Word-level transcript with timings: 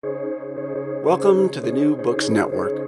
Welcome 0.00 1.48
to 1.48 1.60
the 1.60 1.72
New 1.72 1.96
Books 1.96 2.28
Network. 2.28 2.86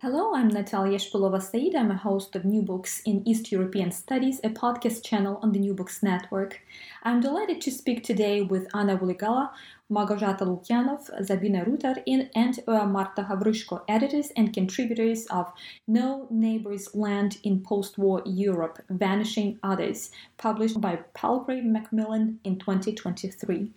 Hello, 0.00 0.34
I'm 0.34 0.50
Nataliya 0.50 0.96
Shpylova-Saeed. 0.96 1.74
I'm 1.74 1.90
a 1.90 1.96
host 1.96 2.34
of 2.34 2.46
New 2.46 2.62
Books 2.62 3.02
in 3.04 3.22
East 3.28 3.52
European 3.52 3.90
Studies, 3.92 4.40
a 4.42 4.48
podcast 4.48 5.04
channel 5.04 5.38
on 5.42 5.52
the 5.52 5.58
New 5.58 5.74
Books 5.74 6.02
Network. 6.02 6.60
I'm 7.02 7.20
delighted 7.20 7.60
to 7.60 7.70
speak 7.70 8.02
today 8.02 8.40
with 8.40 8.66
Anna 8.74 8.96
Wylegała, 8.96 9.50
Malgorzata 9.92 10.46
Lukianow, 10.46 10.98
Sabina 11.26 11.66
Rutar, 11.66 12.02
and 12.34 12.58
uh, 12.66 12.86
Marta 12.86 13.26
Havryshko, 13.28 13.82
editors 13.86 14.30
and 14.38 14.54
contributors 14.54 15.26
of 15.26 15.52
No 15.86 16.26
Neighbor's 16.30 16.94
Land 16.94 17.36
in 17.42 17.60
Post-War 17.60 18.22
Europe, 18.24 18.82
Vanishing 18.88 19.58
Others, 19.62 20.12
published 20.38 20.80
by 20.80 20.96
Palgrave 21.12 21.64
Macmillan 21.64 22.40
in 22.44 22.58
2023. 22.58 23.70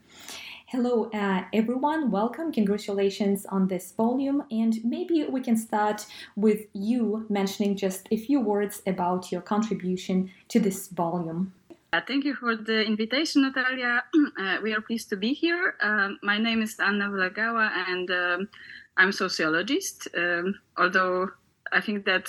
Hello, 0.71 1.09
uh, 1.13 1.45
everyone. 1.53 2.11
Welcome. 2.11 2.51
Congratulations 2.51 3.45
on 3.45 3.69
this 3.69 3.93
volume. 3.93 4.43
And 4.51 4.83
maybe 4.83 5.23
we 5.23 5.39
can 5.39 5.55
start 5.55 6.05
with 6.35 6.65
you 6.73 7.25
mentioning 7.29 7.77
just 7.77 8.05
a 8.11 8.17
few 8.17 8.41
words 8.41 8.81
about 8.85 9.31
your 9.31 9.39
contribution 9.39 10.29
to 10.49 10.59
this 10.59 10.89
volume. 10.89 11.53
Uh, 11.93 12.01
thank 12.05 12.25
you 12.25 12.35
for 12.35 12.57
the 12.57 12.83
invitation, 12.83 13.43
Natalia. 13.43 14.03
Uh, 14.37 14.57
we 14.61 14.73
are 14.73 14.81
pleased 14.81 15.07
to 15.11 15.15
be 15.15 15.33
here. 15.33 15.75
Um, 15.81 16.19
my 16.21 16.37
name 16.37 16.61
is 16.61 16.75
Anna 16.79 17.09
Wylegała, 17.09 17.71
and 17.87 18.11
um, 18.11 18.49
I'm 18.97 19.13
sociologist. 19.13 20.09
Um, 20.17 20.59
although 20.77 21.29
I 21.71 21.79
think 21.79 22.03
that 22.05 22.27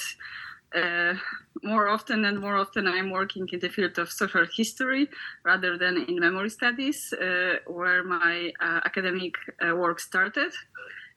uh, 0.75 1.15
more 1.63 1.89
often 1.89 2.25
and 2.25 2.39
more 2.39 2.57
often 2.57 2.87
I'm 2.87 3.11
working 3.11 3.49
in 3.53 3.59
the 3.59 3.69
field 3.69 3.99
of 3.99 4.11
social 4.11 4.47
history 4.55 5.09
rather 5.45 5.79
than 5.79 6.05
in 6.09 6.21
memory 6.21 6.51
studies, 6.51 7.13
uh, 7.13 7.57
where 7.67 8.05
my 8.05 8.53
uh, 8.61 8.81
academic 8.85 9.35
uh, 9.61 9.75
work 9.75 10.01
started. 10.01 10.53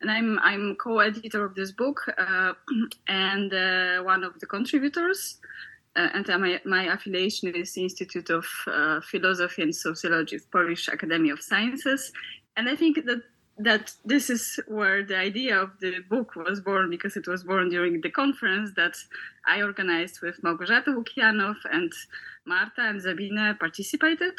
And 0.02 0.10
I'm 0.10 0.40
I'm 0.40 0.76
co-editor 0.76 1.46
of 1.46 1.54
this 1.54 1.72
book 1.72 2.00
uh, 2.18 2.54
and 3.08 3.52
one 4.06 4.24
of 4.24 4.40
the 4.40 4.48
contributors. 4.48 5.40
and 5.96 6.26
my, 6.28 6.62
my 6.64 6.84
affiliation 6.94 7.54
is 7.54 7.74
the 7.74 7.84
Institute 7.84 8.30
of 8.30 8.46
Philosophy 9.04 9.62
and 9.62 9.76
Sociology 9.76 10.38
of 10.38 10.50
Polish 10.50 10.88
Academy 10.88 11.30
of 11.30 11.42
Sciences. 11.42 12.14
And 12.56 12.70
I 12.70 12.76
think 12.76 13.06
that 13.06 13.22
that 13.58 13.94
this 14.06 14.30
is 14.30 14.60
where 14.68 15.04
the 15.04 15.18
idea 15.18 15.60
of 15.60 15.72
the 15.80 16.00
book 16.10 16.36
was 16.36 16.62
born 16.62 16.90
because 16.90 17.16
it 17.16 17.28
was 17.28 17.44
born 17.44 17.70
during 17.70 18.02
the 18.02 18.10
conference 18.10 18.72
that 18.76 18.96
I 19.46 19.62
organized 19.62 20.22
with 20.22 20.42
Małgorzata 20.42 20.88
Lukianow 20.88 21.56
and 21.72 21.92
Marta 22.46 22.82
and 22.82 23.02
Sabina 23.02 23.56
participated. 23.60 24.34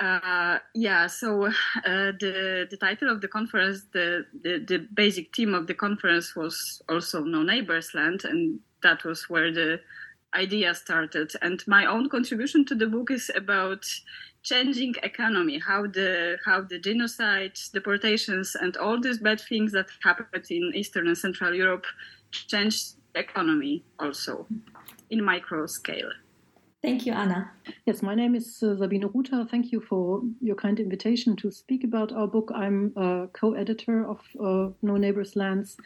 Uh, 0.00 0.58
yeah, 0.74 1.06
so 1.06 1.46
uh, 1.46 1.52
the 1.84 2.66
the 2.68 2.76
title 2.76 3.08
of 3.08 3.20
the 3.20 3.28
conference, 3.28 3.84
the, 3.92 4.26
the 4.42 4.58
the 4.58 4.78
basic 4.92 5.34
theme 5.34 5.54
of 5.54 5.68
the 5.68 5.74
conference 5.74 6.34
was 6.34 6.82
also 6.88 7.22
No 7.22 7.44
Neighbors 7.44 7.94
Land, 7.94 8.24
and 8.24 8.58
that 8.82 9.04
was 9.04 9.30
where 9.30 9.52
the 9.52 9.80
idea 10.34 10.74
started. 10.74 11.30
And 11.42 11.62
my 11.68 11.86
own 11.86 12.08
contribution 12.08 12.64
to 12.66 12.74
the 12.74 12.88
book 12.88 13.12
is 13.12 13.30
about 13.36 13.86
changing 14.44 14.94
economy, 15.02 15.58
how 15.58 15.86
the 15.86 16.38
how 16.44 16.60
the 16.60 16.78
genocide, 16.78 17.58
deportations, 17.72 18.54
and 18.60 18.76
all 18.76 19.00
these 19.00 19.18
bad 19.18 19.40
things 19.40 19.72
that 19.72 19.86
happened 20.02 20.46
in 20.50 20.72
Eastern 20.74 21.08
and 21.08 21.18
Central 21.18 21.54
Europe 21.54 21.86
changed 22.30 22.94
economy 23.14 23.82
also 23.98 24.46
in 25.10 25.24
micro 25.24 25.66
scale. 25.66 26.10
Thank 26.82 27.06
you, 27.06 27.14
Anna. 27.14 27.50
Yes, 27.86 28.02
my 28.02 28.14
name 28.14 28.34
is 28.34 28.62
uh, 28.62 28.76
Sabine 28.76 29.08
Rutar. 29.08 29.48
Thank 29.48 29.72
you 29.72 29.80
for 29.80 30.20
your 30.42 30.54
kind 30.54 30.78
invitation 30.78 31.34
to 31.36 31.50
speak 31.50 31.82
about 31.82 32.12
our 32.12 32.26
book. 32.26 32.50
I'm 32.54 32.92
a 32.96 33.28
co-editor 33.32 34.06
of 34.06 34.20
uh, 34.38 34.68
No 34.82 34.98
Neighbors 34.98 35.34
Lands, 35.34 35.78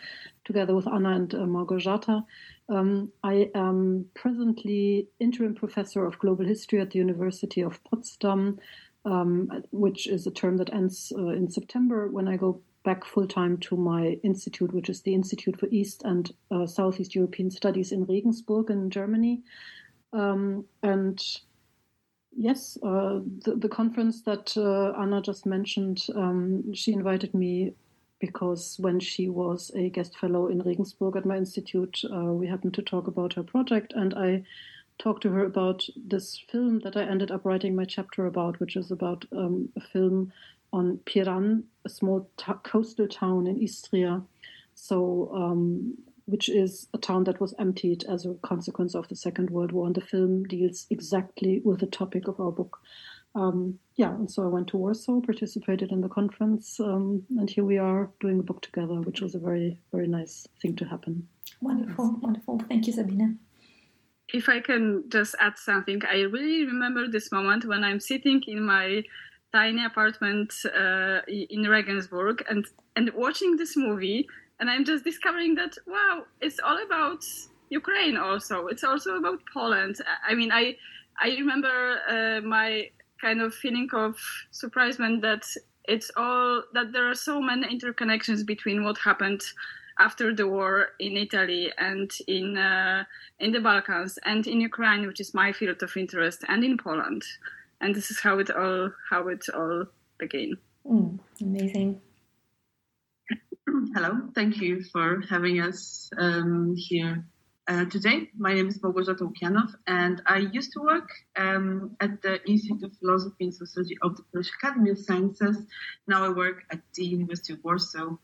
together 0.44 0.74
with 0.74 0.88
Anna 0.88 1.10
and 1.10 1.32
uh, 1.34 1.38
Malgorzata. 1.38 2.24
Um, 2.68 3.12
I 3.22 3.50
am 3.54 4.06
presently 4.14 5.08
interim 5.20 5.54
professor 5.54 6.04
of 6.04 6.18
global 6.18 6.44
history 6.44 6.80
at 6.80 6.90
the 6.90 6.98
University 6.98 7.62
of 7.62 7.82
Potsdam, 7.84 8.58
um, 9.04 9.64
which 9.70 10.06
is 10.06 10.26
a 10.26 10.30
term 10.30 10.58
that 10.58 10.72
ends 10.72 11.12
uh, 11.16 11.28
in 11.28 11.50
September 11.50 12.08
when 12.08 12.28
I 12.28 12.36
go 12.36 12.60
back 12.84 13.04
full 13.04 13.26
time 13.26 13.58
to 13.58 13.76
my 13.76 14.18
institute, 14.22 14.72
which 14.72 14.88
is 14.88 15.02
the 15.02 15.14
Institute 15.14 15.58
for 15.58 15.68
East 15.70 16.02
and 16.04 16.32
uh, 16.50 16.66
Southeast 16.66 17.14
European 17.14 17.50
Studies 17.50 17.92
in 17.92 18.04
Regensburg 18.04 18.70
in 18.70 18.90
Germany. 18.90 19.42
Um, 20.12 20.64
and 20.82 21.22
yes, 22.36 22.78
uh, 22.82 23.20
the, 23.44 23.56
the, 23.56 23.68
conference 23.68 24.22
that 24.22 24.56
uh, 24.56 24.98
Anna 24.98 25.20
just 25.20 25.44
mentioned, 25.44 26.06
um, 26.14 26.72
she 26.72 26.92
invited 26.92 27.34
me 27.34 27.74
because 28.20 28.76
when 28.78 29.00
she 29.00 29.28
was 29.28 29.70
a 29.74 29.90
guest 29.90 30.18
fellow 30.18 30.48
in 30.48 30.60
Regensburg 30.60 31.16
at 31.16 31.26
my 31.26 31.36
institute, 31.36 32.00
uh, 32.12 32.32
we 32.32 32.46
happened 32.46 32.74
to 32.74 32.82
talk 32.82 33.06
about 33.06 33.34
her 33.34 33.42
project, 33.42 33.92
and 33.94 34.14
I 34.14 34.44
talked 34.98 35.22
to 35.22 35.30
her 35.30 35.44
about 35.44 35.84
this 35.96 36.42
film 36.50 36.80
that 36.80 36.96
I 36.96 37.04
ended 37.04 37.30
up 37.30 37.44
writing 37.44 37.76
my 37.76 37.84
chapter 37.84 38.26
about, 38.26 38.58
which 38.60 38.76
is 38.76 38.90
about 38.90 39.24
um, 39.32 39.68
a 39.76 39.80
film 39.80 40.32
on 40.72 40.98
Piran, 41.06 41.64
a 41.84 41.88
small 41.88 42.28
coastal 42.64 43.08
town 43.08 43.46
in 43.46 43.62
Istria. 43.62 44.22
So 44.74 45.30
um, 45.34 45.96
which 46.28 46.50
is 46.50 46.88
a 46.92 46.98
town 46.98 47.24
that 47.24 47.40
was 47.40 47.54
emptied 47.58 48.04
as 48.04 48.26
a 48.26 48.34
consequence 48.42 48.94
of 48.94 49.08
the 49.08 49.16
Second 49.16 49.48
World 49.48 49.72
War. 49.72 49.86
And 49.86 49.94
the 49.94 50.02
film 50.02 50.44
deals 50.44 50.86
exactly 50.90 51.62
with 51.64 51.80
the 51.80 51.86
topic 51.86 52.28
of 52.28 52.38
our 52.38 52.52
book. 52.52 52.78
Um, 53.34 53.78
yeah, 53.96 54.10
and 54.10 54.30
so 54.30 54.44
I 54.44 54.46
went 54.46 54.68
to 54.68 54.76
Warsaw, 54.76 55.20
participated 55.20 55.92
in 55.92 56.00
the 56.00 56.08
conference, 56.08 56.80
um, 56.80 57.24
and 57.36 57.48
here 57.48 57.64
we 57.64 57.78
are 57.78 58.10
doing 58.20 58.40
a 58.40 58.42
book 58.42 58.62
together, 58.62 59.00
which 59.00 59.20
was 59.20 59.34
a 59.34 59.38
very, 59.38 59.78
very 59.92 60.08
nice 60.08 60.46
thing 60.60 60.74
to 60.76 60.84
happen. 60.84 61.28
Wonderful, 61.60 62.12
yes. 62.14 62.22
wonderful. 62.22 62.60
Thank 62.68 62.86
you, 62.86 62.92
Sabina. 62.92 63.34
If 64.32 64.48
I 64.48 64.60
can 64.60 65.04
just 65.08 65.34
add 65.40 65.56
something, 65.56 66.02
I 66.10 66.22
really 66.22 66.66
remember 66.66 67.08
this 67.08 67.30
moment 67.30 67.64
when 67.64 67.84
I'm 67.84 68.00
sitting 68.00 68.42
in 68.46 68.62
my 68.62 69.02
tiny 69.52 69.84
apartment 69.84 70.52
uh, 70.66 71.20
in 71.28 71.68
Regensburg 71.68 72.44
and, 72.50 72.66
and 72.96 73.10
watching 73.14 73.56
this 73.56 73.76
movie 73.76 74.28
and 74.60 74.68
I'm 74.68 74.84
just 74.84 75.04
discovering 75.04 75.54
that 75.56 75.76
wow, 75.86 76.24
it's 76.40 76.58
all 76.58 76.78
about 76.84 77.24
Ukraine. 77.70 78.16
Also, 78.16 78.66
it's 78.66 78.84
also 78.84 79.16
about 79.16 79.40
Poland. 79.52 79.96
I 80.26 80.34
mean, 80.34 80.50
I 80.52 80.76
I 81.20 81.28
remember 81.30 81.98
uh, 82.08 82.40
my 82.46 82.90
kind 83.20 83.40
of 83.40 83.54
feeling 83.54 83.88
of 83.92 84.16
surprisement 84.50 85.22
that 85.22 85.44
it's 85.84 86.10
all 86.16 86.62
that 86.74 86.92
there 86.92 87.08
are 87.08 87.14
so 87.14 87.40
many 87.40 87.66
interconnections 87.66 88.44
between 88.46 88.84
what 88.84 88.98
happened 88.98 89.42
after 89.98 90.32
the 90.34 90.46
war 90.46 90.90
in 91.00 91.16
Italy 91.16 91.72
and 91.78 92.10
in 92.28 92.56
uh, 92.56 93.04
in 93.40 93.52
the 93.52 93.60
Balkans 93.60 94.18
and 94.24 94.46
in 94.46 94.60
Ukraine, 94.60 95.06
which 95.06 95.20
is 95.20 95.34
my 95.34 95.52
field 95.52 95.82
of 95.82 95.96
interest, 95.96 96.44
and 96.48 96.62
in 96.62 96.76
Poland. 96.76 97.22
And 97.80 97.94
this 97.94 98.10
is 98.10 98.20
how 98.20 98.38
it 98.38 98.50
all 98.50 98.90
how 99.10 99.28
it 99.28 99.44
all 99.54 99.86
began. 100.18 100.56
Mm, 100.86 101.18
amazing. 101.40 102.00
Hello, 103.94 104.28
thank 104.34 104.58
you 104.58 104.82
for 104.92 105.22
having 105.28 105.60
us 105.60 106.10
um, 106.18 106.74
here 106.76 107.24
uh, 107.68 107.84
today. 107.84 108.30
My 108.36 108.54
name 108.54 108.68
is 108.68 108.80
Małgorzata 108.80 109.20
Lukianow, 109.20 109.68
and 109.86 110.22
I 110.26 110.38
used 110.38 110.72
to 110.72 110.80
work 110.80 111.10
um, 111.36 111.96
at 112.00 112.22
the 112.22 112.42
Institute 112.48 112.82
of 112.82 112.96
Philosophy 112.96 113.44
and 113.44 113.54
Sociology 113.54 113.98
of 114.02 114.16
the 114.16 114.22
Polish 114.32 114.50
Academy 114.60 114.90
of 114.90 114.98
Sciences. 114.98 115.58
Now 116.06 116.24
I 116.24 116.30
work 116.30 116.64
at 116.70 116.80
the 116.94 117.04
University 117.04 117.52
of 117.52 117.62
Warsaw 117.62 118.16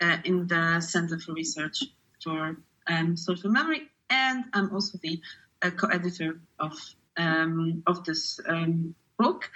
uh, 0.00 0.16
in 0.24 0.46
the 0.48 0.80
Center 0.80 1.18
for 1.18 1.32
Research 1.32 1.84
for 2.22 2.56
um, 2.88 3.16
Social 3.16 3.50
Memory, 3.50 3.88
and 4.10 4.44
I'm 4.52 4.74
also 4.74 4.98
the 5.00 5.20
uh, 5.62 5.70
co-editor 5.70 6.40
of 6.58 6.72
um, 7.16 7.82
of 7.86 8.04
this 8.04 8.40
um, 8.48 8.94
book. 9.16 9.50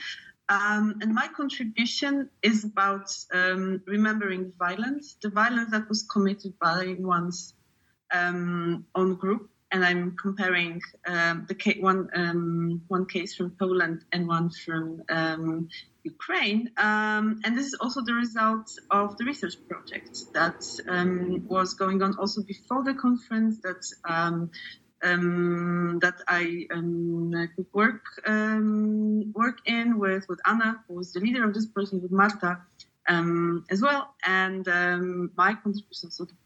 Um, 0.48 0.98
and 1.00 1.14
my 1.14 1.28
contribution 1.28 2.28
is 2.42 2.64
about 2.64 3.16
um, 3.32 3.80
remembering 3.86 4.52
violence, 4.58 5.16
the 5.22 5.30
violence 5.30 5.70
that 5.70 5.88
was 5.88 6.02
committed 6.02 6.58
by 6.58 6.96
one's 6.98 7.54
um, 8.12 8.86
own 8.94 9.14
group. 9.14 9.48
And 9.72 9.84
I'm 9.84 10.16
comparing 10.16 10.82
um, 11.06 11.46
the 11.48 11.76
one 11.80 12.10
um, 12.14 12.82
one 12.88 13.06
case 13.06 13.34
from 13.34 13.52
Poland 13.58 14.04
and 14.12 14.28
one 14.28 14.50
from 14.50 15.02
um, 15.08 15.68
Ukraine. 16.04 16.70
and 16.76 17.56
this 17.56 17.66
is 17.68 17.76
also 17.80 18.02
the 18.02 18.12
result 18.12 18.68
of 18.90 19.16
the 19.16 19.24
research 19.24 19.56
project 19.68 20.14
that 20.34 20.60
was 21.48 21.72
going 21.72 22.02
on 22.02 22.18
also 22.18 22.42
before 22.42 22.84
the 22.84 22.92
conference 22.92 23.60
that 23.62 23.82
um, 25.02 25.98
that 26.00 26.20
I 26.28 26.66
um, 26.70 27.32
could 27.56 27.66
work 27.72 28.04
um, 28.26 29.32
work 29.32 29.58
in 29.66 29.98
with 29.98 30.28
with 30.28 30.40
Anna, 30.46 30.82
who 30.86 30.94
was 30.94 31.12
the 31.12 31.20
leader 31.20 31.44
of 31.44 31.54
this 31.54 31.66
project, 31.66 32.02
with 32.02 32.12
Marta 32.12 32.58
um, 33.08 33.64
as 33.70 33.82
well, 33.82 34.14
and 34.24 34.66
um, 34.68 35.30
my 35.36 35.54
contribution 35.54 36.10
sort 36.10 36.30
of 36.30 36.36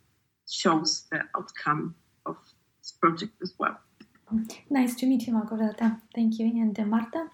shows 0.48 1.04
the 1.10 1.22
outcome 1.36 1.94
of 2.24 2.36
this 2.80 2.92
project 2.92 3.32
as 3.42 3.54
well. 3.58 3.78
Nice 4.70 4.94
to 4.96 5.06
meet 5.06 5.26
you, 5.26 5.32
Margareta. 5.32 6.00
Thank 6.14 6.38
you, 6.38 6.46
and 6.46 6.78
uh, 6.78 6.84
Marta. 6.84 7.30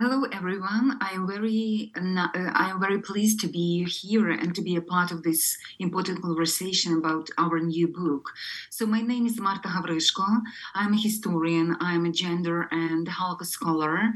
Hello, 0.00 0.22
everyone. 0.30 0.96
I 1.00 1.10
am 1.14 1.26
very, 1.26 1.90
uh, 1.96 2.28
I 2.32 2.70
am 2.70 2.78
very 2.78 3.00
pleased 3.00 3.40
to 3.40 3.48
be 3.48 3.82
here 3.82 4.30
and 4.30 4.54
to 4.54 4.62
be 4.62 4.76
a 4.76 4.80
part 4.80 5.10
of 5.10 5.24
this 5.24 5.58
important 5.80 6.22
conversation 6.22 6.96
about 6.98 7.28
our 7.36 7.58
new 7.58 7.88
book. 7.88 8.30
So, 8.70 8.86
my 8.86 9.00
name 9.00 9.26
is 9.26 9.40
Marta 9.40 9.66
Havryshko. 9.66 10.42
I'm 10.76 10.94
a 10.94 10.96
historian. 10.96 11.76
I'm 11.80 12.06
a 12.06 12.12
gender 12.12 12.68
and 12.70 13.08
Holocaust 13.08 13.50
scholar. 13.50 14.12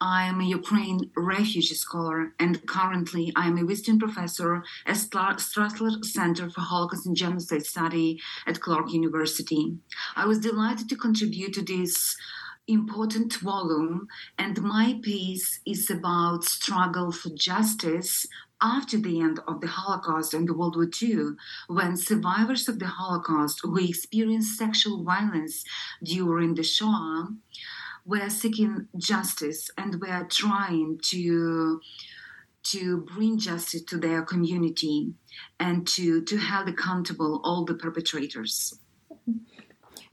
I'm 0.00 0.40
a 0.40 0.44
Ukraine 0.44 1.10
refugee 1.16 1.74
scholar, 1.74 2.32
and 2.38 2.64
currently 2.68 3.32
I 3.34 3.48
am 3.48 3.58
a 3.58 3.64
visiting 3.64 3.98
professor 3.98 4.62
at 4.86 4.98
Strassler 4.98 6.04
Center 6.04 6.48
for 6.48 6.60
Holocaust 6.60 7.06
and 7.06 7.16
Genocide 7.16 7.66
Study 7.66 8.20
at 8.46 8.60
Clark 8.60 8.92
University. 8.92 9.78
I 10.14 10.26
was 10.26 10.38
delighted 10.38 10.88
to 10.90 10.96
contribute 10.96 11.54
to 11.54 11.62
this 11.62 12.16
important 12.66 13.34
volume, 13.34 14.08
and 14.38 14.62
my 14.62 14.98
piece 15.02 15.60
is 15.66 15.90
about 15.90 16.44
struggle 16.44 17.12
for 17.12 17.30
justice 17.30 18.26
after 18.60 18.96
the 18.96 19.20
end 19.20 19.40
of 19.46 19.60
the 19.60 19.66
Holocaust 19.66 20.32
and 20.32 20.48
World 20.48 20.76
War 20.76 20.88
II, 21.02 21.32
when 21.68 21.96
survivors 21.96 22.68
of 22.68 22.78
the 22.78 22.86
Holocaust 22.86 23.60
who 23.62 23.76
experienced 23.76 24.56
sexual 24.56 25.04
violence 25.04 25.64
during 26.02 26.54
the 26.54 26.62
Shoah 26.62 27.34
were 28.06 28.30
seeking 28.30 28.88
justice 28.96 29.70
and 29.76 30.00
were 30.00 30.26
trying 30.30 30.98
to 31.04 31.80
to 32.64 33.02
bring 33.14 33.38
justice 33.38 33.82
to 33.82 33.98
their 33.98 34.22
community 34.22 35.12
and 35.60 35.86
to, 35.86 36.22
to 36.22 36.38
hold 36.38 36.66
accountable 36.66 37.42
all 37.44 37.66
the 37.66 37.74
perpetrators. 37.74 38.72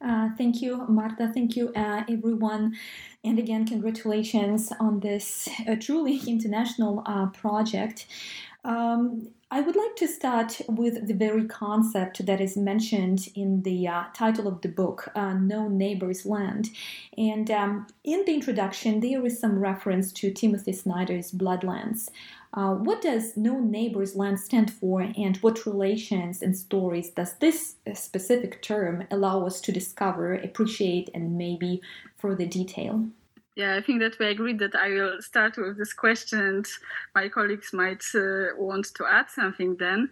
Uh, 0.04 0.30
thank 0.38 0.62
you, 0.62 0.86
Marta. 0.88 1.32
Thank 1.34 1.56
you, 1.56 1.72
uh, 1.76 2.04
everyone. 2.10 2.76
And 3.24 3.38
again, 3.38 3.68
congratulations 3.68 4.72
on 4.80 5.00
this 5.00 5.48
uh, 5.68 5.76
truly 5.80 6.18
international 6.28 7.04
uh, 7.06 7.28
project. 7.28 8.08
Um, 8.64 9.30
I 9.54 9.60
would 9.60 9.76
like 9.76 9.96
to 9.98 10.08
start 10.08 10.62
with 10.70 11.08
the 11.08 11.14
very 11.14 11.46
concept 11.46 12.26
that 12.26 12.40
is 12.40 12.56
mentioned 12.56 13.28
in 13.36 13.64
the 13.64 13.88
uh, 13.88 14.04
title 14.14 14.48
of 14.48 14.62
the 14.62 14.70
book, 14.70 15.10
uh, 15.14 15.34
No 15.34 15.68
Neighbor's 15.68 16.26
Land. 16.26 16.70
And 17.18 17.52
um, 17.52 17.88
in 18.04 18.24
the 18.26 18.34
introduction, 18.34 19.02
there 19.02 19.26
is 19.26 19.40
some 19.40 19.60
reference 19.60 20.14
to 20.14 20.32
Timothy 20.32 20.72
Snyder's 20.72 21.32
Bloodlands. 21.32 22.10
Uh, 22.54 22.74
what 22.74 23.02
does 23.02 23.38
No 23.38 23.60
Neighbor's 23.60 24.16
Land 24.16 24.40
stand 24.40 24.72
for, 24.72 25.02
and 25.02 25.38
what 25.38 25.66
relations 25.66 26.42
and 26.42 26.58
stories 26.58 27.10
does 27.10 27.34
this 27.36 27.76
specific 27.94 28.62
term 28.62 29.06
allow 29.10 29.46
us 29.46 29.62
to 29.62 29.72
discover, 29.72 30.34
appreciate, 30.34 31.10
and 31.14 31.38
maybe 31.38 31.82
further 32.18 32.46
detail? 32.46 33.06
Yeah, 33.56 33.76
I 33.76 33.82
think 33.82 34.00
that 34.02 34.20
we 34.20 34.28
agreed 34.28 34.60
that 34.60 34.76
I 34.76 34.90
will 34.90 35.22
start 35.22 35.58
with 35.58 35.78
this 35.78 35.94
question, 35.94 36.40
and 36.40 36.68
my 37.16 37.30
colleagues 37.30 37.72
might 37.72 38.04
uh, 38.16 38.56
want 38.58 38.88
to 38.96 39.06
add 39.06 39.30
something 39.30 39.78
then. 39.78 40.10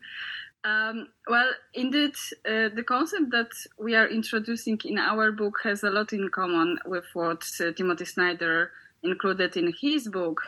Um, 0.63 1.07
well, 1.27 1.49
indeed, 1.73 2.15
uh, 2.45 2.69
the 2.73 2.83
concept 2.85 3.31
that 3.31 3.51
we 3.77 3.95
are 3.95 4.07
introducing 4.07 4.79
in 4.83 4.97
our 4.97 5.31
book 5.31 5.59
has 5.63 5.83
a 5.83 5.89
lot 5.89 6.11
in 6.13 6.29
common 6.29 6.79
with 6.85 7.05
what 7.13 7.43
uh, 7.61 7.71
Timothy 7.71 8.05
Snyder 8.05 8.71
included 9.03 9.55
in 9.55 9.73
his 9.81 10.09
book. 10.09 10.41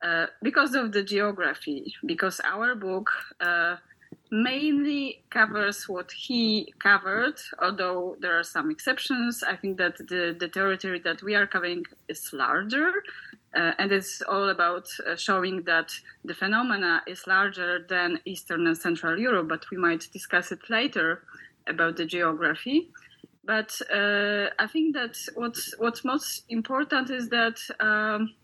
Uh, 0.00 0.26
because 0.42 0.74
of 0.74 0.92
the 0.92 1.02
geography, 1.02 1.92
because 2.06 2.40
our 2.44 2.76
book 2.76 3.10
uh, 3.40 3.76
mainly 4.30 5.22
covers 5.30 5.88
what 5.88 6.10
he 6.12 6.72
covered, 6.78 7.34
although 7.60 8.16
there 8.20 8.38
are 8.38 8.44
some 8.44 8.70
exceptions. 8.70 9.42
I 9.42 9.56
think 9.56 9.76
that 9.78 9.96
the, 9.98 10.36
the 10.38 10.48
territory 10.48 11.00
that 11.00 11.22
we 11.22 11.34
are 11.34 11.46
covering 11.46 11.84
is 12.08 12.30
larger. 12.32 12.92
Uh, 13.54 13.72
and 13.78 13.90
it's 13.90 14.22
all 14.22 14.50
about 14.50 14.86
uh, 15.06 15.16
showing 15.16 15.62
that 15.62 15.90
the 16.24 16.34
phenomena 16.34 17.02
is 17.06 17.26
larger 17.26 17.84
than 17.88 18.20
Eastern 18.24 18.66
and 18.66 18.76
Central 18.76 19.18
Europe, 19.18 19.48
but 19.48 19.64
we 19.70 19.78
might 19.78 20.06
discuss 20.12 20.52
it 20.52 20.60
later 20.68 21.22
about 21.66 21.96
the 21.96 22.04
geography. 22.04 22.90
But 23.44 23.80
uh, 23.92 24.48
I 24.58 24.66
think 24.66 24.94
that 24.94 25.16
what's, 25.34 25.74
what's 25.78 26.04
most 26.04 26.44
important 26.50 27.10
is 27.10 27.30
that 27.30 27.58
um, 27.80 28.34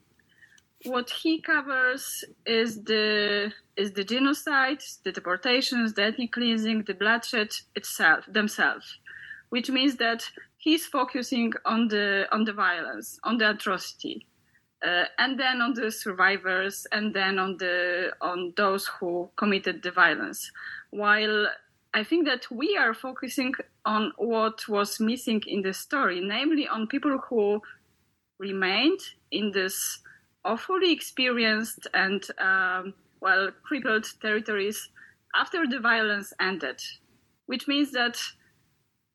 what 0.85 1.11
he 1.11 1.41
covers 1.41 2.25
is 2.47 2.83
the 2.85 3.53
is 3.77 3.93
the 3.93 4.05
genocide, 4.05 4.83
the 5.03 5.13
deportations, 5.13 5.95
the 5.95 6.05
ethnic 6.05 6.33
cleansing, 6.33 6.85
the 6.85 6.95
bloodshed 6.95 7.51
itself 7.75 8.25
themselves, 8.29 8.99
which 9.49 9.71
means 9.71 9.97
that 9.97 10.25
he's 10.59 10.87
focusing 10.87 11.53
on 11.65 11.89
the 11.89 12.27
on 12.33 12.45
the 12.45 12.53
violence, 12.53 13.19
on 13.25 13.39
the 13.39 13.51
atrocity, 13.51 14.27
uh, 14.87 15.05
and 15.19 15.39
then 15.39 15.61
on 15.61 15.75
the 15.75 15.91
survivors, 15.91 16.87
and 16.93 17.15
then 17.15 17.39
on 17.39 17.57
the 17.57 18.13
on 18.21 18.53
those 18.57 18.87
who 18.87 19.29
committed 19.37 19.83
the 19.83 19.91
violence. 19.91 20.51
While 20.91 21.49
I 21.95 22.05
think 22.05 22.27
that 22.27 22.51
we 22.51 22.77
are 22.77 22.93
focusing 22.93 23.55
on 23.85 24.13
what 24.17 24.69
was 24.69 25.01
missing 25.01 25.43
in 25.47 25.63
the 25.63 25.73
story, 25.73 26.21
namely 26.21 26.69
on 26.69 26.87
people 26.89 27.19
who 27.29 27.63
remained 28.39 29.01
in 29.31 29.53
this 29.53 30.01
awfully 30.45 30.93
experienced 30.93 31.87
and 31.95 32.23
um, 32.39 32.95
well 33.21 33.51
crippled 33.63 34.07
territories 34.21 34.91
after 35.35 35.67
the 35.67 35.81
violence 35.81 36.33
ended, 36.41 36.81
which 37.47 37.67
means 37.67 37.91
that 37.93 38.17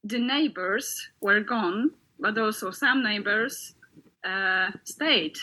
the 0.03 0.19
neighbors 0.19 1.09
were 1.21 1.41
gone, 1.41 1.91
but 2.19 2.37
also 2.37 2.71
some 2.71 3.03
neighbors 3.03 3.75
uh, 4.23 4.71
stayed. 4.83 5.35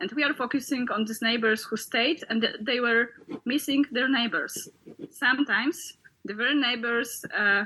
And 0.00 0.10
we 0.12 0.24
are 0.24 0.34
focusing 0.34 0.88
on 0.90 1.04
these 1.04 1.22
neighbors 1.22 1.64
who 1.64 1.76
stayed 1.76 2.24
and 2.28 2.46
they 2.60 2.80
were 2.80 3.10
missing 3.44 3.84
their 3.92 4.08
neighbors. 4.08 4.68
Sometimes 5.10 5.98
the 6.24 6.34
very 6.34 6.54
neighbors 6.54 7.24
uh, 7.36 7.64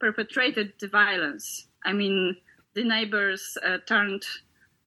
perpetrated 0.00 0.72
the 0.80 0.88
violence. 0.88 1.66
I 1.84 1.92
mean, 1.92 2.36
the 2.74 2.84
neighbors 2.84 3.56
uh, 3.64 3.78
turned 3.86 4.22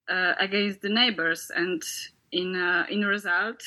uh, 0.09 0.33
against 0.39 0.81
the 0.81 0.89
neighbors 0.89 1.49
and 1.55 1.81
in 2.33 2.55
uh, 2.55 2.85
in 2.89 3.01
result 3.05 3.61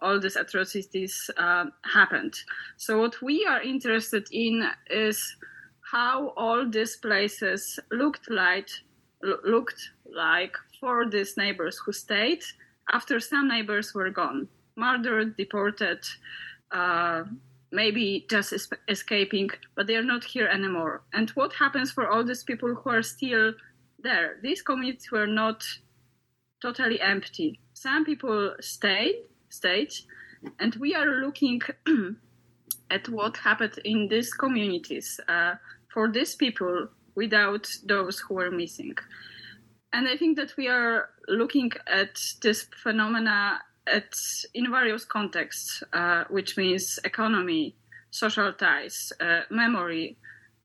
all 0.00 0.20
these 0.20 0.36
atrocities 0.36 1.30
uh, 1.36 1.66
happened. 1.84 2.34
So 2.76 3.00
what 3.00 3.22
we 3.22 3.46
are 3.46 3.62
interested 3.62 4.28
in 4.30 4.68
is 4.90 5.36
how 5.92 6.28
all 6.36 6.68
these 6.68 6.96
places 6.96 7.78
looked 7.90 8.30
like 8.30 8.68
looked 9.22 9.90
like 10.04 10.54
for 10.78 11.08
these 11.08 11.36
neighbors 11.36 11.80
who 11.84 11.92
stayed 11.92 12.42
after 12.92 13.18
some 13.18 13.48
neighbors 13.48 13.94
were 13.94 14.10
gone, 14.10 14.46
murdered, 14.76 15.36
deported, 15.36 16.04
uh, 16.70 17.24
maybe 17.72 18.26
just 18.30 18.52
es- 18.52 18.68
escaping, 18.88 19.50
but 19.74 19.86
they 19.86 19.96
are 19.96 20.04
not 20.04 20.22
here 20.22 20.46
anymore. 20.46 21.02
And 21.12 21.30
what 21.30 21.54
happens 21.54 21.90
for 21.90 22.08
all 22.08 22.22
these 22.22 22.44
people 22.44 22.74
who 22.74 22.90
are 22.90 23.02
still 23.02 23.54
there? 23.98 24.36
These 24.42 24.62
communities 24.62 25.10
were 25.10 25.26
not 25.26 25.64
totally 26.60 27.00
empty 27.00 27.58
some 27.86 28.04
people 28.04 28.52
stayed, 28.60 29.14
stayed, 29.48 29.92
and 30.58 30.74
we 30.74 30.92
are 30.96 31.06
looking 31.24 31.60
at 32.90 33.08
what 33.08 33.36
happened 33.36 33.78
in 33.84 34.08
these 34.08 34.32
communities 34.34 35.20
uh, 35.28 35.54
for 35.92 36.10
these 36.10 36.34
people 36.34 36.88
without 37.14 37.64
those 37.84 38.18
who 38.18 38.40
are 38.40 38.50
missing. 38.50 38.96
And 39.92 40.08
I 40.08 40.16
think 40.16 40.36
that 40.36 40.56
we 40.56 40.66
are 40.66 41.10
looking 41.28 41.70
at 41.86 42.18
this 42.42 42.66
phenomena 42.82 43.60
at 43.86 44.12
in 44.52 44.68
various 44.68 45.04
contexts, 45.04 45.84
uh, 45.92 46.24
which 46.28 46.56
means 46.56 46.98
economy, 47.04 47.76
social 48.10 48.52
ties, 48.52 49.12
uh, 49.20 49.42
memory, 49.48 50.18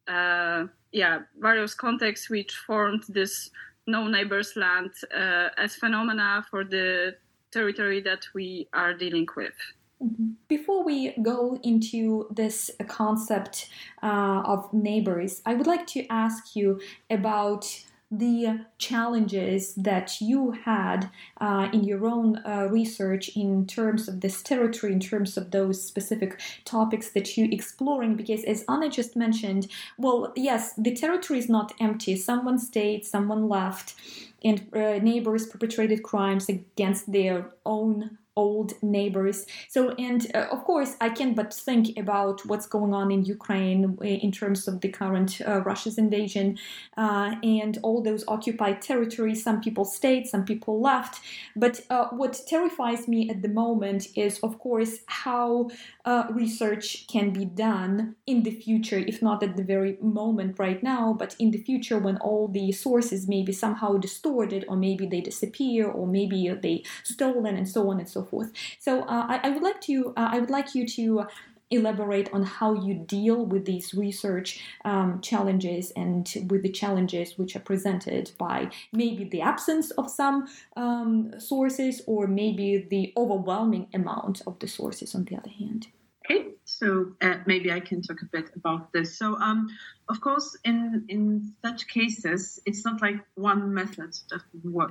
uh, 0.07 0.65
yeah, 0.91 1.19
various 1.37 1.75
contexts 1.75 2.31
which 2.31 2.51
formed 2.65 3.03
this 3.09 3.51
no 3.91 4.07
neighbor's 4.07 4.55
land 4.55 4.91
uh, 5.15 5.49
as 5.57 5.75
phenomena 5.75 6.45
for 6.49 6.63
the 6.63 7.15
territory 7.51 8.01
that 8.01 8.25
we 8.33 8.67
are 8.73 8.93
dealing 8.93 9.27
with. 9.35 9.53
Mm-hmm. 10.01 10.31
Before 10.47 10.83
we 10.83 11.13
go 11.21 11.59
into 11.63 12.27
this 12.31 12.71
concept 12.87 13.69
uh, 14.01 14.41
of 14.45 14.73
neighbors, 14.73 15.41
I 15.45 15.53
would 15.53 15.67
like 15.67 15.85
to 15.87 16.07
ask 16.09 16.55
you 16.55 16.81
about 17.09 17.67
the 18.11 18.65
challenges 18.77 19.73
that 19.75 20.19
you 20.19 20.51
had 20.51 21.09
uh, 21.39 21.69
in 21.71 21.85
your 21.85 22.05
own 22.05 22.41
uh, 22.45 22.67
research 22.69 23.29
in 23.37 23.65
terms 23.65 24.09
of 24.09 24.19
this 24.19 24.41
territory, 24.41 24.91
in 24.91 24.99
terms 24.99 25.37
of 25.37 25.51
those 25.51 25.81
specific 25.81 26.39
topics 26.65 27.11
that 27.11 27.37
you're 27.37 27.51
exploring. 27.51 28.15
Because, 28.15 28.43
as 28.43 28.65
Anna 28.67 28.89
just 28.89 29.15
mentioned, 29.15 29.67
well, 29.97 30.33
yes, 30.35 30.73
the 30.77 30.93
territory 30.93 31.39
is 31.39 31.47
not 31.47 31.73
empty. 31.79 32.17
Someone 32.17 32.59
stayed, 32.59 33.05
someone 33.05 33.47
left, 33.47 33.95
and 34.43 34.67
uh, 34.75 34.99
neighbors 34.99 35.47
perpetrated 35.47 36.03
crimes 36.03 36.49
against 36.49 37.11
their 37.11 37.51
own 37.65 38.17
old 38.35 38.73
neighbors. 38.81 39.45
So, 39.69 39.91
and 39.91 40.29
uh, 40.33 40.47
of 40.51 40.63
course, 40.63 40.95
I 41.01 41.09
can't 41.09 41.35
but 41.35 41.53
think 41.53 41.97
about 41.97 42.45
what's 42.45 42.65
going 42.65 42.93
on 42.93 43.11
in 43.11 43.25
Ukraine 43.25 43.97
in 44.01 44.31
terms 44.31 44.67
of 44.67 44.81
the 44.81 44.89
current 44.89 45.41
uh, 45.45 45.61
Russia's 45.61 45.97
invasion 45.97 46.57
uh, 46.97 47.35
and 47.43 47.77
all 47.83 48.01
those 48.01 48.23
occupied 48.27 48.81
territories. 48.81 49.43
Some 49.43 49.59
people 49.61 49.85
stayed, 49.85 50.27
some 50.27 50.45
people 50.45 50.79
left. 50.79 51.21
But 51.55 51.81
uh, 51.89 52.07
what 52.09 52.41
terrifies 52.47 53.07
me 53.07 53.29
at 53.29 53.41
the 53.41 53.49
moment 53.49 54.07
is, 54.15 54.39
of 54.39 54.59
course, 54.59 54.99
how 55.07 55.69
uh, 56.05 56.27
research 56.31 57.07
can 57.07 57.31
be 57.31 57.45
done 57.45 58.15
in 58.25 58.43
the 58.43 58.51
future, 58.51 58.99
if 58.99 59.21
not 59.21 59.43
at 59.43 59.57
the 59.57 59.63
very 59.63 59.97
moment 60.01 60.57
right 60.57 60.81
now, 60.81 61.13
but 61.13 61.35
in 61.37 61.51
the 61.51 61.61
future 61.61 61.99
when 61.99 62.17
all 62.17 62.47
the 62.47 62.71
sources 62.71 63.27
may 63.27 63.43
be 63.43 63.51
somehow 63.51 63.97
distorted, 63.97 64.63
or 64.69 64.77
maybe 64.77 65.05
they 65.05 65.21
disappear, 65.21 65.89
or 65.89 66.07
maybe 66.07 66.49
they 66.61 66.83
stolen, 67.03 67.57
and 67.57 67.67
so 67.67 67.89
on 67.89 67.99
and 67.99 68.07
so. 68.07 68.21
So 68.79 69.01
uh, 69.03 69.25
I, 69.29 69.39
I, 69.43 69.49
would 69.49 69.63
like 69.63 69.81
to 69.81 70.13
uh, 70.17 70.29
I 70.31 70.39
would 70.39 70.49
like 70.49 70.75
you 70.75 70.87
to 70.87 71.27
elaborate 71.71 72.29
on 72.33 72.43
how 72.43 72.73
you 72.73 72.93
deal 72.93 73.45
with 73.45 73.65
these 73.65 73.93
research 73.93 74.61
um, 74.85 75.21
challenges 75.21 75.91
and 75.95 76.29
with 76.49 76.61
the 76.61 76.69
challenges 76.69 77.37
which 77.37 77.55
are 77.55 77.61
presented 77.61 78.31
by 78.37 78.69
maybe 78.91 79.23
the 79.23 79.41
absence 79.41 79.89
of 79.91 80.09
some 80.09 80.47
um, 80.75 81.31
sources 81.39 82.01
or 82.05 82.27
maybe 82.27 82.85
the 82.89 83.13
overwhelming 83.15 83.87
amount 83.93 84.41
of 84.45 84.59
the 84.59 84.67
sources 84.67 85.15
on 85.15 85.23
the 85.25 85.37
other 85.37 85.49
hand. 85.49 85.87
Okay, 86.23 86.49
so 86.65 87.13
uh, 87.21 87.37
maybe 87.47 87.71
I 87.71 87.79
can 87.79 88.01
talk 88.01 88.21
a 88.21 88.25
bit 88.25 88.51
about 88.55 88.93
this. 88.93 89.17
So, 89.17 89.35
um, 89.39 89.67
of 90.07 90.21
course, 90.21 90.55
in 90.63 91.05
in 91.09 91.53
such 91.65 91.87
cases, 91.87 92.59
it's 92.65 92.85
not 92.85 93.01
like 93.01 93.17
one 93.35 93.73
method 93.73 94.15
that 94.29 94.41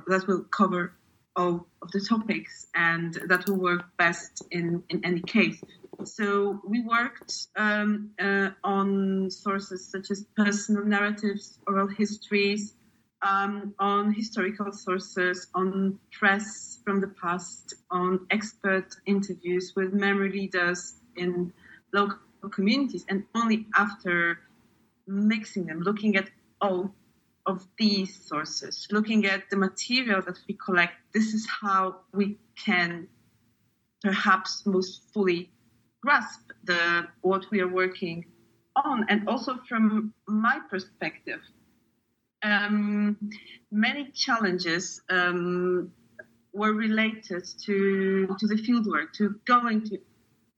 that 0.07 0.27
will 0.27 0.43
cover 0.51 0.93
all 1.35 1.65
of 1.81 1.91
the 1.91 1.99
topics 2.01 2.67
and 2.75 3.19
that 3.27 3.47
will 3.47 3.57
work 3.57 3.85
best 3.97 4.43
in 4.51 4.83
in 4.89 5.03
any 5.05 5.21
case. 5.21 5.61
So 6.03 6.59
we 6.67 6.81
worked 6.81 7.47
um, 7.55 8.11
uh, 8.19 8.49
on 8.63 9.29
sources 9.29 9.85
such 9.85 10.09
as 10.11 10.25
personal 10.35 10.83
narratives, 10.83 11.59
oral 11.67 11.87
histories, 11.87 12.73
um, 13.21 13.75
on 13.77 14.13
historical 14.13 14.71
sources, 14.71 15.47
on 15.53 15.99
press 16.11 16.79
from 16.83 17.01
the 17.01 17.07
past, 17.07 17.75
on 17.91 18.25
expert 18.31 18.95
interviews 19.05 19.73
with 19.75 19.93
memory 19.93 20.31
leaders 20.31 20.95
in 21.15 21.53
local 21.93 22.17
communities, 22.49 23.05
and 23.09 23.23
only 23.35 23.67
after 23.77 24.39
mixing 25.07 25.65
them, 25.65 25.81
looking 25.81 26.15
at 26.15 26.29
all 26.61 26.91
of 27.45 27.67
these 27.77 28.27
sources, 28.27 28.87
looking 28.91 29.25
at 29.25 29.49
the 29.49 29.57
material 29.57 30.21
that 30.21 30.37
we 30.47 30.57
collect, 30.65 30.93
this 31.13 31.33
is 31.33 31.47
how 31.61 31.97
we 32.13 32.37
can 32.55 33.07
perhaps 34.01 34.65
most 34.65 35.03
fully 35.13 35.51
grasp 36.01 36.51
the 36.63 37.07
what 37.21 37.49
we 37.51 37.61
are 37.61 37.67
working 37.67 38.25
on 38.75 39.05
and 39.09 39.27
also 39.27 39.59
from 39.67 40.13
my 40.27 40.59
perspective. 40.69 41.41
Um, 42.43 43.17
many 43.71 44.09
challenges 44.11 45.01
um, 45.09 45.91
were 46.53 46.73
related 46.73 47.45
to 47.65 48.35
to 48.39 48.47
the 48.47 48.55
fieldwork 48.55 49.13
to 49.13 49.39
going 49.45 49.83
to 49.89 49.97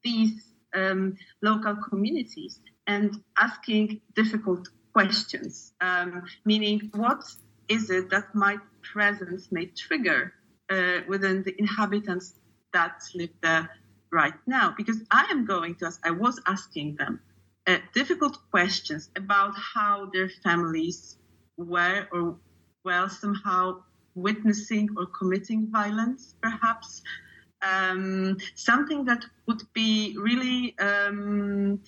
these 0.04 0.54
um, 0.74 1.16
local 1.42 1.76
communities 1.76 2.60
and 2.88 3.22
asking 3.38 4.02
difficult 4.16 4.70
questions 4.94 5.74
um, 5.82 6.24
meaning 6.46 6.90
what 6.94 7.24
is 7.68 7.90
it 7.90 8.10
that 8.10 8.34
my 8.34 8.58
presence 8.82 9.52
may 9.52 9.66
trigger 9.66 10.34
uh, 10.70 11.00
within 11.08 11.44
the 11.44 11.56
inhabitants 11.60 12.36
that 12.74 13.02
live 13.16 13.30
there 13.42 13.70
right 14.12 14.36
now 14.46 14.74
because 14.78 14.98
I 15.12 15.26
am 15.32 15.46
going 15.46 15.76
to 15.76 15.88
ask, 15.88 16.00
I 16.06 16.12
was 16.12 16.40
asking 16.46 16.96
them 16.96 17.20
uh, 17.68 17.78
difficult 17.94 18.38
questions 18.52 19.10
about 19.16 19.54
how 19.56 20.10
their 20.14 20.30
families 20.44 21.18
were 21.58 22.08
or 22.12 22.38
well 22.84 23.10
somehow 23.10 23.84
witnessing 24.16 24.90
or 24.98 25.06
committing 25.08 25.68
violence, 25.72 26.36
perhaps. 26.42 27.02
Um, 27.62 28.38
something 28.56 29.06
that 29.06 29.24
would 29.48 29.62
be 29.74 30.18
really 30.20 30.78
um, 30.80 31.80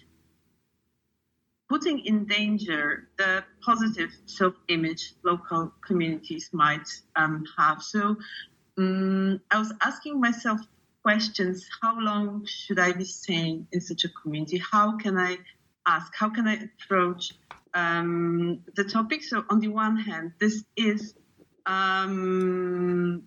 putting 1.75 1.99
in 2.05 2.25
danger 2.25 3.09
the 3.17 3.43
positive 3.61 4.11
self 4.25 4.53
image 4.69 5.13
local 5.23 5.73
communities 5.85 6.49
might 6.53 6.87
um, 7.17 7.43
have. 7.57 7.81
So 7.81 8.15
um, 8.77 9.41
I 9.51 9.59
was 9.59 9.73
asking 9.81 10.21
myself 10.21 10.61
questions 11.03 11.67
how 11.81 11.99
long 11.99 12.45
should 12.45 12.79
I 12.79 12.93
be 12.93 13.03
staying 13.03 13.67
in 13.73 13.81
such 13.81 14.05
a 14.05 14.09
community? 14.09 14.57
How 14.71 14.97
can 14.97 15.17
I 15.17 15.37
ask? 15.85 16.13
How 16.15 16.29
can 16.29 16.47
I 16.47 16.55
approach 16.67 17.33
um, 17.73 18.61
the 18.77 18.85
topic? 18.85 19.21
So, 19.23 19.43
on 19.49 19.59
the 19.59 19.67
one 19.67 19.97
hand, 19.97 20.31
this 20.39 20.63
is 20.77 21.13
um, 21.65 23.23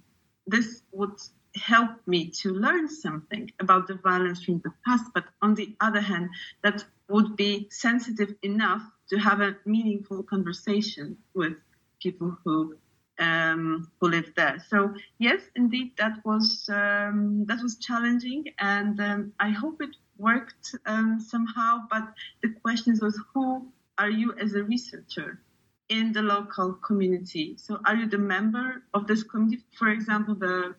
this 0.47 0.83
would 0.93 1.19
help 1.59 1.91
me 2.07 2.31
to 2.43 2.53
learn 2.53 2.89
something 2.89 3.51
about 3.61 3.87
the 3.87 3.95
violence 3.95 4.45
from 4.45 4.61
the 4.61 4.73
past, 4.87 5.05
but 5.15 5.25
on 5.43 5.55
the 5.55 5.75
other 5.81 6.01
hand, 6.01 6.31
that 6.63 6.85
would 7.09 7.37
be 7.37 7.67
sensitive 7.71 8.35
enough 8.43 8.83
to 9.11 9.19
have 9.19 9.41
a 9.41 9.57
meaningful 9.65 10.23
conversation 10.23 11.17
with 11.35 11.55
people 12.03 12.37
who 12.45 12.77
um, 13.19 13.91
who 14.01 14.09
lived 14.09 14.37
there. 14.37 14.63
So 14.69 14.95
yes, 15.19 15.41
indeed, 15.57 15.93
that 15.99 16.25
was 16.25 16.69
um, 16.69 17.45
that 17.47 17.61
was 17.63 17.77
challenging, 17.79 18.45
and 18.59 19.01
um, 19.01 19.33
I 19.41 19.51
hope 19.51 19.83
it 19.83 19.97
worked 20.19 20.77
um, 20.87 21.21
somehow. 21.21 21.87
But 21.91 22.05
the 22.43 22.51
question 22.63 22.99
was, 23.01 23.21
who 23.35 23.69
are 23.99 24.11
you 24.11 24.35
as 24.41 24.55
a 24.55 24.63
researcher 24.63 25.41
in 25.89 26.13
the 26.13 26.23
local 26.23 26.75
community? 26.75 27.57
So 27.59 27.81
are 27.87 27.97
you 27.97 28.07
the 28.07 28.19
member 28.19 28.83
of 28.95 29.07
this 29.07 29.23
community? 29.23 29.65
For 29.77 29.89
example, 29.89 30.35
the 30.35 30.75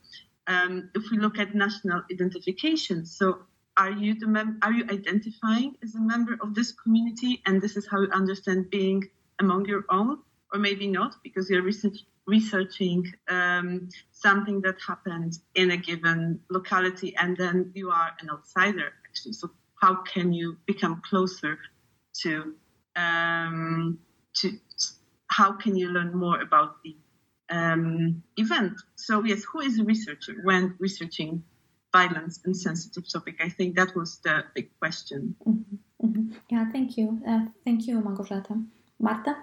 um, 0.49 0.89
if 0.95 1.03
we 1.11 1.17
look 1.17 1.39
at 1.39 1.55
national 1.55 2.01
identification, 2.11 3.05
so 3.05 3.39
are 3.77 3.91
you 3.91 4.15
the 4.19 4.27
mem- 4.27 4.59
are 4.61 4.73
you 4.73 4.83
identifying 4.97 5.75
as 5.83 5.95
a 5.95 6.01
member 6.01 6.35
of 6.41 6.53
this 6.53 6.73
community, 6.73 7.41
and 7.45 7.61
this 7.61 7.77
is 7.77 7.87
how 7.89 8.01
you 8.01 8.11
understand 8.11 8.69
being 8.69 9.09
among 9.39 9.65
your 9.65 9.85
own? 9.89 10.19
or 10.53 10.59
maybe 10.59 10.87
not 10.87 11.15
because 11.23 11.49
you're 11.49 11.61
research, 11.61 11.99
researching 12.27 13.11
um, 13.29 13.89
something 14.11 14.61
that 14.61 14.75
happened 14.85 15.37
in 15.55 15.71
a 15.71 15.77
given 15.77 16.39
locality 16.49 17.15
and 17.17 17.37
then 17.37 17.71
you 17.73 17.89
are 17.89 18.11
an 18.21 18.29
outsider 18.29 18.93
actually 19.07 19.33
so 19.33 19.49
how 19.81 19.95
can 20.03 20.33
you 20.33 20.57
become 20.65 21.01
closer 21.09 21.57
to 22.13 22.53
um, 22.95 23.97
to 24.35 24.51
how 25.27 25.51
can 25.53 25.75
you 25.75 25.89
learn 25.89 26.15
more 26.15 26.41
about 26.41 26.81
the 26.83 26.95
um, 27.49 28.23
event 28.37 28.73
so 28.95 29.23
yes 29.23 29.43
who 29.43 29.59
is 29.61 29.79
a 29.79 29.83
researcher 29.83 30.35
when 30.43 30.75
researching 30.79 31.43
violence 31.91 32.39
and 32.45 32.55
sensitive 32.55 33.07
topic 33.11 33.35
i 33.41 33.49
think 33.49 33.75
that 33.75 33.95
was 33.95 34.19
the 34.23 34.43
big 34.53 34.69
question 34.79 35.35
mm-hmm. 35.47 35.75
Mm-hmm. 36.05 36.33
yeah 36.49 36.69
thank 36.71 36.97
you 36.97 37.19
uh, 37.27 37.45
thank 37.65 37.87
you 37.87 37.99
Małgorzata. 38.01 38.63
marta 38.99 39.35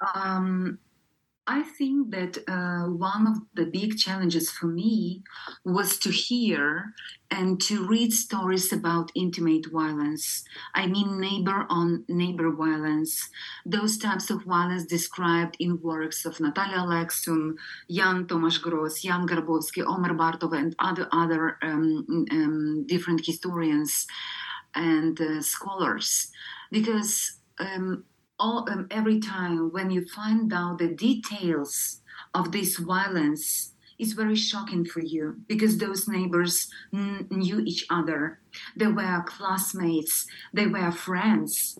um, 0.00 0.78
I 1.50 1.62
think 1.62 2.10
that 2.10 2.44
uh, 2.46 2.90
one 2.90 3.26
of 3.26 3.38
the 3.54 3.64
big 3.64 3.96
challenges 3.96 4.50
for 4.50 4.66
me 4.66 5.22
was 5.64 5.96
to 6.00 6.10
hear 6.10 6.92
and 7.30 7.58
to 7.62 7.86
read 7.86 8.12
stories 8.12 8.70
about 8.70 9.10
intimate 9.14 9.64
violence. 9.72 10.44
I 10.74 10.86
mean, 10.86 11.18
neighbor 11.18 11.64
on 11.70 12.04
neighbor 12.06 12.52
violence, 12.52 13.30
those 13.64 13.96
types 13.96 14.28
of 14.28 14.44
violence 14.44 14.84
described 14.84 15.56
in 15.58 15.80
works 15.80 16.26
of 16.26 16.38
Natalia 16.38 16.80
Aleksiun, 16.80 17.54
Jan 17.90 18.26
Tomasz 18.26 18.60
Gross, 18.60 19.00
Jan 19.00 19.26
Grabowski, 19.26 19.82
Omer 19.86 20.12
Bartov, 20.12 20.54
and 20.54 20.76
other, 20.78 21.08
other 21.12 21.56
um, 21.62 22.26
um, 22.30 22.84
different 22.86 23.24
historians 23.24 24.06
and 24.74 25.18
uh, 25.18 25.40
scholars. 25.40 26.30
Because 26.70 27.38
um, 27.58 28.04
all 28.38 28.66
um, 28.70 28.86
every 28.90 29.20
time 29.20 29.72
when 29.72 29.90
you 29.90 30.06
find 30.06 30.52
out 30.52 30.78
the 30.78 30.88
details 30.88 32.00
of 32.34 32.52
this 32.52 32.76
violence 32.76 33.72
it's 33.98 34.12
very 34.12 34.36
shocking 34.36 34.84
for 34.84 35.00
you 35.00 35.36
because 35.48 35.78
those 35.78 36.06
neighbors 36.08 36.68
n- 36.94 37.26
knew 37.30 37.60
each 37.60 37.84
other. 37.90 38.38
They 38.76 38.86
were 38.86 39.24
classmates. 39.26 40.26
They 40.52 40.66
were 40.66 40.92
friends. 40.92 41.78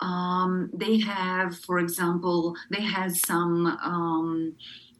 Um, 0.00 0.70
they 0.72 0.98
have 1.00 1.58
for 1.60 1.78
example 1.78 2.56
they 2.70 2.82
had 2.82 3.16
some 3.16 3.66
um, 3.66 4.54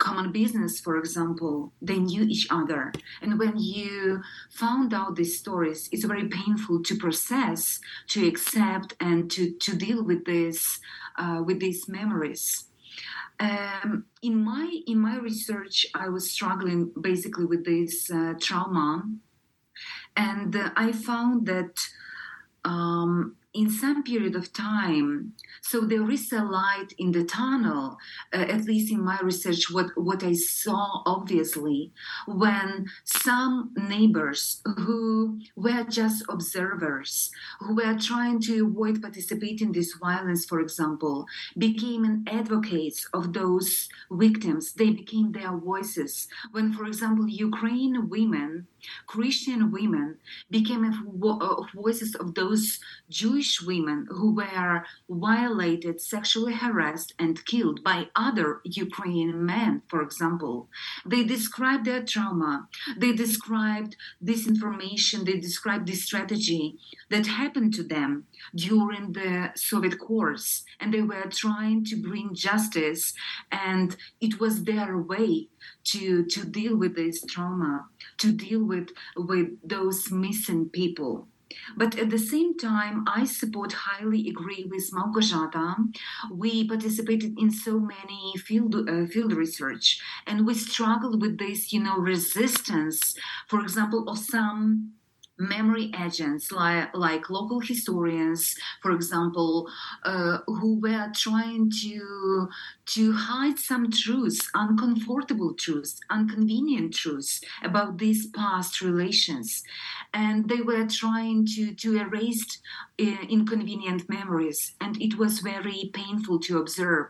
common 0.06 0.28
business, 0.40 0.72
for 0.86 0.94
example, 1.02 1.54
they 1.88 2.00
knew 2.08 2.24
each 2.34 2.46
other. 2.58 2.82
And 3.22 3.32
when 3.42 3.54
you 3.72 4.20
found 4.62 4.88
out 4.98 5.16
these 5.16 5.36
stories, 5.42 5.80
it's 5.92 6.12
very 6.14 6.28
painful 6.40 6.76
to 6.88 6.94
process, 7.04 7.60
to 8.12 8.18
accept, 8.30 8.88
and 9.08 9.18
to, 9.34 9.42
to 9.64 9.70
deal 9.86 10.00
with 10.10 10.22
this, 10.32 10.58
uh, 11.22 11.40
with 11.48 11.58
these 11.64 11.82
memories. 11.98 12.44
um, 13.42 14.04
in 14.22 14.44
my 14.44 14.80
in 14.86 14.98
my 15.00 15.16
research, 15.18 15.86
I 15.94 16.08
was 16.08 16.30
struggling 16.30 16.92
basically 17.00 17.44
with 17.44 17.64
this 17.64 18.10
uh, 18.10 18.34
trauma, 18.40 19.02
and 20.16 20.54
uh, 20.54 20.70
I 20.76 20.92
found 20.92 21.46
that 21.46 21.74
um, 22.64 23.36
in 23.54 23.70
some 23.70 24.02
period 24.02 24.34
of 24.34 24.52
time. 24.52 25.32
So 25.60 25.80
there 25.80 26.10
is 26.10 26.32
a 26.32 26.44
light 26.44 26.92
in 26.98 27.12
the 27.12 27.24
tunnel 27.24 27.98
uh, 28.32 28.38
at 28.38 28.64
least 28.64 28.92
in 28.92 29.04
my 29.04 29.18
research 29.22 29.70
what 29.70 29.86
what 29.96 30.22
i 30.22 30.32
saw 30.32 31.02
obviously 31.06 31.92
when 32.26 32.86
some 33.04 33.70
neighbors 33.76 34.60
who 34.78 35.38
were 35.56 35.84
just 35.84 36.24
observers 36.28 37.30
who 37.60 37.74
were 37.74 37.96
trying 37.98 38.40
to 38.40 38.66
avoid 38.66 39.00
participating 39.00 39.68
in 39.68 39.72
this 39.72 39.92
violence 39.94 40.44
for 40.44 40.60
example 40.60 41.26
became 41.56 42.24
advocates 42.26 43.06
of 43.12 43.32
those 43.32 43.88
victims. 44.10 44.72
They 44.72 44.90
became 44.90 45.32
their 45.32 45.56
voices. 45.56 46.28
When 46.50 46.72
for 46.72 46.84
example 46.86 47.28
ukrainian 47.28 48.08
women 48.08 48.66
Christian 49.06 49.70
women 49.70 50.18
became 50.50 50.82
vo- 51.22 51.66
voices 51.74 52.14
of 52.14 52.34
those 52.34 52.80
Jewish 53.08 53.41
women 53.66 54.06
who 54.10 54.34
were 54.34 54.84
violated, 55.08 56.00
sexually 56.00 56.54
harassed, 56.54 57.12
and 57.18 57.44
killed 57.44 57.82
by 57.82 58.08
other 58.14 58.60
Ukrainian 58.64 59.44
men, 59.44 59.82
for 59.88 60.00
example. 60.02 60.68
They 61.04 61.24
described 61.24 61.84
their 61.84 62.02
trauma, 62.02 62.68
they 62.96 63.12
described 63.12 63.96
this 64.20 64.46
information, 64.46 65.24
they 65.24 65.38
described 65.38 65.86
this 65.86 66.04
strategy 66.04 66.78
that 67.10 67.26
happened 67.26 67.74
to 67.74 67.82
them 67.82 68.26
during 68.54 69.12
the 69.12 69.50
Soviet 69.54 69.98
course, 69.98 70.64
and 70.80 70.92
they 70.92 71.02
were 71.02 71.28
trying 71.30 71.84
to 71.86 71.96
bring 71.96 72.34
justice, 72.34 73.14
and 73.50 73.96
it 74.20 74.40
was 74.40 74.64
their 74.64 74.96
way 74.98 75.48
to 75.84 76.24
to 76.24 76.44
deal 76.44 76.76
with 76.76 76.94
this 76.96 77.22
trauma, 77.22 77.86
to 78.18 78.32
deal 78.32 78.64
with 78.64 78.88
with 79.16 79.48
those 79.62 80.10
missing 80.10 80.68
people. 80.68 81.28
But 81.76 81.98
at 81.98 82.10
the 82.10 82.18
same 82.18 82.56
time, 82.56 83.04
I 83.06 83.24
support, 83.24 83.72
highly 83.72 84.28
agree 84.28 84.64
with 84.70 84.90
Malgorzata. 84.92 85.76
We 86.30 86.66
participated 86.66 87.38
in 87.38 87.50
so 87.50 87.78
many 87.78 88.34
field 88.36 88.74
uh, 88.74 89.06
field 89.06 89.32
research, 89.32 90.00
and 90.26 90.46
we 90.46 90.54
struggled 90.54 91.20
with 91.20 91.38
this, 91.38 91.72
you 91.72 91.82
know, 91.82 91.96
resistance. 91.98 93.14
For 93.48 93.60
example, 93.60 94.08
of 94.08 94.18
some 94.18 94.92
memory 95.38 95.90
agents 96.00 96.52
like, 96.52 96.94
like 96.94 97.30
local 97.30 97.60
historians, 97.60 98.54
for 98.80 98.92
example, 98.92 99.68
uh, 100.04 100.38
who 100.46 100.78
were 100.80 101.10
trying 101.14 101.70
to 101.82 102.48
to 102.84 103.12
hide 103.12 103.58
some 103.58 103.90
truths, 103.90 104.50
uncomfortable 104.54 105.54
truths, 105.54 105.98
inconvenient 106.12 106.94
truths 106.94 107.40
about 107.62 107.98
these 107.98 108.26
past 108.26 108.80
relations, 108.80 109.62
and 110.12 110.48
they 110.48 110.60
were 110.60 110.86
trying 110.86 111.46
to 111.46 111.74
to 111.74 111.96
erase 111.98 112.60
uh, 113.00 113.04
inconvenient 113.28 114.08
memories, 114.08 114.74
and 114.80 115.00
it 115.00 115.16
was 115.18 115.38
very 115.40 115.90
painful 115.94 116.38
to 116.40 116.58
observe 116.58 117.06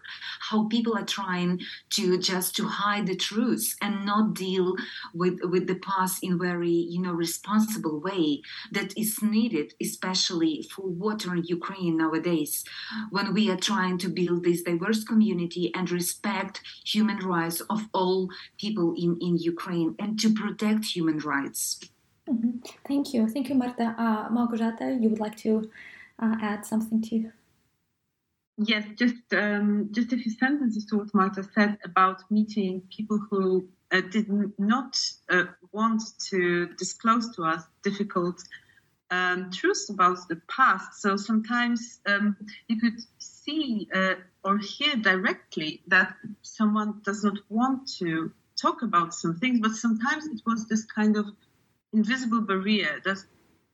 how 0.51 0.69
people 0.69 0.97
are 0.97 1.05
trying 1.05 1.61
to 1.91 2.19
just 2.19 2.55
to 2.57 2.67
hide 2.67 3.07
the 3.07 3.17
truths 3.17 3.77
and 3.83 4.05
not 4.05 4.35
deal 4.35 4.75
with 5.15 5.39
with 5.45 5.67
the 5.67 5.75
past 5.77 6.23
in 6.23 6.39
very 6.39 6.71
you 6.71 7.01
know 7.01 7.13
responsible 7.13 8.01
way 8.01 8.12
that 8.71 8.97
is 8.97 9.23
needed, 9.23 9.75
especially 9.81 10.69
for 10.73 10.87
water 10.87 11.35
in 11.35 11.45
Ukraine 11.45 11.97
nowadays, 11.97 12.65
when 13.11 13.35
we 13.35 13.51
are 13.51 13.57
trying 13.57 13.99
to 13.99 14.09
build 14.09 14.45
this 14.45 14.63
diverse 14.63 15.05
community 15.05 15.73
and 15.75 15.91
respect 15.91 16.61
human 16.85 17.19
rights 17.19 17.61
of 17.75 17.81
all 17.93 18.29
people 18.59 18.95
in, 18.97 19.19
in 19.21 19.39
Ukraine 19.39 19.95
and 19.99 20.19
to 20.21 20.33
protect 20.33 20.85
human 20.85 21.19
rights. 21.19 21.81
Mm-hmm. 22.29 22.59
Thank 22.87 23.15
you. 23.15 23.29
Thank 23.29 23.49
you, 23.49 23.57
Marta. 23.57 23.95
Uh, 23.99 24.29
Malgorzata, 24.31 25.01
you 25.01 25.09
would 25.11 25.21
like 25.21 25.37
to 25.39 25.71
uh, 26.23 26.37
add 26.41 26.65
something 26.65 27.03
to? 27.03 27.33
Yes, 28.59 28.85
just 28.97 29.33
um, 29.33 29.89
just 29.93 30.13
a 30.13 30.17
few 30.17 30.31
sentences 30.31 30.85
to 30.87 30.99
what 30.99 31.15
Marta 31.15 31.43
said 31.55 31.79
about 31.85 32.31
meeting 32.31 32.83
people 32.95 33.19
who 33.29 33.67
uh, 33.93 34.01
did 34.01 34.27
not 34.59 34.99
uh, 35.31 35.45
want 35.73 36.03
to 36.31 36.67
disclose 36.79 37.35
to 37.37 37.45
us 37.45 37.63
difficult 37.83 38.43
um, 39.11 39.51
truths 39.51 39.91
about 39.91 40.27
the 40.29 40.41
past. 40.49 41.01
So 41.03 41.17
sometimes 41.17 42.01
um, 42.07 42.37
you 42.69 42.81
could 42.81 42.99
see 43.19 43.89
uh, 43.95 44.15
or 44.43 44.59
hear 44.59 44.97
directly 44.97 45.83
that 45.89 46.15
someone 46.41 47.03
does 47.05 47.23
not 47.23 47.39
want 47.51 47.87
to 47.99 48.33
talk 48.61 48.83
about 48.83 49.15
some 49.15 49.37
things, 49.39 49.61
but 49.61 49.73
sometimes 49.73 50.27
it 50.27 50.41
was 50.47 50.67
this 50.67 50.85
kind 50.87 51.17
of 51.17 51.27
invisible 51.93 52.41
barrier 52.41 53.01
that 53.05 53.19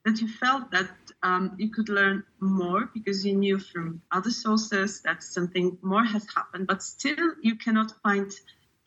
that 0.05 0.21
you 0.21 0.29
felt 0.29 0.71
that 0.71 0.91
um, 1.23 1.55
you 1.59 1.71
could 1.71 1.89
learn 1.89 2.25
more 2.41 2.89
because 2.95 3.27
you 3.27 3.35
knew 3.35 3.59
from 3.59 4.01
other 4.11 4.31
sources 4.31 5.03
that 5.03 5.23
something 5.23 5.77
more 5.83 6.05
has 6.05 6.27
happened, 6.35 6.67
but 6.67 6.83
still 6.83 7.35
you 7.43 7.57
cannot 7.57 7.93
find 8.03 8.33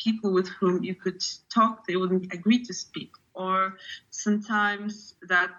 people 0.04 0.32
with 0.34 0.48
whom 0.48 0.84
you 0.84 0.96
could 0.96 1.24
talk, 1.54 1.86
they 1.88 1.96
wouldn't 1.96 2.34
agree 2.34 2.64
to 2.66 2.74
speak. 2.74 3.12
Or 3.34 3.78
sometimes 4.10 5.16
that 5.28 5.52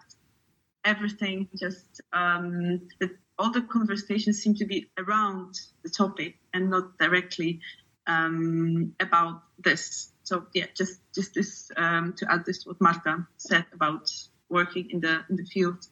everything 0.84 1.48
just, 1.58 2.00
um, 2.12 2.88
that 3.00 3.10
all 3.38 3.50
the 3.50 3.62
conversations 3.62 4.42
seem 4.42 4.54
to 4.56 4.66
be 4.66 4.88
around 4.98 5.58
the 5.82 5.90
topic 5.90 6.36
and 6.52 6.70
not 6.70 6.98
directly 6.98 7.60
um, 8.06 8.94
about 9.00 9.42
this. 9.58 10.12
So 10.24 10.46
yeah, 10.54 10.66
just 10.74 11.00
just 11.14 11.34
this 11.34 11.70
um, 11.76 12.14
to 12.18 12.32
add 12.32 12.44
this 12.44 12.62
to 12.62 12.70
what 12.70 12.80
Marta 12.80 13.26
said 13.36 13.66
about 13.72 14.10
working 14.48 14.90
in 14.90 15.00
the 15.00 15.24
in 15.28 15.36
the 15.36 15.44
field. 15.44 15.86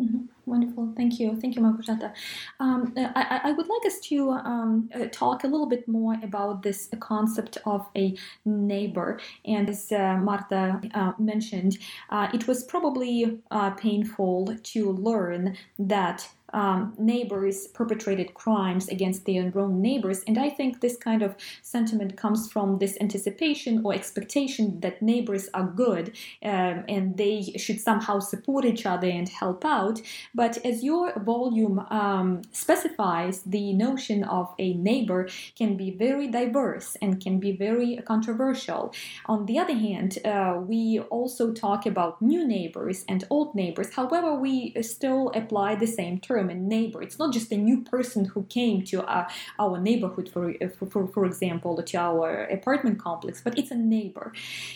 Mm-hmm. 0.00 0.26
Wonderful. 0.44 0.92
Thank 0.94 1.18
you. 1.18 1.34
Thank 1.40 1.56
you, 1.56 1.62
Malgorzata. 1.62 2.12
Um, 2.60 2.92
I, 2.96 3.40
I, 3.44 3.52
would 3.52 3.66
like 3.66 3.86
us 3.86 3.98
to 4.00 4.30
um, 4.30 4.90
uh, 4.94 5.06
talk 5.10 5.42
a 5.42 5.48
little 5.48 5.66
bit 5.66 5.88
more 5.88 6.16
about 6.22 6.62
this 6.62 6.88
concept 7.00 7.58
of 7.64 7.86
a 7.96 8.14
neighbor. 8.44 9.18
And 9.46 9.68
as 9.70 9.90
uh, 9.90 10.18
Marta 10.18 10.80
uh, 10.94 11.12
mentioned, 11.18 11.78
uh, 12.10 12.28
it 12.34 12.46
was 12.46 12.62
probably 12.64 13.40
uh, 13.50 13.70
painful 13.70 14.54
to 14.62 14.92
learn 14.92 15.56
that 15.78 16.28
um, 16.52 16.94
neighbors 16.98 17.66
perpetrated 17.68 18.34
crimes 18.34 18.88
against 18.88 19.26
their 19.26 19.52
own 19.56 19.80
neighbors. 19.80 20.22
And 20.26 20.38
I 20.38 20.48
think 20.48 20.80
this 20.80 20.96
kind 20.96 21.22
of 21.22 21.34
sentiment 21.62 22.16
comes 22.16 22.50
from 22.50 22.78
this 22.78 22.96
anticipation 23.00 23.82
or 23.84 23.94
expectation 23.94 24.80
that 24.80 25.02
neighbors 25.02 25.48
are 25.54 25.66
good 25.66 26.16
um, 26.42 26.84
and 26.88 27.16
they 27.16 27.42
should 27.56 27.80
somehow 27.80 28.20
support 28.20 28.64
each 28.64 28.86
other 28.86 29.08
and 29.08 29.28
help 29.28 29.64
out. 29.64 30.00
But 30.34 30.64
as 30.64 30.84
your 30.84 31.12
volume 31.20 31.80
um, 31.90 32.42
specifies, 32.52 33.42
the 33.42 33.72
notion 33.72 34.24
of 34.24 34.54
a 34.58 34.74
neighbor 34.74 35.28
can 35.56 35.76
be 35.76 35.90
very 35.90 36.28
diverse 36.28 36.96
and 37.02 37.20
can 37.20 37.38
be 37.38 37.52
very 37.52 37.96
controversial. 38.04 38.92
On 39.26 39.46
the 39.46 39.58
other 39.58 39.74
hand, 39.74 40.18
uh, 40.24 40.60
we 40.60 41.00
also 41.10 41.52
talk 41.52 41.86
about 41.86 42.20
new 42.22 42.46
neighbors 42.46 43.04
and 43.08 43.24
old 43.30 43.54
neighbors. 43.54 43.94
However, 43.94 44.34
we 44.34 44.74
still 44.82 45.32
apply 45.34 45.74
the 45.74 45.86
same 45.86 46.20
term 46.20 46.35
term 46.36 46.50
a 46.50 46.54
neighbor. 46.54 47.02
It's 47.02 47.18
not 47.18 47.32
just 47.32 47.52
a 47.52 47.56
new 47.56 47.82
person 47.82 48.24
who 48.26 48.44
came 48.44 48.84
to 48.86 49.04
our, 49.06 49.28
our 49.58 49.78
neighborhood, 49.78 50.28
for, 50.28 50.54
for, 50.90 51.06
for 51.08 51.24
example, 51.24 51.82
to 51.82 51.96
our 51.96 52.44
apartment 52.44 52.98
complex, 52.98 53.40
but 53.42 53.58
it's 53.58 53.70
a 53.70 53.76
neighbor. 53.76 54.32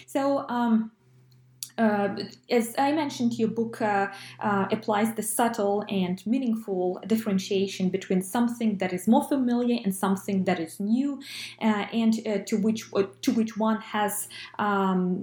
So, 0.07 0.49
um, 0.49 0.93
uh, 1.81 2.15
as 2.51 2.75
I 2.77 2.93
mentioned, 2.93 3.39
your 3.39 3.49
book 3.49 3.81
uh, 3.81 4.09
uh, 4.39 4.67
applies 4.71 5.15
the 5.15 5.23
subtle 5.23 5.83
and 5.89 6.25
meaningful 6.27 7.03
differentiation 7.07 7.89
between 7.89 8.21
something 8.23 8.77
that 8.79 8.93
is 8.93 9.09
more 9.09 9.25
familiar 9.25 9.79
and 9.83 9.95
something 9.95 10.45
that 10.45 10.61
is 10.61 10.79
new, 10.79 11.21
uh, 11.63 11.87
and 11.93 12.15
uh, 12.27 12.39
to 12.47 12.59
which 12.59 12.85
uh, 12.95 13.05
to 13.23 13.33
which 13.33 13.57
one 13.57 13.81
has 13.81 14.29
um, 14.59 15.23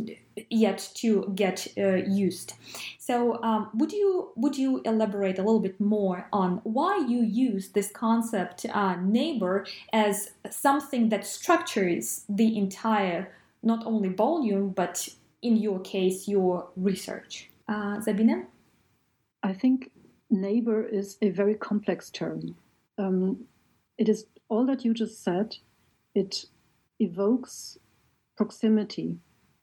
yet 0.49 0.89
to 0.95 1.31
get 1.35 1.67
used. 1.77 2.53
So, 2.97 3.41
um, 3.43 3.69
would 3.75 3.91
you 3.91 4.31
would 4.35 4.57
you 4.57 4.81
elaborate 4.83 5.37
a 5.37 5.43
little 5.43 5.59
bit 5.59 5.79
more 5.79 6.27
on 6.33 6.61
why 6.63 7.05
you 7.07 7.21
use 7.21 7.69
this 7.69 7.91
concept 7.91 8.65
neighbor 9.01 9.65
as 9.93 10.31
something 10.49 11.09
that 11.09 11.23
structures 11.25 12.25
the 12.27 12.57
entire 12.57 13.31
not 13.63 13.85
only 13.85 14.09
volume 14.09 14.69
but 14.69 15.09
in 15.41 15.57
your 15.57 15.79
case, 15.79 16.27
your 16.27 16.69
research. 16.75 17.49
Uh, 17.67 17.99
Sabine? 18.01 18.47
I 19.43 19.53
think 19.53 19.91
neighbor 20.29 20.83
is 20.83 21.17
a 21.21 21.29
very 21.29 21.55
complex 21.55 22.09
term. 22.09 22.55
Um, 22.97 23.45
it 23.97 24.09
is 24.09 24.25
all 24.49 24.65
that 24.65 24.83
you 24.83 24.93
just 24.93 25.23
said. 25.23 25.55
It 26.15 26.45
evokes 26.99 27.77
proximity. 28.35 29.17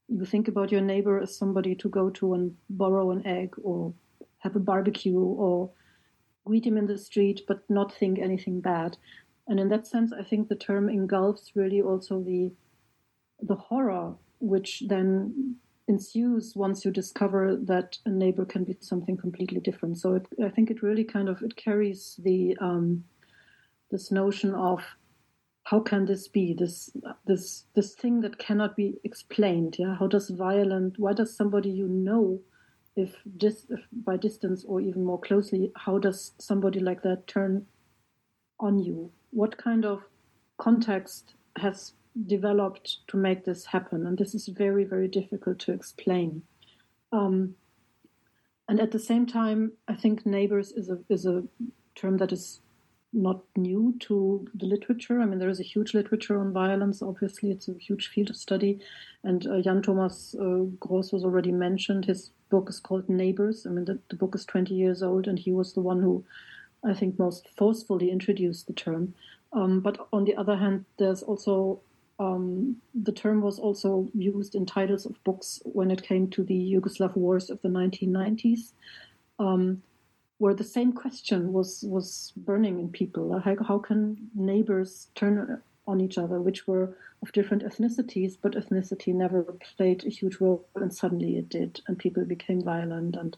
You 0.08 0.24
think 0.24 0.48
about 0.48 0.70
your 0.70 0.80
neighbor 0.80 1.20
as 1.20 1.36
somebody 1.36 1.74
to 1.76 1.88
go 1.88 2.10
to 2.10 2.34
and 2.34 2.56
borrow 2.70 3.10
an 3.10 3.26
egg 3.26 3.54
or 3.62 3.92
have 4.38 4.54
a 4.56 4.60
barbecue 4.60 5.18
or 5.18 5.70
greet 6.44 6.66
him 6.66 6.76
in 6.76 6.86
the 6.86 6.98
street 6.98 7.42
but 7.48 7.62
not 7.68 7.92
think 7.92 8.18
anything 8.18 8.60
bad. 8.60 8.96
And 9.48 9.58
in 9.58 9.68
that 9.68 9.86
sense, 9.86 10.12
I 10.12 10.22
think 10.22 10.48
the 10.48 10.54
term 10.56 10.88
engulfs 10.88 11.52
really 11.54 11.82
also 11.82 12.22
the 12.22 12.52
the 13.40 13.56
horror 13.56 14.14
which 14.38 14.84
then 14.88 15.56
ensues 15.86 16.54
once 16.56 16.84
you 16.84 16.90
discover 16.90 17.56
that 17.56 17.98
a 18.06 18.10
neighbor 18.10 18.44
can 18.44 18.64
be 18.64 18.76
something 18.80 19.16
completely 19.16 19.60
different. 19.60 19.98
So 19.98 20.14
it, 20.14 20.26
I 20.42 20.48
think 20.48 20.70
it 20.70 20.82
really 20.82 21.04
kind 21.04 21.28
of 21.28 21.42
it 21.42 21.56
carries 21.56 22.18
the 22.22 22.56
um, 22.60 23.04
this 23.90 24.10
notion 24.10 24.54
of 24.54 24.82
how 25.64 25.80
can 25.80 26.04
this 26.04 26.28
be? 26.28 26.54
This 26.54 26.90
this 27.26 27.64
this 27.74 27.94
thing 27.94 28.20
that 28.20 28.38
cannot 28.38 28.76
be 28.76 28.98
explained 29.04 29.76
yeah? 29.78 29.96
How 29.98 30.06
does 30.06 30.30
violent 30.30 30.98
why 30.98 31.12
does 31.12 31.36
somebody 31.36 31.70
you 31.70 31.88
know 31.88 32.40
if 32.96 33.16
just 33.36 33.70
by 33.92 34.16
distance 34.16 34.64
or 34.64 34.80
even 34.80 35.04
more 35.04 35.20
closely 35.20 35.72
how 35.74 35.98
does 35.98 36.32
somebody 36.38 36.80
like 36.80 37.02
that 37.02 37.26
turn 37.26 37.66
on 38.60 38.78
you? 38.78 39.10
What 39.30 39.58
kind 39.58 39.84
of 39.84 40.02
context 40.58 41.34
has 41.56 41.92
developed 42.26 42.98
to 43.08 43.16
make 43.16 43.44
this 43.44 43.66
happen 43.66 44.06
and 44.06 44.18
this 44.18 44.34
is 44.34 44.48
very 44.48 44.84
very 44.84 45.08
difficult 45.08 45.58
to 45.58 45.72
explain 45.72 46.42
um, 47.12 47.54
and 48.68 48.80
at 48.80 48.92
the 48.92 48.98
same 48.98 49.26
time 49.26 49.72
i 49.88 49.94
think 49.94 50.24
neighbors 50.24 50.72
is 50.72 50.88
a 50.88 50.98
is 51.08 51.26
a 51.26 51.42
term 51.94 52.16
that 52.18 52.32
is 52.32 52.60
not 53.14 53.40
new 53.56 53.94
to 54.00 54.46
the 54.54 54.66
literature. 54.66 55.20
I 55.20 55.24
mean, 55.24 55.38
there 55.38 55.48
is 55.48 55.60
a 55.60 55.64
huge 55.64 55.94
literature 55.94 56.38
on 56.38 56.52
violence. 56.52 57.00
Obviously, 57.00 57.50
it's 57.50 57.68
a 57.68 57.74
huge 57.74 58.08
field 58.08 58.30
of 58.30 58.36
study. 58.36 58.80
And 59.22 59.46
uh, 59.46 59.60
Jan 59.60 59.82
Thomas 59.82 60.34
uh, 60.38 60.64
Gross 60.80 61.12
was 61.12 61.24
already 61.24 61.52
mentioned. 61.52 62.04
His 62.04 62.32
book 62.50 62.68
is 62.68 62.80
called 62.80 63.08
Neighbors. 63.08 63.66
I 63.66 63.70
mean, 63.70 63.84
the, 63.84 64.00
the, 64.10 64.16
book 64.16 64.34
is 64.34 64.44
20 64.44 64.74
years 64.74 65.02
old, 65.02 65.28
and 65.28 65.38
he 65.38 65.52
was 65.52 65.72
the 65.72 65.80
one 65.80 66.02
who, 66.02 66.24
I 66.84 66.92
think, 66.92 67.18
most 67.18 67.48
forcefully 67.56 68.10
introduced 68.10 68.66
the 68.66 68.72
term. 68.72 69.14
Um, 69.52 69.80
but 69.80 70.08
on 70.12 70.24
the 70.24 70.34
other 70.34 70.56
hand, 70.56 70.84
there's 70.98 71.22
also 71.22 71.80
um, 72.18 72.76
the 72.94 73.12
term 73.12 73.40
was 73.40 73.58
also 73.58 74.08
used 74.14 74.54
in 74.54 74.66
titles 74.66 75.06
of 75.06 75.22
books 75.24 75.60
when 75.64 75.90
it 75.90 76.02
came 76.02 76.28
to 76.30 76.44
the 76.44 76.54
Yugoslav 76.54 77.16
wars 77.16 77.50
of 77.50 77.60
the 77.62 77.68
1990s. 77.68 78.72
Um, 79.38 79.82
where 80.38 80.54
the 80.54 80.64
same 80.64 80.92
question 80.92 81.52
was 81.52 81.84
was 81.86 82.32
burning 82.36 82.78
in 82.78 82.88
people. 82.88 83.38
How, 83.38 83.56
how 83.66 83.78
can 83.78 84.30
neighbors 84.34 85.08
turn 85.14 85.62
on 85.86 86.00
each 86.00 86.18
other, 86.18 86.40
which 86.40 86.66
were 86.66 86.96
of 87.22 87.32
different 87.32 87.62
ethnicities, 87.62 88.36
but 88.40 88.52
ethnicity 88.52 89.14
never 89.14 89.42
played 89.76 90.04
a 90.04 90.10
huge 90.10 90.40
role, 90.40 90.66
and 90.74 90.92
suddenly 90.92 91.36
it 91.36 91.48
did, 91.48 91.80
and 91.86 91.98
people 91.98 92.24
became 92.24 92.62
violent, 92.62 93.16
and 93.16 93.36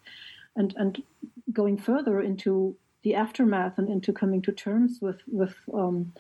and 0.57 0.75
and 0.77 1.03
going 1.53 1.77
further 1.77 2.21
into 2.21 2.77
the 3.03 3.15
aftermath 3.15 3.79
and 3.79 3.89
into 3.89 4.13
coming 4.13 4.43
to 4.43 4.53
terms 4.53 4.99
with 5.01 5.21
with 5.27 5.55
um, 5.73 6.13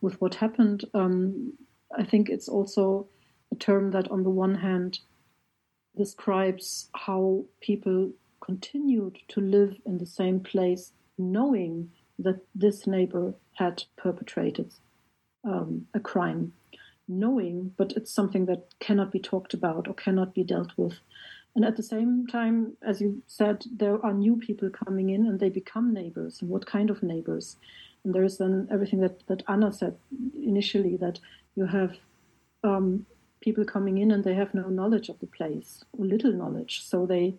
with 0.00 0.20
what 0.20 0.36
happened. 0.36 0.84
Um, 0.94 1.52
I 1.96 2.04
think 2.04 2.28
it's 2.28 2.48
also 2.48 3.08
a 3.52 3.56
term 3.56 3.90
that, 3.92 4.10
on 4.10 4.22
the 4.22 4.30
one 4.30 4.56
hand, 4.56 5.00
describes 5.96 6.88
how 6.94 7.44
people 7.60 8.12
continued 8.40 9.18
to 9.28 9.40
live 9.40 9.76
in 9.84 9.98
the 9.98 10.06
same 10.06 10.40
place, 10.40 10.92
knowing 11.18 11.90
that 12.18 12.40
this 12.54 12.86
neighbor 12.86 13.34
had 13.54 13.84
perpetrated 13.96 14.72
um, 15.44 15.86
a 15.94 16.00
crime, 16.00 16.52
knowing, 17.08 17.72
but 17.76 17.92
it's 17.92 18.12
something 18.12 18.46
that 18.46 18.66
cannot 18.78 19.10
be 19.10 19.18
talked 19.18 19.54
about 19.54 19.88
or 19.88 19.94
cannot 19.94 20.34
be 20.34 20.44
dealt 20.44 20.72
with. 20.76 21.00
And 21.56 21.64
at 21.64 21.76
the 21.76 21.82
same 21.82 22.26
time, 22.26 22.76
as 22.80 23.00
you 23.00 23.22
said, 23.26 23.64
there 23.70 24.04
are 24.04 24.12
new 24.12 24.36
people 24.36 24.70
coming 24.70 25.10
in 25.10 25.26
and 25.26 25.40
they 25.40 25.48
become 25.48 25.92
neighbors. 25.92 26.40
And 26.40 26.48
what 26.48 26.66
kind 26.66 26.90
of 26.90 27.02
neighbors? 27.02 27.56
And 28.04 28.14
there 28.14 28.22
is 28.22 28.38
then 28.38 28.68
everything 28.70 29.00
that, 29.00 29.26
that 29.26 29.42
Anna 29.48 29.72
said 29.72 29.96
initially 30.34 30.96
that 30.98 31.18
you 31.56 31.66
have 31.66 31.96
um, 32.64 33.06
people 33.40 33.64
coming 33.64 33.98
in 33.98 34.10
and 34.10 34.24
they 34.24 34.34
have 34.34 34.54
no 34.54 34.68
knowledge 34.68 35.08
of 35.08 35.18
the 35.20 35.26
place 35.26 35.84
or 35.92 36.04
little 36.04 36.32
knowledge. 36.32 36.84
So 36.84 37.06
they 37.06 37.34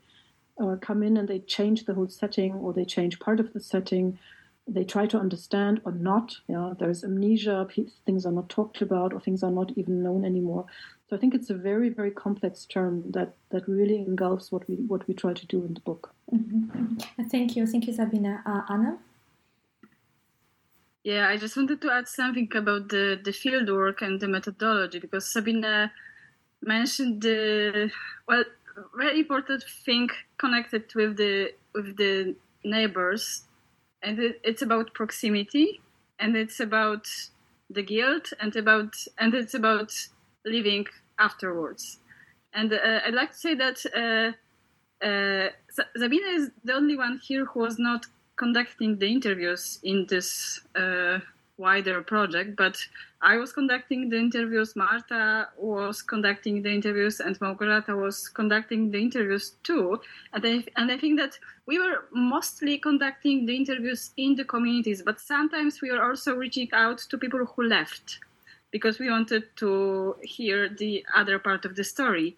uh, 0.62 0.76
come 0.82 1.04
in 1.04 1.18
and 1.18 1.28
they 1.28 1.40
change 1.40 1.86
the 1.86 1.94
whole 1.94 2.10
setting 2.10 2.54
or 2.54 2.74
they 2.74 2.86
change 2.86 3.20
part 3.20 3.40
of 3.40 3.54
the 3.54 3.60
setting. 3.60 4.20
They 4.68 4.84
try 4.84 5.06
to 5.08 5.20
understand 5.20 5.82
or 5.86 5.92
not. 5.92 6.36
Yeah, 6.48 6.74
there's 6.78 7.04
amnesia. 7.04 7.68
Things 8.06 8.26
are 8.26 8.32
not 8.32 8.50
talked 8.50 8.82
about 8.82 9.14
or 9.14 9.20
things 9.20 9.44
are 9.44 9.52
not 9.52 9.72
even 9.76 10.04
known 10.04 10.26
anymore. 10.26 10.66
So 11.10 11.16
I 11.16 11.20
think 11.20 11.36
it's 11.36 11.50
a 11.50 11.56
very, 11.56 11.90
very 11.90 12.12
complex 12.12 12.66
term 12.66 13.04
that, 13.12 13.34
that 13.50 13.68
really 13.68 13.98
engulfs 13.98 14.52
what 14.52 14.68
we 14.70 14.76
what 14.76 15.06
we 15.08 15.14
try 15.14 15.34
to 15.34 15.46
do 15.48 15.66
in 15.66 15.74
the 15.74 15.82
book. 15.82 16.14
Mm-hmm. 16.34 17.26
Thank 17.30 17.56
you, 17.56 17.68
thank 17.68 17.88
you, 17.88 17.94
Sabina. 17.94 18.42
Uh, 18.46 18.62
Anna. 18.70 18.98
Yeah, 21.04 21.28
I 21.30 21.38
just 21.38 21.58
wanted 21.58 21.82
to 21.82 21.92
add 21.92 22.08
something 22.08 22.50
about 22.56 22.90
the, 22.90 23.20
the 23.24 23.32
field 23.32 23.70
work 23.70 24.02
and 24.02 24.20
the 24.20 24.28
methodology 24.28 25.00
because 25.00 25.26
Sabina 25.26 25.92
mentioned 26.62 27.22
the 27.24 27.92
well 28.28 28.44
very 28.96 29.20
important 29.20 29.64
thing 29.86 30.10
connected 30.38 30.94
with 30.96 31.18
the 31.18 31.54
with 31.74 31.98
the 31.98 32.36
neighbors, 32.64 33.46
and 34.04 34.20
it, 34.20 34.40
it's 34.44 34.62
about 34.62 34.94
proximity, 34.94 35.82
and 36.20 36.36
it's 36.36 36.60
about 36.60 37.08
the 37.70 37.82
guilt, 37.82 38.32
and 38.40 38.56
about 38.56 38.96
and 39.18 39.34
it's 39.34 39.56
about 39.56 39.92
living 40.46 40.86
afterwards. 41.18 42.00
And 42.54 42.74
uh, 42.74 43.00
I'd 43.06 43.14
like 43.16 43.32
to 43.32 43.38
say 43.38 43.56
that 43.56 43.78
uh, 43.96 45.06
uh, 45.06 45.50
Sabina 45.98 46.28
is 46.28 46.52
the 46.64 46.74
only 46.74 46.96
one 46.98 47.20
here 47.24 47.46
who 47.46 47.62
was 47.62 47.80
not 47.80 48.06
conducting 48.42 48.98
the 48.98 49.08
interviews 49.18 49.78
in 49.84 50.08
this 50.08 50.62
uh, 50.76 51.20
wider 51.58 52.02
project, 52.02 52.56
but 52.56 52.76
I 53.22 53.38
was 53.38 53.54
conducting 53.54 54.10
the 54.10 54.18
interviews, 54.18 54.76
Marta 54.76 55.50
was 55.58 56.02
conducting 56.02 56.64
the 56.64 56.72
interviews, 56.80 57.20
and 57.20 57.40
Małgorzata 57.40 57.96
was 58.06 58.18
conducting 58.30 58.90
the 58.90 59.00
interviews 59.08 59.46
too. 59.62 60.02
And 60.34 60.44
I, 60.44 60.64
and 60.76 60.92
I 60.92 60.98
think 60.98 61.20
that 61.20 61.38
we 61.68 61.78
were 61.78 62.06
mostly 62.12 62.80
conducting 62.80 63.46
the 63.46 63.56
interviews 63.56 64.10
in 64.18 64.36
the 64.36 64.46
communities, 64.46 65.04
but 65.04 65.20
sometimes 65.20 65.80
we 65.84 65.92
were 65.92 66.04
also 66.04 66.34
reaching 66.34 66.70
out 66.74 66.98
to 67.10 67.18
people 67.20 67.46
who 67.46 67.64
left 67.64 68.20
because 68.72 68.98
we 68.98 69.12
wanted 69.12 69.44
to 69.58 70.16
hear 70.24 70.68
the 70.68 71.06
other 71.16 71.38
part 71.38 71.64
of 71.66 71.76
the 71.76 71.84
story. 71.84 72.38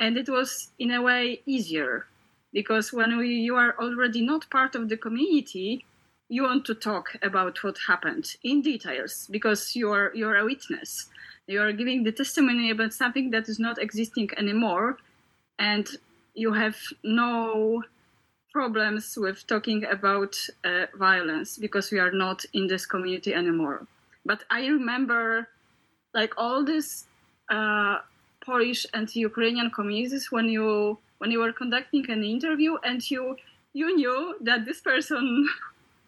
And 0.00 0.16
it 0.16 0.28
was, 0.28 0.72
in 0.80 0.90
a 0.90 1.00
way, 1.00 1.42
easier 1.46 2.06
because 2.54 2.92
when 2.92 3.18
we, 3.18 3.28
you 3.28 3.56
are 3.56 3.74
already 3.78 4.24
not 4.24 4.48
part 4.48 4.74
of 4.76 4.88
the 4.88 4.96
community, 4.96 5.84
you 6.28 6.44
want 6.44 6.64
to 6.64 6.74
talk 6.74 7.16
about 7.22 7.62
what 7.62 7.76
happened 7.86 8.24
in 8.42 8.62
details 8.62 9.28
because 9.30 9.76
you're 9.76 10.14
you're 10.14 10.36
a 10.36 10.44
witness. 10.44 11.08
You 11.46 11.60
are 11.60 11.72
giving 11.72 12.04
the 12.04 12.12
testimony 12.12 12.70
about 12.70 12.94
something 12.94 13.30
that 13.32 13.48
is 13.48 13.58
not 13.58 13.78
existing 13.78 14.30
anymore 14.38 14.96
and 15.58 15.86
you 16.34 16.54
have 16.54 16.76
no 17.02 17.82
problems 18.52 19.14
with 19.16 19.46
talking 19.46 19.84
about 19.84 20.34
uh, 20.64 20.86
violence 20.96 21.58
because 21.58 21.90
we 21.90 21.98
are 21.98 22.12
not 22.12 22.44
in 22.54 22.68
this 22.68 22.86
community 22.86 23.34
anymore. 23.34 23.86
But 24.24 24.44
i 24.50 24.66
remember 24.66 25.48
like 26.14 26.32
all 26.38 26.64
these 26.64 27.06
uh, 27.50 27.98
polish 28.44 28.86
and 28.94 29.14
ukrainian 29.14 29.70
communities 29.70 30.28
when 30.30 30.48
you 30.48 30.98
when 31.24 31.30
you 31.30 31.38
were 31.38 31.54
conducting 31.54 32.04
an 32.10 32.22
interview 32.22 32.76
and 32.84 33.10
you 33.10 33.34
you 33.72 33.96
knew 33.96 34.36
that 34.42 34.66
this 34.66 34.82
person 34.82 35.48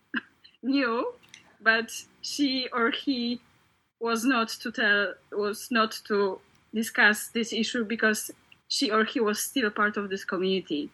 knew, 0.62 1.14
but 1.62 1.90
she 2.20 2.68
or 2.70 2.90
he 2.90 3.40
was 3.98 4.26
not 4.26 4.50
to 4.50 4.70
tell 4.70 5.14
was 5.32 5.68
not 5.70 5.98
to 6.08 6.38
discuss 6.74 7.28
this 7.28 7.50
issue 7.54 7.82
because 7.82 8.30
she 8.68 8.90
or 8.90 9.04
he 9.04 9.18
was 9.18 9.40
still 9.40 9.70
part 9.70 9.96
of 9.96 10.10
this 10.10 10.22
community. 10.22 10.90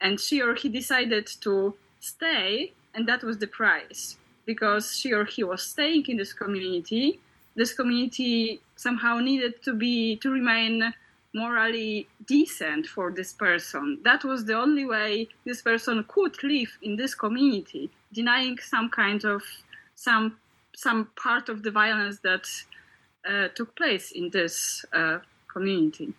And 0.00 0.18
she 0.18 0.42
or 0.42 0.56
he 0.56 0.68
decided 0.68 1.28
to 1.42 1.74
stay 2.00 2.72
and 2.92 3.06
that 3.06 3.22
was 3.22 3.38
the 3.38 3.46
price. 3.46 4.16
Because 4.46 4.96
she 4.98 5.12
or 5.12 5.24
he 5.24 5.44
was 5.44 5.62
staying 5.62 6.06
in 6.08 6.16
this 6.16 6.32
community 6.32 7.20
this 7.54 7.72
community 7.72 8.60
somehow 8.76 9.18
needed 9.18 9.62
to 9.62 9.74
be 9.74 10.16
to 10.16 10.30
remain 10.30 10.92
morally 11.34 12.08
decent 12.26 12.86
for 12.86 13.12
this 13.12 13.32
person 13.32 13.98
that 14.04 14.24
was 14.24 14.44
the 14.44 14.54
only 14.54 14.84
way 14.84 15.28
this 15.44 15.62
person 15.62 16.04
could 16.08 16.42
live 16.42 16.76
in 16.82 16.96
this 16.96 17.14
community 17.14 17.90
denying 18.12 18.58
some 18.58 18.90
kind 18.90 19.24
of 19.24 19.42
some 19.94 20.36
some 20.74 21.08
part 21.16 21.48
of 21.48 21.62
the 21.62 21.70
violence 21.70 22.18
that 22.20 22.46
uh, 23.28 23.48
took 23.54 23.76
place 23.76 24.12
in 24.12 24.30
this 24.30 24.84
uh, 24.92 25.18
community. 25.52 26.14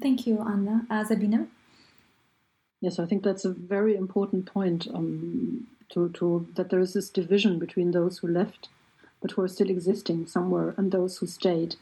Thank 0.00 0.26
you, 0.26 0.40
Anna. 0.40 0.86
Uh, 0.90 1.04
Sabina? 1.04 1.46
Yes, 2.80 2.98
I 2.98 3.06
think 3.06 3.22
that's 3.22 3.44
a 3.44 3.52
very 3.52 3.96
important 3.96 4.46
point. 4.46 4.86
Um, 4.92 5.66
to, 5.90 6.08
to 6.10 6.46
that 6.54 6.70
there 6.70 6.80
is 6.80 6.92
this 6.92 7.08
division 7.10 7.58
between 7.58 7.92
those 7.92 8.18
who 8.18 8.28
left, 8.28 8.68
but 9.20 9.32
who 9.32 9.42
are 9.42 9.48
still 9.48 9.70
existing 9.70 10.26
somewhere, 10.26 10.74
and 10.76 10.90
those 10.90 11.18
who 11.18 11.26
stayed, 11.26 11.76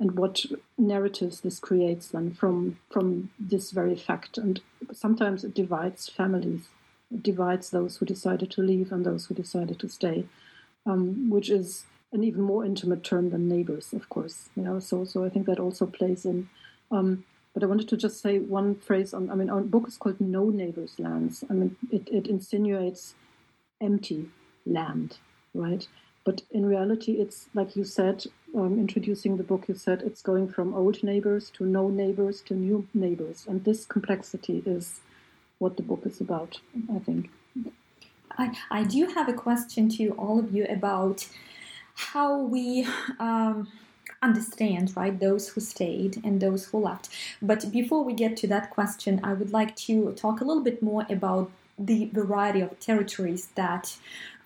and 0.00 0.12
what 0.18 0.44
narratives 0.78 1.40
this 1.40 1.58
creates 1.60 2.08
then 2.08 2.32
from 2.34 2.78
from 2.90 3.30
this 3.38 3.70
very 3.70 3.96
fact. 3.96 4.38
And 4.38 4.60
sometimes 4.92 5.44
it 5.44 5.54
divides 5.54 6.08
families 6.08 6.68
it 7.12 7.22
divides 7.22 7.70
those 7.70 7.96
who 7.98 8.06
decided 8.06 8.50
to 8.52 8.62
leave 8.62 8.90
and 8.92 9.04
those 9.06 9.26
who 9.26 9.34
decided 9.34 9.78
to 9.80 9.88
stay. 9.88 10.26
um, 10.86 11.30
which 11.30 11.50
is 11.50 11.84
an 12.12 12.24
even 12.24 12.42
more 12.42 12.64
intimate 12.64 13.02
term 13.02 13.30
than 13.30 13.48
neighbors, 13.48 13.92
of 13.92 14.08
course. 14.08 14.48
You 14.56 14.62
know, 14.62 14.78
so 14.80 15.04
so 15.04 15.24
I 15.24 15.28
think 15.28 15.46
that 15.46 15.60
also 15.60 15.86
plays 15.86 16.24
in. 16.24 16.48
Um, 16.90 17.24
but 17.52 17.62
I 17.62 17.66
wanted 17.66 17.88
to 17.88 17.96
just 17.96 18.20
say 18.20 18.38
one 18.38 18.74
phrase 18.74 19.14
on. 19.14 19.30
I 19.30 19.34
mean, 19.34 19.50
our 19.50 19.60
book 19.60 19.88
is 19.88 19.96
called 19.96 20.20
"No 20.20 20.50
Neighbors' 20.50 20.98
Lands." 20.98 21.44
I 21.48 21.54
mean, 21.54 21.76
it, 21.90 22.08
it 22.08 22.26
insinuates 22.26 23.14
empty 23.80 24.30
land, 24.66 25.18
right? 25.54 25.86
But 26.24 26.42
in 26.50 26.64
reality, 26.64 27.12
it's 27.12 27.46
like 27.54 27.76
you 27.76 27.84
said, 27.84 28.26
um, 28.54 28.78
introducing 28.78 29.36
the 29.36 29.42
book, 29.42 29.68
you 29.68 29.74
said 29.74 30.02
it's 30.02 30.22
going 30.22 30.48
from 30.48 30.74
old 30.74 31.02
neighbors 31.02 31.50
to 31.50 31.64
no 31.64 31.88
neighbors 31.88 32.40
to 32.42 32.54
new 32.54 32.86
neighbors. 32.94 33.44
And 33.48 33.64
this 33.64 33.84
complexity 33.84 34.62
is 34.64 35.00
what 35.58 35.76
the 35.76 35.82
book 35.82 36.02
is 36.04 36.20
about, 36.20 36.60
I 36.94 36.98
think. 36.98 37.30
I, 38.36 38.56
I 38.70 38.84
do 38.84 39.06
have 39.14 39.28
a 39.28 39.32
question 39.32 39.88
to 39.90 40.10
all 40.12 40.38
of 40.38 40.54
you 40.54 40.66
about 40.68 41.26
how 41.94 42.38
we 42.38 42.86
um, 43.20 43.68
understand, 44.22 44.92
right, 44.96 45.18
those 45.18 45.48
who 45.50 45.60
stayed 45.60 46.20
and 46.24 46.40
those 46.40 46.66
who 46.66 46.78
left. 46.78 47.10
But 47.40 47.70
before 47.70 48.02
we 48.02 48.14
get 48.14 48.36
to 48.38 48.46
that 48.48 48.70
question, 48.70 49.20
I 49.22 49.34
would 49.34 49.52
like 49.52 49.76
to 49.88 50.12
talk 50.12 50.40
a 50.40 50.44
little 50.44 50.62
bit 50.62 50.82
more 50.82 51.06
about 51.08 51.50
the 51.78 52.10
variety 52.12 52.60
of 52.60 52.78
territories 52.80 53.48
that 53.54 53.96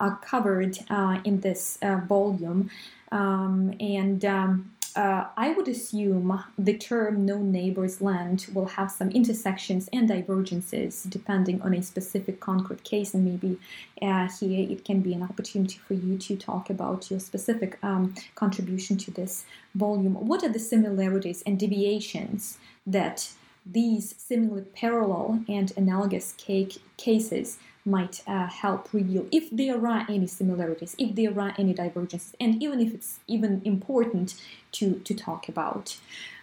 are 0.00 0.16
covered 0.16 0.78
uh, 0.88 1.20
in 1.24 1.40
this 1.40 1.78
uh, 1.82 2.00
volume. 2.08 2.70
Um, 3.10 3.74
and 3.80 4.24
um, 4.24 4.72
uh, 4.96 5.26
I 5.36 5.52
would 5.52 5.68
assume 5.68 6.42
the 6.58 6.76
term 6.76 7.24
no 7.24 7.38
neighbor's 7.38 8.00
land 8.00 8.46
will 8.52 8.66
have 8.66 8.90
some 8.90 9.10
intersections 9.10 9.88
and 9.92 10.08
divergences 10.08 11.04
depending 11.04 11.62
on 11.62 11.72
a 11.74 11.82
specific 11.82 12.40
concrete 12.40 12.82
case, 12.82 13.14
and 13.14 13.24
maybe 13.24 13.60
uh, 14.02 14.28
here 14.40 14.68
it 14.68 14.84
can 14.84 15.00
be 15.00 15.12
an 15.12 15.22
opportunity 15.22 15.78
for 15.86 15.94
you 15.94 16.18
to 16.18 16.36
talk 16.36 16.68
about 16.68 17.10
your 17.10 17.20
specific 17.20 17.78
um, 17.82 18.14
contribution 18.34 18.96
to 18.98 19.10
this 19.12 19.44
volume. 19.74 20.14
What 20.14 20.42
are 20.42 20.48
the 20.48 20.58
similarities 20.58 21.42
and 21.46 21.58
deviations 21.58 22.58
that 22.86 23.30
these 23.70 24.14
seemingly 24.16 24.62
parallel 24.62 25.44
and 25.48 25.72
analogous 25.76 26.32
cake 26.38 26.78
cases 26.96 27.58
might 27.84 28.22
uh, 28.26 28.46
help 28.46 28.92
reveal 28.92 29.26
if 29.32 29.50
there 29.50 29.86
are 29.86 30.06
any 30.08 30.26
similarities, 30.26 30.94
if 30.98 31.14
there 31.14 31.38
are 31.40 31.54
any 31.58 31.72
divergences, 31.72 32.34
and 32.40 32.62
even 32.62 32.80
if 32.80 32.94
it's 32.94 33.20
even 33.26 33.62
important 33.64 34.34
to, 34.72 35.00
to 35.04 35.14
talk 35.14 35.48
about 35.48 35.98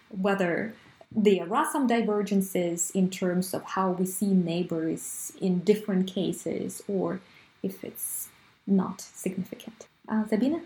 whether 0.08 0.74
there 1.14 1.52
are 1.54 1.70
some 1.70 1.86
divergences 1.86 2.90
in 2.90 3.08
terms 3.08 3.54
of 3.54 3.62
how 3.62 3.90
we 3.92 4.04
see 4.04 4.32
neighbors 4.32 5.32
in 5.40 5.60
different 5.60 6.06
cases 6.06 6.82
or 6.88 7.20
if 7.62 7.84
it's 7.84 8.28
not 8.66 9.00
significant. 9.00 9.86
Uh, 10.08 10.26
Sabine? 10.26 10.62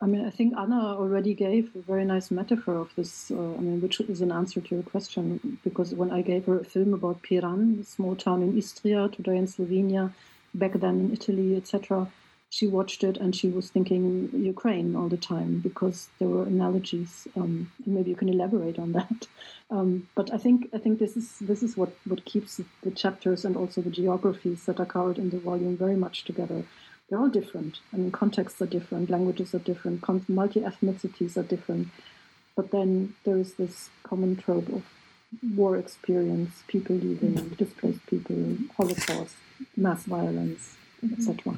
I 0.00 0.06
mean, 0.06 0.24
I 0.24 0.30
think 0.30 0.54
Anna 0.56 0.96
already 0.96 1.34
gave 1.34 1.74
a 1.74 1.80
very 1.80 2.04
nice 2.04 2.30
metaphor 2.30 2.76
of 2.76 2.94
this. 2.94 3.32
Uh, 3.32 3.34
I 3.34 3.60
mean, 3.60 3.80
which 3.80 3.98
is 4.00 4.20
an 4.20 4.30
answer 4.30 4.60
to 4.60 4.74
your 4.76 4.84
question, 4.84 5.58
because 5.64 5.92
when 5.92 6.12
I 6.12 6.22
gave 6.22 6.46
her 6.46 6.60
a 6.60 6.64
film 6.64 6.94
about 6.94 7.22
Piran, 7.22 7.78
a 7.80 7.84
small 7.84 8.14
town 8.14 8.42
in 8.42 8.56
Istria, 8.56 9.08
today 9.08 9.36
in 9.36 9.46
Slovenia, 9.46 10.12
back 10.54 10.74
then 10.74 11.00
in 11.00 11.12
Italy, 11.12 11.56
etc., 11.56 12.08
she 12.50 12.66
watched 12.66 13.04
it 13.04 13.18
and 13.18 13.36
she 13.36 13.48
was 13.48 13.68
thinking 13.68 14.30
Ukraine 14.32 14.96
all 14.96 15.08
the 15.08 15.18
time 15.18 15.58
because 15.58 16.08
there 16.18 16.28
were 16.28 16.44
analogies. 16.44 17.28
Um, 17.36 17.70
maybe 17.84 18.10
you 18.10 18.16
can 18.16 18.28
elaborate 18.28 18.78
on 18.78 18.92
that. 18.92 19.26
Um, 19.70 20.08
but 20.14 20.32
I 20.32 20.38
think 20.38 20.70
I 20.72 20.78
think 20.78 20.98
this 20.98 21.14
is 21.14 21.40
this 21.40 21.62
is 21.62 21.76
what 21.76 21.90
what 22.06 22.24
keeps 22.24 22.58
the 22.82 22.90
chapters 22.90 23.44
and 23.44 23.54
also 23.54 23.82
the 23.82 23.90
geographies 23.90 24.64
that 24.64 24.80
are 24.80 24.86
covered 24.86 25.18
in 25.18 25.28
the 25.28 25.38
volume 25.38 25.76
very 25.76 25.94
much 25.94 26.24
together 26.24 26.64
they're 27.08 27.18
all 27.18 27.28
different. 27.28 27.80
I 27.92 27.96
mean, 27.96 28.10
contexts 28.10 28.60
are 28.60 28.66
different, 28.66 29.10
languages 29.10 29.54
are 29.54 29.60
different, 29.60 30.04
multi 30.28 30.60
ethnicities 30.60 31.36
are 31.36 31.42
different. 31.42 31.88
But 32.54 32.70
then 32.70 33.14
there 33.24 33.38
is 33.38 33.54
this 33.54 33.88
common 34.02 34.36
trope 34.36 34.68
of 34.68 34.82
war 35.54 35.76
experience, 35.76 36.62
people 36.66 36.96
leaving, 36.96 37.34
displaced 37.50 38.04
people, 38.06 38.56
Holocaust, 38.76 39.36
mass 39.76 40.04
violence, 40.04 40.76
mm-hmm. 41.04 41.14
etc. 41.14 41.56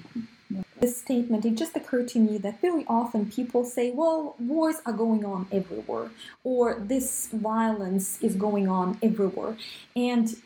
Yeah. 0.51 0.63
This 0.81 0.99
statement, 0.99 1.45
it 1.45 1.55
just 1.55 1.77
occurred 1.77 2.09
to 2.09 2.19
me 2.19 2.37
that 2.39 2.61
very 2.61 2.85
often 2.89 3.31
people 3.31 3.65
say, 3.65 3.93
well, 3.93 4.35
wars 4.39 4.77
are 4.85 4.93
going 4.93 5.25
on 5.25 5.47
everywhere, 5.53 6.11
or 6.43 6.75
this 6.81 7.29
violence 7.33 8.21
is 8.21 8.35
going 8.35 8.69
on 8.69 8.99
everywhere. 9.03 9.57
And 9.95 10.37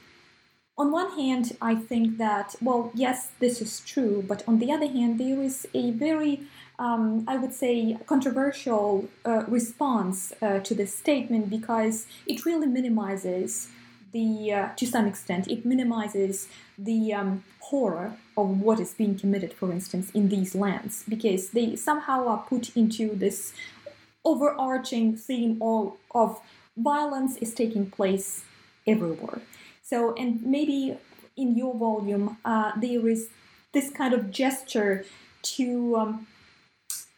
on 0.76 0.90
one 0.90 1.12
hand, 1.12 1.56
I 1.62 1.76
think 1.76 2.18
that, 2.18 2.56
well, 2.60 2.90
yes, 2.94 3.30
this 3.38 3.60
is 3.60 3.80
true, 3.80 4.24
but 4.26 4.42
on 4.48 4.58
the 4.58 4.72
other 4.72 4.88
hand, 4.88 5.20
there 5.20 5.40
is 5.40 5.66
a 5.72 5.92
very, 5.92 6.42
um, 6.80 7.24
I 7.28 7.37
would 7.37 7.52
say, 7.52 7.96
controversial 8.06 9.08
uh, 9.24 9.44
response 9.46 10.32
uh, 10.42 10.58
to 10.60 10.74
this 10.74 10.92
statement 10.96 11.48
because 11.48 12.06
it 12.26 12.44
really 12.44 12.66
minimizes 12.66 13.68
the, 14.10 14.52
uh, 14.52 14.68
to 14.76 14.87
some 14.87 15.06
extent, 15.06 15.46
it 15.48 15.64
minimizes 15.64 16.48
the 16.76 17.14
um, 17.14 17.44
horror 17.60 18.16
of 18.37 18.60
what 18.60 18.80
is 18.80 18.94
being 18.94 19.16
committed, 19.16 19.52
for 19.52 19.70
instance, 19.70 20.10
in 20.10 20.28
these 20.28 20.56
lands, 20.56 21.04
because 21.08 21.50
they 21.50 21.76
somehow 21.76 22.26
are 22.26 22.44
put 22.48 22.76
into 22.76 23.14
this 23.14 23.52
overarching 24.24 25.16
theme 25.16 25.60
of, 25.62 25.96
of 26.12 26.40
violence 26.76 27.37
is 27.37 27.54
taking 27.54 27.90
place 27.90 28.42
everywhere. 28.87 29.40
So, 29.84 30.14
and 30.14 30.42
maybe 30.42 30.96
in 31.36 31.56
your 31.56 31.74
volume, 31.74 32.38
uh, 32.44 32.72
there 32.76 33.06
is 33.06 33.28
this 33.72 33.90
kind 33.90 34.14
of 34.14 34.30
gesture 34.30 35.04
to 35.42 35.96
um, 35.96 36.26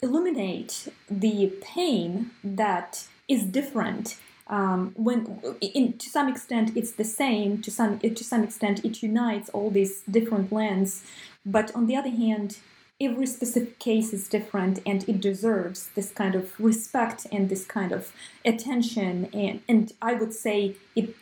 illuminate 0.02 0.88
the 1.08 1.52
pain 1.62 2.32
that 2.42 3.06
is 3.28 3.44
different. 3.44 4.18
Um, 4.48 4.92
when, 4.96 5.40
in, 5.60 5.92
to 5.98 6.10
some 6.10 6.28
extent, 6.28 6.76
it's 6.76 6.92
the 6.92 7.04
same. 7.04 7.62
To 7.62 7.70
some, 7.70 8.00
to 8.00 8.24
some 8.24 8.42
extent, 8.42 8.84
it 8.84 9.00
unites 9.00 9.48
all 9.50 9.70
these 9.70 10.02
different 10.02 10.50
lands. 10.50 11.04
But 11.44 11.74
on 11.76 11.86
the 11.86 11.94
other 11.94 12.10
hand, 12.10 12.58
every 13.00 13.26
specific 13.26 13.78
case 13.78 14.12
is 14.12 14.26
different, 14.26 14.80
and 14.84 15.08
it 15.08 15.20
deserves 15.20 15.90
this 15.94 16.10
kind 16.10 16.34
of 16.34 16.58
respect 16.58 17.28
and 17.30 17.48
this 17.48 17.64
kind 17.64 17.92
of 17.92 18.12
attention. 18.44 19.28
And, 19.32 19.60
and 19.68 19.92
I 20.02 20.14
would 20.14 20.32
say 20.32 20.74
it 20.96 21.14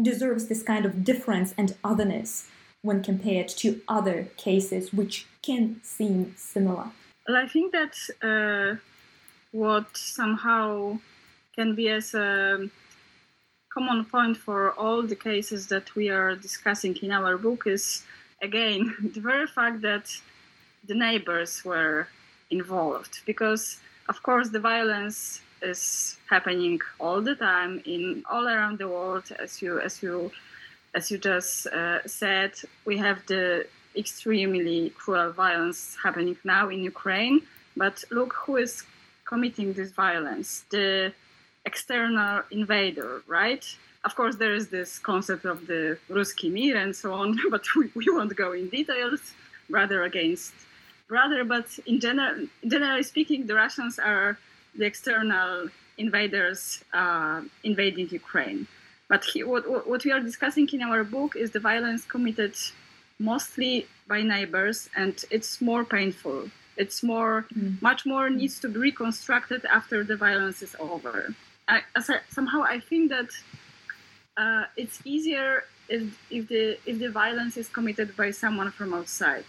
deserves 0.00 0.46
this 0.46 0.62
kind 0.62 0.86
of 0.86 1.04
difference 1.04 1.54
and 1.58 1.76
otherness 1.84 2.48
when 2.82 3.02
compared 3.02 3.48
to 3.48 3.80
other 3.88 4.28
cases 4.36 4.92
which 4.92 5.26
can 5.42 5.80
seem 5.82 6.34
similar? 6.36 6.90
Well, 7.28 7.36
I 7.36 7.46
think 7.46 7.72
that 7.72 7.94
uh, 8.22 8.76
what 9.52 9.96
somehow 9.96 10.98
can 11.54 11.74
be 11.74 11.88
as 11.88 12.14
a 12.14 12.68
common 13.72 14.04
point 14.04 14.36
for 14.36 14.72
all 14.72 15.02
the 15.02 15.16
cases 15.16 15.66
that 15.68 15.94
we 15.94 16.10
are 16.10 16.36
discussing 16.36 16.96
in 16.96 17.10
our 17.10 17.38
book 17.38 17.64
is 17.66 18.04
again 18.42 18.94
the 19.14 19.20
very 19.20 19.46
fact 19.46 19.80
that 19.82 20.10
the 20.86 20.94
neighbors 20.94 21.64
were 21.64 22.08
involved 22.50 23.20
because 23.24 23.80
of 24.08 24.22
course 24.22 24.50
the 24.50 24.60
violence 24.60 25.40
is 25.62 26.16
happening 26.28 26.80
all 26.98 27.20
the 27.20 27.34
time 27.34 27.82
in 27.84 28.24
all 28.30 28.48
around 28.48 28.78
the 28.78 28.88
world 28.88 29.24
as 29.38 29.62
you 29.62 29.80
as 29.80 30.02
you 30.02 30.30
as 30.94 31.10
you 31.10 31.18
just 31.18 31.66
uh, 31.68 32.06
said. 32.06 32.52
We 32.84 32.98
have 32.98 33.24
the 33.26 33.66
extremely 33.96 34.90
cruel 34.90 35.32
violence 35.32 35.96
happening 36.02 36.36
now 36.44 36.70
in 36.70 36.82
ukraine 36.82 37.42
but 37.76 38.02
look 38.10 38.32
who 38.32 38.56
is 38.56 38.84
committing 39.24 39.72
this 39.74 39.90
violence. 39.92 40.64
The 40.70 41.12
external 41.64 42.42
invader 42.50 43.22
right? 43.26 43.64
Of 44.04 44.16
course 44.16 44.36
there 44.36 44.54
is 44.54 44.68
this 44.68 44.98
concept 44.98 45.44
of 45.44 45.66
the 45.66 45.98
Ruski 46.10 46.50
Mir 46.50 46.76
and 46.76 46.94
so 46.94 47.12
on 47.12 47.38
but 47.50 47.64
we, 47.76 47.90
we 47.94 48.06
won't 48.08 48.34
go 48.36 48.52
in 48.52 48.68
details 48.68 49.20
rather 49.68 50.02
against 50.02 50.52
rather 51.08 51.44
but 51.44 51.66
in 51.86 52.00
general 52.00 52.46
generally 52.66 53.02
speaking 53.02 53.46
the 53.46 53.54
russians 53.54 53.98
are 53.98 54.38
the 54.74 54.84
external 54.84 55.68
invaders 55.98 56.82
uh, 56.92 57.42
invading 57.64 58.08
Ukraine. 58.10 58.66
But 59.08 59.24
he, 59.24 59.44
what, 59.44 59.86
what 59.86 60.04
we 60.04 60.10
are 60.12 60.20
discussing 60.20 60.68
in 60.72 60.82
our 60.82 61.04
book 61.04 61.36
is 61.36 61.50
the 61.50 61.60
violence 61.60 62.04
committed 62.04 62.54
mostly 63.18 63.86
by 64.08 64.22
neighbors, 64.22 64.88
and 64.96 65.22
it's 65.30 65.60
more 65.60 65.84
painful. 65.84 66.50
It's 66.76 67.02
more, 67.02 67.46
mm. 67.54 67.80
much 67.82 68.06
more 68.06 68.30
needs 68.30 68.58
to 68.60 68.68
be 68.68 68.78
reconstructed 68.78 69.64
after 69.66 70.02
the 70.02 70.16
violence 70.16 70.62
is 70.62 70.74
over. 70.80 71.34
I, 71.68 71.82
I, 71.94 72.00
somehow, 72.30 72.62
I 72.62 72.80
think 72.80 73.10
that 73.10 73.30
uh, 74.36 74.64
it's 74.76 75.00
easier 75.04 75.64
if, 75.88 76.18
if 76.30 76.48
the 76.48 76.78
if 76.86 76.98
the 76.98 77.10
violence 77.10 77.56
is 77.56 77.68
committed 77.68 78.16
by 78.16 78.30
someone 78.30 78.70
from 78.70 78.94
outside. 78.94 79.44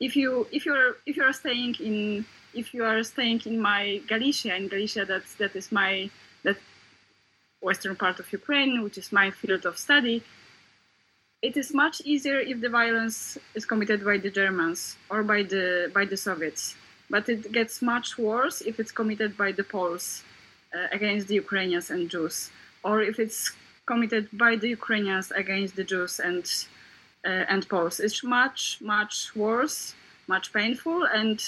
If 0.00 0.16
you 0.16 0.46
if 0.52 0.66
you're 0.66 0.96
if 1.06 1.16
you're 1.16 1.32
staying 1.32 1.76
in 1.80 2.24
if 2.54 2.74
you 2.74 2.84
are 2.84 3.02
staying 3.02 3.42
in 3.46 3.60
my 3.60 4.00
Galicia, 4.06 4.54
in 4.56 4.68
Galicia, 4.68 5.04
that's 5.04 5.34
that 5.34 5.54
is 5.56 5.72
my 5.72 6.10
that 6.42 6.56
western 7.60 7.96
part 7.96 8.20
of 8.20 8.32
Ukraine, 8.32 8.82
which 8.82 8.98
is 8.98 9.12
my 9.12 9.30
field 9.30 9.64
of 9.66 9.78
study. 9.78 10.22
It 11.42 11.56
is 11.56 11.74
much 11.74 12.00
easier 12.04 12.38
if 12.38 12.60
the 12.60 12.70
violence 12.70 13.38
is 13.54 13.66
committed 13.66 14.04
by 14.04 14.16
the 14.18 14.30
Germans 14.30 14.96
or 15.10 15.22
by 15.22 15.42
the 15.42 15.90
by 15.92 16.04
the 16.04 16.16
Soviets. 16.16 16.74
but 17.10 17.28
it 17.28 17.52
gets 17.52 17.82
much 17.82 18.18
worse 18.18 18.60
if 18.60 18.80
it's 18.80 18.92
committed 18.92 19.36
by 19.36 19.52
the 19.52 19.64
Poles 19.64 20.24
uh, 20.74 20.88
against 20.92 21.28
the 21.28 21.34
Ukrainians 21.34 21.90
and 21.90 22.10
Jews, 22.10 22.50
or 22.82 23.02
if 23.02 23.18
it's 23.18 23.52
committed 23.86 24.28
by 24.32 24.56
the 24.56 24.68
Ukrainians 24.68 25.30
against 25.30 25.76
the 25.76 25.84
Jews 25.84 26.18
and 26.18 26.44
uh, 27.24 27.44
and 27.48 27.68
Poles. 27.68 28.00
It's 28.00 28.22
much 28.22 28.78
much 28.80 29.34
worse, 29.34 29.94
much 30.26 30.52
painful, 30.52 31.04
and 31.04 31.40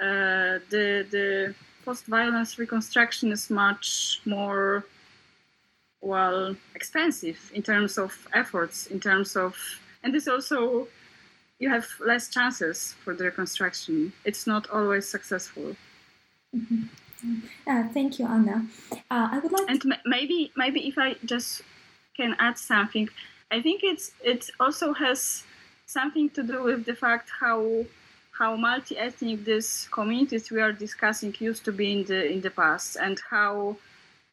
uh, 0.00 0.58
the 0.70 1.06
the 1.10 1.54
post-violence 1.84 2.58
reconstruction 2.58 3.32
is 3.32 3.50
much 3.50 4.20
more 4.24 4.84
well 6.00 6.56
expensive 6.74 7.50
in 7.54 7.62
terms 7.62 7.98
of 7.98 8.28
efforts, 8.32 8.86
in 8.86 9.00
terms 9.00 9.36
of 9.36 9.56
and 10.02 10.14
it's 10.14 10.28
also 10.28 10.88
you 11.58 11.68
have 11.68 11.86
less 12.00 12.28
chances 12.28 12.94
for 13.04 13.14
the 13.14 13.24
reconstruction. 13.24 14.12
It's 14.24 14.46
not 14.46 14.68
always 14.70 15.08
successful. 15.08 15.76
Mm-hmm. 16.54 16.82
Uh, 17.68 17.84
thank 17.94 18.18
you, 18.18 18.26
Anna. 18.26 18.66
Uh, 18.92 19.28
I 19.30 19.38
would 19.38 19.52
like 19.52 19.68
and 19.68 19.80
to... 19.82 19.96
maybe 20.04 20.50
maybe 20.56 20.88
if 20.88 20.98
I 20.98 21.14
just 21.24 21.62
can 22.16 22.34
add 22.38 22.58
something, 22.58 23.08
I 23.52 23.60
think 23.60 23.82
it's 23.84 24.12
it 24.24 24.50
also 24.58 24.94
has 24.94 25.44
something 25.86 26.30
to 26.30 26.42
do 26.42 26.62
with 26.62 26.86
the 26.86 26.94
fact 26.94 27.28
how 27.40 27.84
how 28.38 28.56
multi-ethnic 28.56 29.44
these 29.44 29.88
communities 29.92 30.50
we 30.50 30.60
are 30.66 30.72
discussing 30.72 31.34
used 31.38 31.64
to 31.66 31.72
be 31.72 31.92
in 31.92 32.04
the 32.10 32.20
in 32.34 32.40
the 32.40 32.50
past 32.50 32.96
and 32.96 33.20
how 33.28 33.76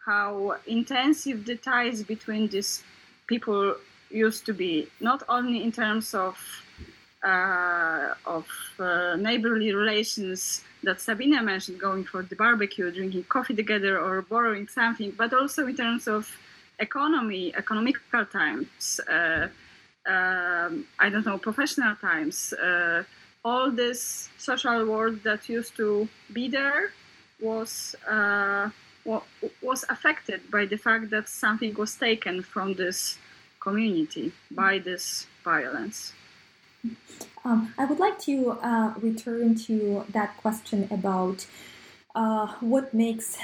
how 0.05 0.55
intensive 0.65 1.45
the 1.45 1.57
ties 1.57 2.01
between 2.01 2.47
these 2.47 2.81
people 3.27 3.75
used 4.09 4.45
to 4.45 4.53
be 4.53 4.87
not 5.01 5.21
only 5.27 5.63
in 5.65 5.71
terms 5.71 6.13
of 6.13 6.35
uh, 7.21 8.13
of 8.25 8.47
uh, 8.79 9.17
neighborly 9.17 9.73
relations 9.73 10.63
that 10.83 11.01
Sabina 11.01 11.43
mentioned, 11.43 11.77
going 11.77 12.05
for 12.05 12.21
the 12.23 12.35
barbecue, 12.35 12.89
drinking 12.89 13.25
coffee 13.25 13.53
together, 13.53 13.99
or 13.99 14.21
borrowing 14.21 14.67
something, 14.69 15.11
but 15.17 15.33
also 15.33 15.67
in 15.67 15.75
terms 15.75 16.07
of 16.07 16.31
economy, 16.79 17.53
economical 17.55 18.25
times, 18.25 18.99
uh, 19.09 19.47
um, 20.07 20.85
I 20.99 21.09
don't 21.09 21.25
know, 21.25 21.37
professional 21.37 21.95
times. 21.95 22.53
Uh, 22.53 23.03
all 23.43 23.71
this 23.71 24.29
social 24.37 24.85
world 24.85 25.23
that 25.23 25.47
used 25.47 25.75
to 25.77 26.07
be 26.33 26.47
there 26.47 26.91
was 27.39 27.95
uh, 28.07 28.69
was 29.61 29.85
affected 29.89 30.51
by 30.51 30.65
the 30.65 30.77
fact 30.77 31.09
that 31.09 31.29
something 31.29 31.73
was 31.75 31.95
taken 31.95 32.43
from 32.43 32.73
this 32.73 33.17
community 33.59 34.31
by 34.51 34.79
this 34.79 35.27
violence. 35.43 36.13
Um, 37.43 37.73
I 37.77 37.85
would 37.85 37.99
like 37.99 38.19
to 38.19 38.51
uh, 38.61 38.93
return 39.01 39.55
to 39.67 40.05
that 40.09 40.37
question 40.37 40.87
about 40.91 41.45
uh, 42.15 42.47
what 42.59 42.93
makes 42.93 43.37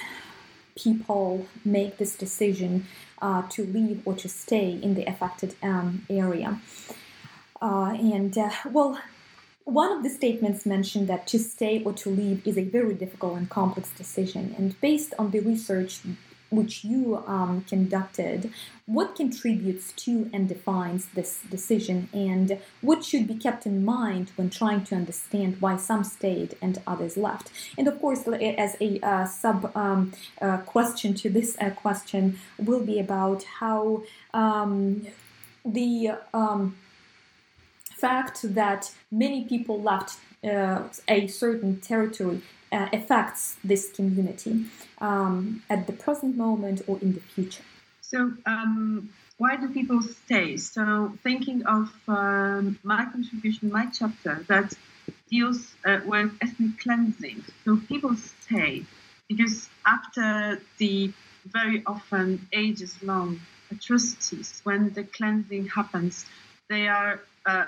people 0.75 1.47
make 1.63 1.97
this 1.97 2.15
decision 2.15 2.85
uh, 3.21 3.43
to 3.49 3.65
leave 3.65 4.01
or 4.05 4.13
to 4.15 4.27
stay 4.27 4.79
in 4.81 4.95
the 4.95 5.05
affected 5.05 5.55
um, 5.63 6.05
area. 6.09 6.59
Uh, 7.61 7.95
and 7.99 8.37
uh, 8.37 8.51
well, 8.71 8.99
one 9.63 9.91
of 9.91 10.03
the 10.03 10.09
statements 10.09 10.65
mentioned 10.65 11.07
that 11.07 11.25
to 11.27 11.39
stay 11.39 11.83
or 11.83 11.93
to 11.93 12.09
leave 12.09 12.45
is 12.45 12.57
a 12.57 12.63
very 12.63 12.93
difficult 12.93 13.37
and 13.37 13.49
complex 13.49 13.89
decision. 13.89 14.53
And 14.57 14.79
based 14.79 15.13
on 15.17 15.31
the 15.31 15.39
research 15.39 16.01
which 16.49 16.83
you 16.83 17.23
um, 17.27 17.61
conducted, 17.67 18.51
what 18.85 19.15
contributes 19.15 19.91
to 19.93 20.29
and 20.31 20.47
defines 20.47 21.07
this 21.07 21.41
decision, 21.49 22.07
and 22.13 22.59
what 22.81 23.03
should 23.03 23.27
be 23.27 23.35
kept 23.35 23.65
in 23.65 23.83
mind 23.83 24.31
when 24.35 24.49
trying 24.49 24.83
to 24.85 24.95
understand 24.95 25.57
why 25.59 25.75
some 25.75 26.03
stayed 26.03 26.55
and 26.61 26.81
others 26.85 27.17
left? 27.17 27.51
And 27.77 27.87
of 27.87 27.99
course, 27.99 28.27
as 28.27 28.77
a 28.79 28.99
uh, 29.01 29.25
sub 29.25 29.75
um, 29.75 30.13
uh, 30.41 30.57
question 30.57 31.13
to 31.15 31.29
this 31.29 31.57
uh, 31.59 31.71
question, 31.71 32.39
will 32.57 32.81
be 32.81 32.99
about 32.99 33.43
how 33.59 34.03
um, 34.33 35.07
the 35.65 36.11
um, 36.33 36.75
fact 37.95 38.53
that 38.53 38.91
many 39.11 39.45
people 39.45 39.81
left 39.81 40.19
uh, 40.43 40.83
a 41.07 41.27
certain 41.27 41.79
territory 41.79 42.41
uh, 42.75 42.89
affects 42.91 43.55
this 43.63 43.91
community 43.91 44.65
um, 44.99 45.63
at 45.69 45.87
the 45.87 45.93
present 45.93 46.35
moment 46.35 46.81
or 46.87 46.99
in 47.01 47.13
the 47.13 47.21
future. 47.21 47.63
So, 48.01 48.33
um, 48.45 49.09
why 49.37 49.55
do 49.55 49.69
people 49.69 50.01
stay? 50.01 50.57
So, 50.57 51.13
thinking 51.23 51.65
of 51.65 51.89
um, 52.07 52.77
my 52.83 53.05
contribution, 53.05 53.71
my 53.71 53.85
chapter 53.99 54.43
that 54.47 54.73
deals 55.29 55.73
uh, 55.85 55.99
with 56.05 56.31
ethnic 56.41 56.77
cleansing. 56.79 57.43
So, 57.63 57.77
people 57.77 58.15
stay 58.15 58.85
because 59.27 59.69
after 59.85 60.61
the 60.77 61.11
very 61.45 61.81
often 61.85 62.47
ages 62.53 63.01
long 63.01 63.39
atrocities, 63.71 64.61
when 64.63 64.93
the 64.93 65.03
cleansing 65.03 65.67
happens, 65.67 66.25
they 66.69 66.87
are 66.87 67.21
uh, 67.45 67.65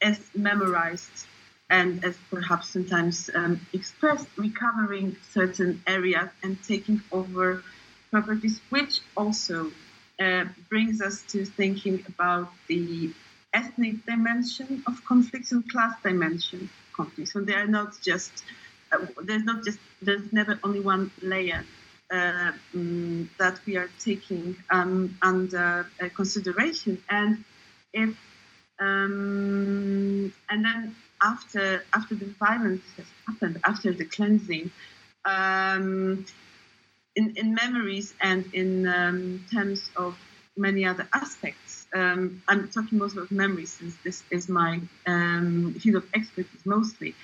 as 0.00 0.20
memorized 0.34 1.26
and 1.70 2.04
as 2.04 2.16
perhaps 2.30 2.70
sometimes 2.70 3.30
um, 3.34 3.60
expressed, 3.72 4.28
recovering 4.36 5.16
certain 5.30 5.82
areas 5.86 6.30
and 6.42 6.62
taking 6.64 7.00
over 7.12 7.62
properties, 8.10 8.60
which 8.70 9.00
also 9.16 9.70
uh, 10.20 10.44
brings 10.70 11.00
us 11.00 11.22
to 11.28 11.44
thinking 11.44 12.04
about 12.08 12.50
the 12.68 13.12
ethnic 13.52 14.04
dimension 14.06 14.82
of 14.86 15.04
conflicts 15.04 15.52
and 15.52 15.70
class 15.70 15.94
dimension 16.02 16.60
of 16.62 16.96
conflicts. 16.96 17.32
So 17.32 17.40
they 17.40 17.54
are 17.54 17.66
not 17.66 18.00
just 18.00 18.44
uh, 18.92 19.06
there's 19.22 19.44
not 19.44 19.64
just 19.64 19.78
there's 20.00 20.32
never 20.32 20.58
only 20.64 20.80
one 20.80 21.10
layer 21.22 21.64
uh, 22.10 22.52
um, 22.74 23.28
that 23.38 23.60
we 23.66 23.76
are 23.76 23.90
taking 24.00 24.56
um, 24.70 25.16
under 25.22 25.86
uh, 26.00 26.08
consideration, 26.14 27.02
and 27.10 27.44
if 27.92 28.16
um, 28.80 30.32
and 30.48 30.64
then 30.64 30.96
after 31.22 31.84
after 31.94 32.14
the 32.14 32.26
violence 32.38 32.84
has 32.96 33.06
happened, 33.26 33.60
after 33.64 33.92
the 33.92 34.04
cleansing, 34.04 34.70
um, 35.24 36.24
in, 37.16 37.34
in 37.36 37.54
memories 37.54 38.14
and 38.20 38.44
in 38.54 38.86
um, 38.86 39.44
terms 39.52 39.90
of 39.96 40.16
many 40.56 40.84
other 40.84 41.08
aspects. 41.12 41.86
Um, 41.94 42.42
I'm 42.48 42.68
talking 42.68 42.98
mostly 42.98 43.22
of 43.22 43.30
memories 43.30 43.72
since 43.72 43.96
this 44.04 44.22
is 44.30 44.48
my 44.48 44.80
um, 45.06 45.74
field 45.74 45.96
of 45.96 46.06
expertise 46.14 46.64
mostly. 46.64 47.14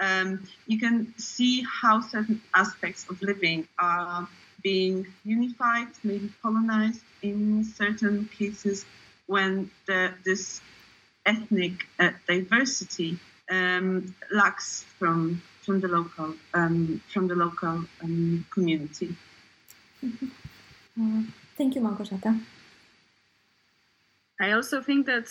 Um, 0.00 0.46
you 0.66 0.78
can 0.78 1.14
see 1.18 1.64
how 1.80 2.00
certain 2.00 2.40
aspects 2.54 3.06
of 3.08 3.20
living 3.22 3.68
are 3.78 4.28
being 4.62 5.06
unified, 5.24 5.88
maybe 6.02 6.30
colonized 6.42 7.02
in 7.22 7.64
certain 7.64 8.28
cases 8.36 8.84
when 9.26 9.70
the, 9.86 10.12
this 10.24 10.60
ethnic 11.26 11.72
uh, 11.98 12.10
diversity 12.26 13.18
um, 13.52 14.14
lacks 14.30 14.84
from 14.98 15.42
from 15.62 15.80
the 15.80 15.88
local 15.88 16.34
um, 16.54 17.00
from 17.12 17.28
the 17.28 17.34
local 17.34 17.84
um, 18.02 18.46
community. 18.50 19.14
Mm-hmm. 20.04 20.28
Uh, 21.00 21.22
thank 21.56 21.74
you, 21.74 21.80
Małgorzata. 21.80 22.40
I 24.40 24.52
also 24.52 24.82
think 24.82 25.06
that 25.06 25.28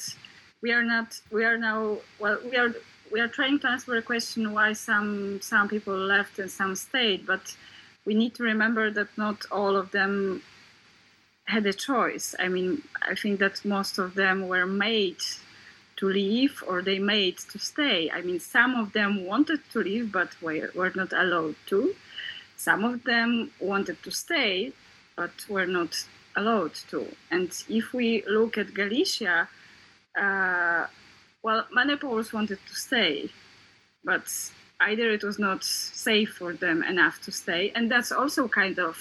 we 0.62 0.72
are 0.72 0.84
not 0.84 1.20
we 1.32 1.44
are 1.44 1.58
now 1.58 1.98
well 2.20 2.40
we 2.50 2.56
are 2.58 2.74
we 3.12 3.20
are 3.20 3.28
trying 3.28 3.60
to 3.60 3.68
answer 3.68 3.96
a 3.96 4.02
question 4.02 4.54
why 4.54 4.74
some 4.74 5.42
some 5.42 5.68
people 5.68 5.98
left 5.98 6.40
and 6.40 6.50
some 6.50 6.76
stayed, 6.76 7.26
but 7.26 7.56
we 8.06 8.14
need 8.14 8.34
to 8.36 8.44
remember 8.44 8.90
that 8.92 9.10
not 9.18 9.46
all 9.52 9.76
of 9.76 9.92
them 9.92 10.42
had 11.46 11.66
a 11.66 11.74
choice. 11.74 12.36
I 12.40 12.48
mean, 12.48 12.82
I 13.02 13.16
think 13.16 13.40
that 13.40 13.66
most 13.66 13.98
of 13.98 14.16
them 14.16 14.48
were 14.48 14.66
made 14.66 15.22
to 16.02 16.08
leave 16.10 16.64
or 16.68 16.82
they 16.82 17.00
made 17.00 17.38
to 17.38 17.58
stay. 17.60 18.12
I 18.12 18.22
mean, 18.22 18.40
some 18.40 18.76
of 18.76 18.92
them 18.92 19.26
wanted 19.26 19.62
to 19.72 19.80
leave 19.80 20.12
but 20.12 20.30
were, 20.42 20.70
were 20.76 20.92
not 20.94 21.14
allowed 21.14 21.56
to. 21.68 21.96
Some 22.58 22.84
of 22.84 23.04
them 23.06 23.52
wanted 23.60 24.04
to 24.04 24.12
stay 24.12 24.74
but 25.16 25.32
were 25.48 25.66
not 25.68 25.94
allowed 26.36 26.76
to. 26.90 27.00
And 27.30 27.50
if 27.70 27.94
we 27.94 28.24
look 28.28 28.58
at 28.58 28.74
Galicia, 28.74 29.48
uh, 30.18 30.88
well, 31.44 31.66
many 31.72 31.96
Poles 31.96 32.34
wanted 32.34 32.60
to 32.68 32.76
stay, 32.76 33.30
but 34.04 34.26
either 34.80 35.12
it 35.12 35.24
was 35.24 35.40
not 35.40 35.64
safe 35.64 36.34
for 36.40 36.54
them 36.54 36.84
enough 36.84 37.22
to 37.22 37.32
stay, 37.32 37.72
and 37.76 37.92
that's 37.92 38.12
also 38.12 38.48
kind 38.48 38.80
of 38.80 38.98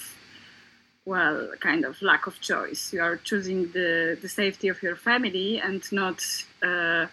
well, 1.05 1.49
kind 1.59 1.83
of 1.83 2.01
lack 2.01 2.27
of 2.27 2.39
choice. 2.41 2.93
You 2.93 3.01
are 3.01 3.17
choosing 3.17 3.71
the, 3.71 4.17
the 4.21 4.29
safety 4.29 4.67
of 4.67 4.83
your 4.83 4.95
family 4.95 5.59
and 5.59 5.81
not, 5.91 6.21
uh, 6.63 7.07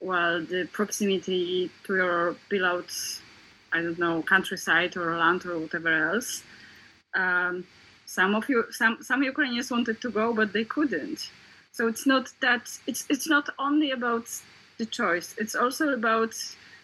well, 0.00 0.42
the 0.42 0.68
proximity 0.72 1.70
to 1.84 1.94
your 1.94 2.36
beloved, 2.48 2.90
I 3.72 3.82
don't 3.82 3.98
know, 3.98 4.22
countryside 4.22 4.96
or 4.96 5.16
land 5.16 5.46
or 5.46 5.58
whatever 5.58 6.10
else. 6.10 6.42
Um, 7.14 7.64
some 8.06 8.34
of 8.34 8.48
you, 8.48 8.64
some 8.70 8.98
some 9.02 9.22
Ukrainians 9.22 9.70
wanted 9.70 10.00
to 10.00 10.10
go, 10.10 10.34
but 10.34 10.52
they 10.52 10.64
couldn't. 10.64 11.30
So 11.70 11.86
it's 11.86 12.06
not 12.06 12.32
that 12.40 12.78
it's 12.86 13.06
it's 13.08 13.28
not 13.28 13.48
only 13.58 13.90
about 13.90 14.26
the 14.78 14.86
choice. 14.86 15.34
It's 15.38 15.54
also 15.54 15.90
about 15.90 16.34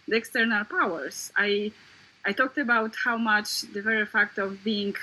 the 0.06 0.16
external 0.16 0.64
powers. 0.64 1.32
I 1.36 1.72
I 2.24 2.32
talked 2.32 2.58
about 2.58 2.94
how 3.04 3.16
much 3.16 3.62
the 3.74 3.82
very 3.82 4.06
fact 4.06 4.38
of 4.38 4.64
being 4.64 4.94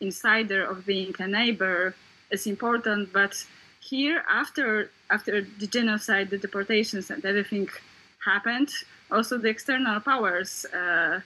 insider, 0.00 0.64
of 0.64 0.86
being 0.86 1.14
a 1.18 1.26
neighbor, 1.26 1.94
is 2.30 2.46
important. 2.46 3.12
But 3.12 3.44
here, 3.84 4.24
after 4.30 4.90
after 5.10 5.42
the 5.60 5.66
genocide, 5.66 6.30
the 6.30 6.38
deportations, 6.38 7.10
and 7.10 7.24
everything 7.24 7.68
happened, 8.24 8.70
also 9.10 9.38
the 9.38 9.48
external 9.48 10.00
powers. 10.00 10.64
Uh, 10.66 11.20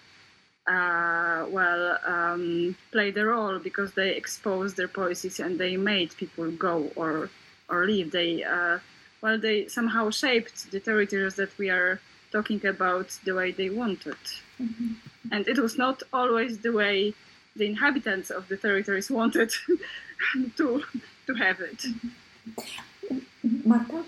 uh, 0.67 1.47
well, 1.49 1.99
um, 2.05 2.77
played 2.93 3.17
a 3.17 3.25
role 3.25 3.59
because 3.59 3.93
they 3.93 4.11
exposed 4.11 4.77
their 4.77 4.89
policies 4.89 5.41
and 5.41 5.59
they 5.59 5.77
made 5.77 6.15
people 6.17 6.51
go 6.51 6.91
or 6.97 7.31
or 7.71 7.87
leave. 7.87 8.11
They 8.11 8.45
uh, 8.45 8.79
well, 9.23 9.39
they 9.39 9.69
somehow 9.69 10.11
shaped 10.11 10.71
the 10.71 10.81
territories 10.81 11.37
that 11.37 11.57
we 11.59 11.71
are 11.71 12.01
talking 12.33 12.65
about 12.67 13.19
the 13.25 13.35
way 13.35 13.53
they 13.53 13.71
wanted. 13.71 14.23
Mm-hmm. 14.61 14.93
And 15.33 15.49
it 15.49 15.59
was 15.59 15.79
not 15.79 16.03
always 16.13 16.59
the 16.59 16.73
way 16.73 17.15
the 17.57 17.67
inhabitants 17.67 18.31
of 18.31 18.49
the 18.49 18.57
territories 18.57 19.11
wanted 19.21 19.51
to 20.57 20.83
to 21.27 21.35
have 21.35 21.61
it. 21.61 21.81
Marta? 23.65 24.05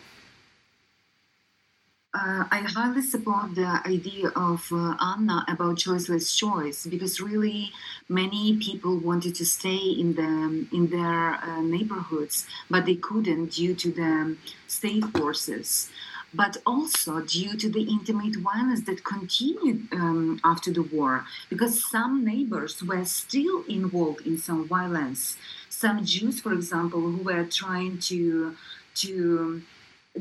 Uh, 2.13 2.45
I 2.51 2.59
highly 2.67 3.03
support 3.03 3.55
the 3.55 3.81
idea 3.87 4.31
of 4.35 4.67
uh, 4.73 4.97
Anna 5.01 5.45
about 5.47 5.77
choiceless 5.77 6.37
choice 6.37 6.85
because 6.85 7.21
really 7.21 7.71
many 8.09 8.57
people 8.57 8.99
wanted 8.99 9.37
to 9.37 9.47
stay 9.47 9.77
in 9.77 10.15
the 10.15 10.67
in 10.77 10.89
their 10.89 11.35
uh, 11.35 11.61
neighborhoods, 11.61 12.47
but 12.69 12.85
they 12.85 12.97
couldn't 12.97 13.53
due 13.53 13.75
to 13.77 13.93
the 13.93 14.37
state 14.67 15.05
forces. 15.17 15.89
But 16.35 16.57
also 16.65 17.21
due 17.21 17.57
to 17.57 17.69
the 17.69 17.83
intimate 17.83 18.37
violence 18.37 18.83
that 18.87 19.03
continued 19.05 19.89
um, 19.93 20.41
after 20.45 20.73
the 20.73 20.83
war, 20.83 21.27
because 21.49 21.89
some 21.91 22.25
neighbors 22.25 22.83
were 22.83 23.05
still 23.05 23.65
involved 23.69 24.27
in 24.27 24.37
some 24.39 24.67
violence. 24.67 25.37
Some 25.81 26.05
Jews, 26.05 26.41
for 26.41 26.53
example, 26.53 27.01
who 27.01 27.23
were 27.23 27.45
trying 27.45 28.01
to 28.11 28.55
to 28.97 29.63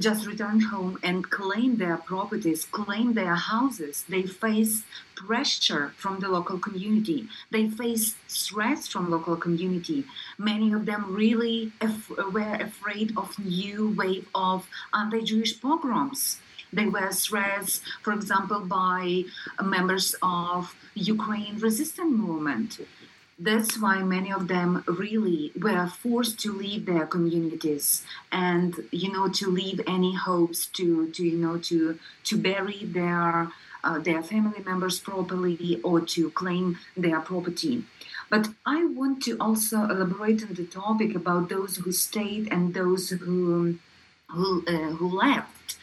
just 0.05 0.25
return 0.25 0.61
home 0.73 0.97
and 1.03 1.29
claim 1.29 1.75
their 1.75 1.97
properties, 1.97 2.63
claim 2.63 3.07
their 3.13 3.35
houses. 3.35 4.05
They 4.07 4.23
face 4.23 4.83
pressure 5.15 5.91
from 5.97 6.21
the 6.21 6.29
local 6.29 6.59
community. 6.59 7.27
They 7.51 7.69
face 7.69 8.15
threats 8.29 8.87
from 8.87 9.09
local 9.09 9.35
community. 9.35 10.05
Many 10.37 10.71
of 10.71 10.85
them 10.85 11.13
really 11.13 11.73
af- 11.81 12.09
were 12.35 12.55
afraid 12.69 13.17
of 13.17 13.37
new 13.37 13.93
wave 13.99 14.27
of 14.33 14.65
anti-Jewish 14.93 15.59
pogroms. 15.59 16.39
They 16.71 16.85
were 16.85 17.11
threats, 17.11 17.81
for 18.03 18.13
example, 18.13 18.61
by 18.61 19.25
members 19.61 20.15
of 20.21 20.73
Ukraine 20.93 21.55
resistance 21.59 22.13
movement 22.25 22.79
that's 23.39 23.79
why 23.79 24.03
many 24.03 24.31
of 24.31 24.47
them 24.49 24.83
really 24.85 25.51
were 25.57 25.87
forced 25.87 26.39
to 26.41 26.51
leave 26.51 26.85
their 26.85 27.07
communities 27.07 28.03
and 28.31 28.75
you 28.91 29.11
know 29.11 29.29
to 29.29 29.49
leave 29.49 29.79
any 29.87 30.13
hopes 30.13 30.65
to 30.67 31.09
to 31.11 31.23
you 31.23 31.37
know 31.37 31.57
to 31.57 31.97
to 32.25 32.37
bury 32.37 32.83
their 32.83 33.49
uh, 33.83 33.97
their 33.99 34.21
family 34.21 34.61
members 34.65 34.99
properly 34.99 35.79
or 35.83 36.01
to 36.01 36.29
claim 36.31 36.77
their 36.97 37.21
property. 37.21 37.83
But 38.29 38.49
i 38.65 38.85
want 38.85 39.23
to 39.23 39.37
also 39.39 39.77
elaborate 39.85 40.43
on 40.43 40.53
the 40.53 40.65
topic 40.65 41.15
about 41.15 41.47
those 41.49 41.77
who 41.77 41.91
stayed 41.93 42.51
and 42.51 42.73
those 42.73 43.09
who 43.09 43.79
who, 44.27 44.63
uh, 44.67 44.91
who 44.97 45.07
left. 45.17 45.77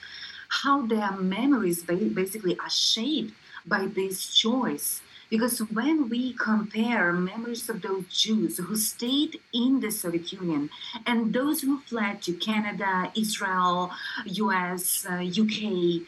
How 0.62 0.86
their 0.86 1.12
memories 1.12 1.82
basically 1.82 2.56
are 2.58 2.70
shaped 2.70 3.34
by 3.66 3.86
this 3.86 4.32
choice 4.32 5.02
because 5.30 5.58
when 5.58 6.08
we 6.08 6.32
compare 6.34 7.12
memories 7.12 7.68
of 7.68 7.82
those 7.82 8.04
Jews 8.06 8.58
who 8.58 8.76
stayed 8.76 9.40
in 9.52 9.80
the 9.80 9.90
Soviet 9.90 10.32
Union 10.32 10.70
and 11.04 11.32
those 11.32 11.60
who 11.62 11.80
fled 11.80 12.22
to 12.22 12.32
Canada, 12.32 13.10
Israel, 13.16 13.90
US, 14.24 15.06
uh, 15.08 15.24
UK, 15.24 16.02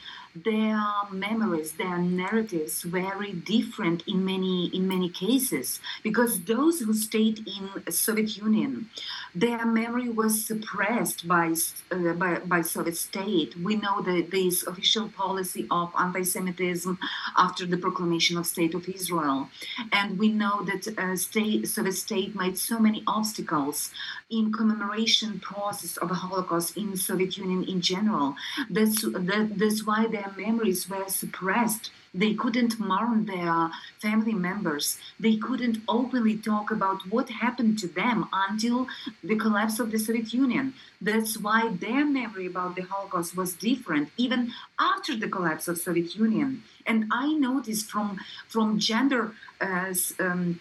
their 0.44 0.80
memories, 1.10 1.72
their 1.72 1.98
narratives 1.98 2.82
very 2.82 3.32
different 3.32 4.02
in 4.06 4.24
many 4.24 4.66
in 4.74 4.86
many 4.88 5.08
cases 5.08 5.80
because 6.02 6.40
those 6.44 6.80
who 6.80 6.92
stayed 6.92 7.38
in 7.46 7.90
Soviet 7.90 8.36
Union, 8.36 8.90
their 9.34 9.64
memory 9.66 10.08
was 10.08 10.44
suppressed 10.44 11.26
by 11.26 11.54
uh, 11.90 12.12
by, 12.14 12.38
by 12.40 12.60
Soviet 12.62 12.96
state. 12.96 13.56
We 13.56 13.76
know 13.76 14.00
that 14.02 14.30
this 14.30 14.66
official 14.66 15.08
policy 15.08 15.66
of 15.70 15.92
anti-Semitism 15.98 16.98
after 17.36 17.66
the 17.66 17.78
proclamation 17.78 18.36
of 18.36 18.46
State 18.46 18.74
of 18.74 18.88
Israel, 18.88 19.48
and 19.92 20.18
we 20.18 20.28
know 20.28 20.64
that 20.64 20.82
uh, 20.98 21.16
state 21.16 21.68
Soviet 21.68 21.92
state 21.94 22.34
made 22.34 22.58
so 22.58 22.78
many 22.78 23.02
obstacles 23.06 23.90
in 24.30 24.52
commemoration 24.52 25.40
process 25.40 25.96
of 25.96 26.08
the 26.08 26.14
Holocaust 26.14 26.76
in 26.76 26.96
Soviet 26.96 27.36
Union 27.38 27.64
in 27.64 27.80
general. 27.80 28.36
That's 28.70 29.02
that, 29.02 29.52
that's 29.56 29.84
why 29.86 30.06
their 30.06 30.27
memories 30.36 30.88
were 30.88 31.08
suppressed. 31.08 31.90
They 32.14 32.34
couldn't 32.34 32.80
mourn 32.80 33.26
their 33.26 33.70
family 34.00 34.32
members. 34.32 34.98
They 35.20 35.36
couldn't 35.36 35.78
openly 35.88 36.36
talk 36.36 36.70
about 36.70 37.02
what 37.10 37.28
happened 37.28 37.78
to 37.80 37.86
them 37.86 38.28
until 38.32 38.88
the 39.22 39.36
collapse 39.36 39.78
of 39.78 39.90
the 39.90 39.98
Soviet 39.98 40.32
Union. 40.32 40.74
That's 41.00 41.38
why 41.38 41.68
their 41.68 42.04
memory 42.04 42.46
about 42.46 42.76
the 42.76 42.82
Holocaust 42.82 43.36
was 43.36 43.52
different, 43.52 44.10
even 44.16 44.52
after 44.78 45.14
the 45.16 45.28
collapse 45.28 45.68
of 45.68 45.78
Soviet 45.78 46.16
Union. 46.16 46.62
And 46.86 47.04
I 47.12 47.34
noticed 47.34 47.90
from 47.90 48.18
from 48.48 48.78
gender. 48.78 49.32
Uh, 49.60 49.92
um, 50.20 50.60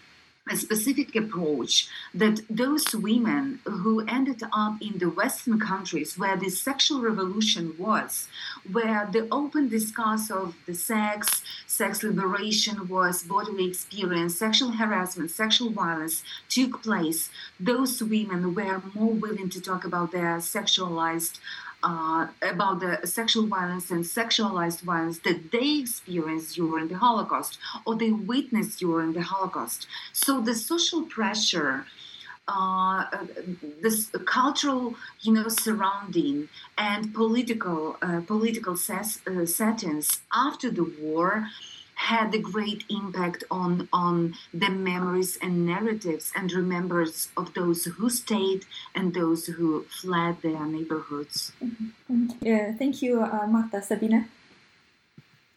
a 0.50 0.56
specific 0.56 1.14
approach 1.14 1.88
that 2.14 2.40
those 2.48 2.94
women 2.94 3.60
who 3.64 4.00
ended 4.06 4.42
up 4.52 4.74
in 4.80 4.98
the 4.98 5.10
Western 5.10 5.58
countries 5.60 6.18
where 6.18 6.36
the 6.36 6.50
sexual 6.50 7.00
revolution 7.00 7.74
was, 7.78 8.28
where 8.70 9.08
the 9.12 9.28
open 9.30 9.68
discourse 9.68 10.30
of 10.30 10.54
the 10.66 10.74
sex, 10.74 11.42
sex 11.66 12.02
liberation 12.02 12.88
was 12.88 13.22
bodily 13.22 13.66
experience, 13.68 14.36
sexual 14.36 14.72
harassment, 14.72 15.30
sexual 15.30 15.70
violence 15.70 16.22
took 16.48 16.82
place, 16.82 17.30
those 17.60 18.02
women 18.02 18.54
were 18.54 18.82
more 18.94 19.12
willing 19.12 19.50
to 19.50 19.60
talk 19.60 19.84
about 19.84 20.12
their 20.12 20.36
sexualized 20.38 21.38
uh, 21.82 22.28
about 22.42 22.80
the 22.80 23.06
sexual 23.06 23.46
violence 23.46 23.90
and 23.90 24.04
sexualized 24.04 24.80
violence 24.80 25.18
that 25.20 25.52
they 25.52 25.78
experienced 25.78 26.56
during 26.56 26.88
the 26.88 26.98
Holocaust 26.98 27.58
or 27.84 27.94
they 27.96 28.10
witnessed 28.10 28.78
during 28.78 29.12
the 29.12 29.22
Holocaust. 29.22 29.86
So 30.12 30.40
the 30.40 30.54
social 30.54 31.02
pressure. 31.02 31.86
Uh, 32.50 33.04
this 33.82 34.08
cultural, 34.24 34.94
you 35.20 35.34
know, 35.34 35.48
surrounding 35.48 36.48
and 36.78 37.12
political, 37.12 37.98
uh, 38.00 38.22
political 38.26 38.74
ses- 38.74 39.20
uh, 39.26 39.44
settings 39.44 40.22
after 40.32 40.70
the 40.70 40.84
war 40.98 41.48
had 41.98 42.32
a 42.32 42.38
great 42.38 42.84
impact 42.88 43.42
on 43.50 43.88
on 43.92 44.34
the 44.54 44.70
memories 44.70 45.36
and 45.42 45.66
narratives 45.66 46.32
and 46.36 46.52
remembers 46.52 47.28
of 47.36 47.52
those 47.54 47.84
who 47.84 48.08
stayed 48.08 48.62
and 48.94 49.14
those 49.14 49.46
who 49.46 49.84
fled 50.00 50.34
their 50.42 50.64
neighborhoods. 50.64 51.52
Mm-hmm. 51.62 52.28
Yeah, 52.40 52.72
thank 52.80 53.02
you, 53.02 53.20
uh, 53.22 53.46
Marta. 53.48 53.82
Sabine? 53.82 54.28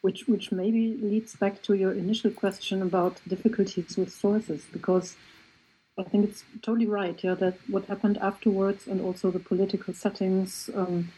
Which, 0.02 0.28
which 0.28 0.52
maybe 0.52 0.98
leads 1.00 1.36
back 1.36 1.62
to 1.62 1.76
your 1.76 1.94
initial 1.94 2.32
question 2.32 2.82
about 2.82 3.22
difficulties 3.28 3.96
with 3.96 4.12
sources, 4.12 4.66
because 4.74 5.16
I 5.96 6.04
think 6.10 6.22
it's 6.28 6.44
totally 6.64 6.88
right, 6.88 7.18
yeah, 7.24 7.36
that 7.36 7.58
what 7.68 7.86
happened 7.86 8.18
afterwards 8.18 8.88
and 8.88 9.00
also 9.00 9.30
the 9.30 9.40
political 9.52 9.94
settings 9.94 10.72
um, 10.74 11.12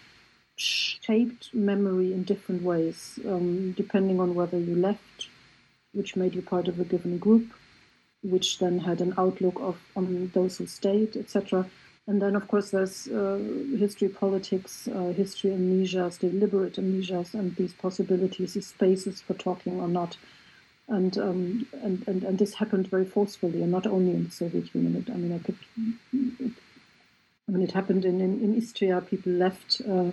shaped 0.56 1.54
memory 1.54 2.14
in 2.14 2.24
different 2.24 2.64
ways, 2.64 3.20
um, 3.26 3.72
depending 3.74 4.20
on 4.20 4.36
whether 4.36 4.58
you 4.58 4.76
left, 4.76 5.30
which 5.94 6.16
made 6.16 6.36
you 6.36 6.42
part 6.42 6.68
of 6.68 6.80
a 6.80 6.84
given 6.84 7.18
group, 7.18 7.52
which 8.22 8.60
then 8.60 8.80
had 8.80 9.02
an 9.02 9.14
outlook 9.18 9.60
of 9.60 9.78
on 9.96 10.32
those 10.34 10.58
who 10.58 10.66
stayed, 10.66 11.16
etc. 11.18 11.68
And 12.06 12.22
then, 12.22 12.36
of 12.36 12.48
course, 12.48 12.72
there's 12.72 13.08
uh, 13.08 13.40
history, 13.78 14.10
politics, 14.10 14.90
uh, 14.90 15.14
history 15.14 15.52
amnesias, 15.52 16.20
deliberate 16.20 16.74
amnesias, 16.74 17.34
and 17.34 17.56
these 17.56 17.74
possibilities, 17.74 18.56
these 18.56 18.68
spaces 18.68 19.22
for 19.22 19.36
talking 19.36 19.80
or 19.80 19.88
not. 19.88 20.18
And, 20.90 21.18
um, 21.18 21.68
and, 21.82 22.04
and 22.08 22.24
and 22.24 22.38
this 22.38 22.56
happened 22.56 22.88
very 22.88 23.06
forcefully, 23.06 23.62
and 23.62 23.72
not 23.72 23.88
only 23.88 24.12
in 24.12 24.26
the 24.26 24.32
Soviet 24.32 24.76
Union. 24.76 24.98
It, 24.98 25.10
I 25.10 25.16
mean, 25.16 25.34
I 25.34 25.40
could. 25.40 25.58
It, 26.12 26.52
I 27.48 27.52
mean, 27.52 27.64
it 27.64 27.72
happened 27.72 28.04
in 28.04 28.20
in, 28.20 28.42
in 28.42 28.56
Istria. 28.56 29.00
People 29.02 29.32
left. 29.32 29.82
Uh, 29.90 30.12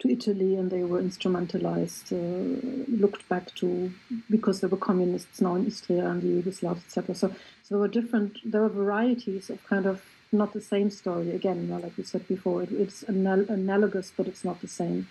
to 0.00 0.08
Italy 0.08 0.54
and 0.54 0.70
they 0.70 0.84
were 0.84 1.02
instrumentalized, 1.02 2.12
uh, 2.12 2.86
looked 2.88 3.28
back 3.28 3.54
to 3.56 3.92
because 4.30 4.60
there 4.60 4.70
were 4.70 4.76
communists 4.76 5.40
now 5.40 5.56
in 5.56 5.66
Istria 5.66 6.06
and 6.06 6.22
the 6.22 6.28
Yugoslavs, 6.28 6.84
etc. 6.84 7.14
So, 7.14 7.28
so 7.28 7.68
there 7.70 7.78
were 7.78 7.88
different, 7.88 8.38
there 8.44 8.62
were 8.62 8.68
varieties 8.68 9.50
of 9.50 9.64
kind 9.66 9.86
of 9.86 10.02
not 10.30 10.52
the 10.52 10.60
same 10.60 10.90
story. 10.90 11.30
Again, 11.30 11.68
like 11.68 11.96
we 11.96 12.04
said 12.04 12.28
before, 12.28 12.62
it, 12.62 12.70
it's 12.72 13.04
anal- 13.08 13.50
analogous, 13.50 14.12
but 14.16 14.28
it's 14.28 14.44
not 14.44 14.60
the 14.60 14.68
same. 14.68 15.08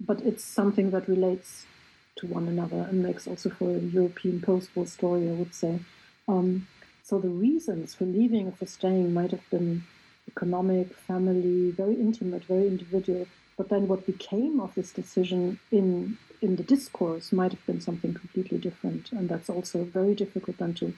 But 0.00 0.20
it's 0.22 0.44
something 0.44 0.90
that 0.90 1.08
relates 1.08 1.66
to 2.16 2.26
one 2.26 2.48
another 2.48 2.86
and 2.88 3.02
makes 3.02 3.26
also 3.26 3.50
for 3.50 3.70
a 3.70 3.80
European 3.80 4.40
post-war 4.40 4.86
story, 4.86 5.28
I 5.28 5.32
would 5.32 5.54
say. 5.54 5.80
Um, 6.26 6.66
so 7.02 7.18
the 7.18 7.28
reasons 7.28 7.94
for 7.94 8.04
leaving 8.04 8.48
or 8.48 8.52
for 8.52 8.66
staying 8.66 9.12
might 9.12 9.30
have 9.30 9.48
been 9.50 9.84
economic, 10.26 10.94
family, 10.94 11.70
very 11.70 11.94
intimate, 11.94 12.44
very 12.44 12.66
individual. 12.66 13.26
But 13.56 13.68
then 13.68 13.88
what 13.88 14.06
became 14.06 14.60
of 14.60 14.74
this 14.74 14.92
decision 14.92 15.58
in 15.70 16.18
in 16.42 16.56
the 16.56 16.62
discourse 16.62 17.32
might 17.32 17.52
have 17.52 17.64
been 17.66 17.80
something 17.80 18.12
completely 18.12 18.58
different, 18.58 19.10
and 19.12 19.28
that's 19.28 19.48
also 19.48 19.84
very 19.84 20.14
difficult 20.14 20.58
then 20.58 20.74
to 20.74 20.92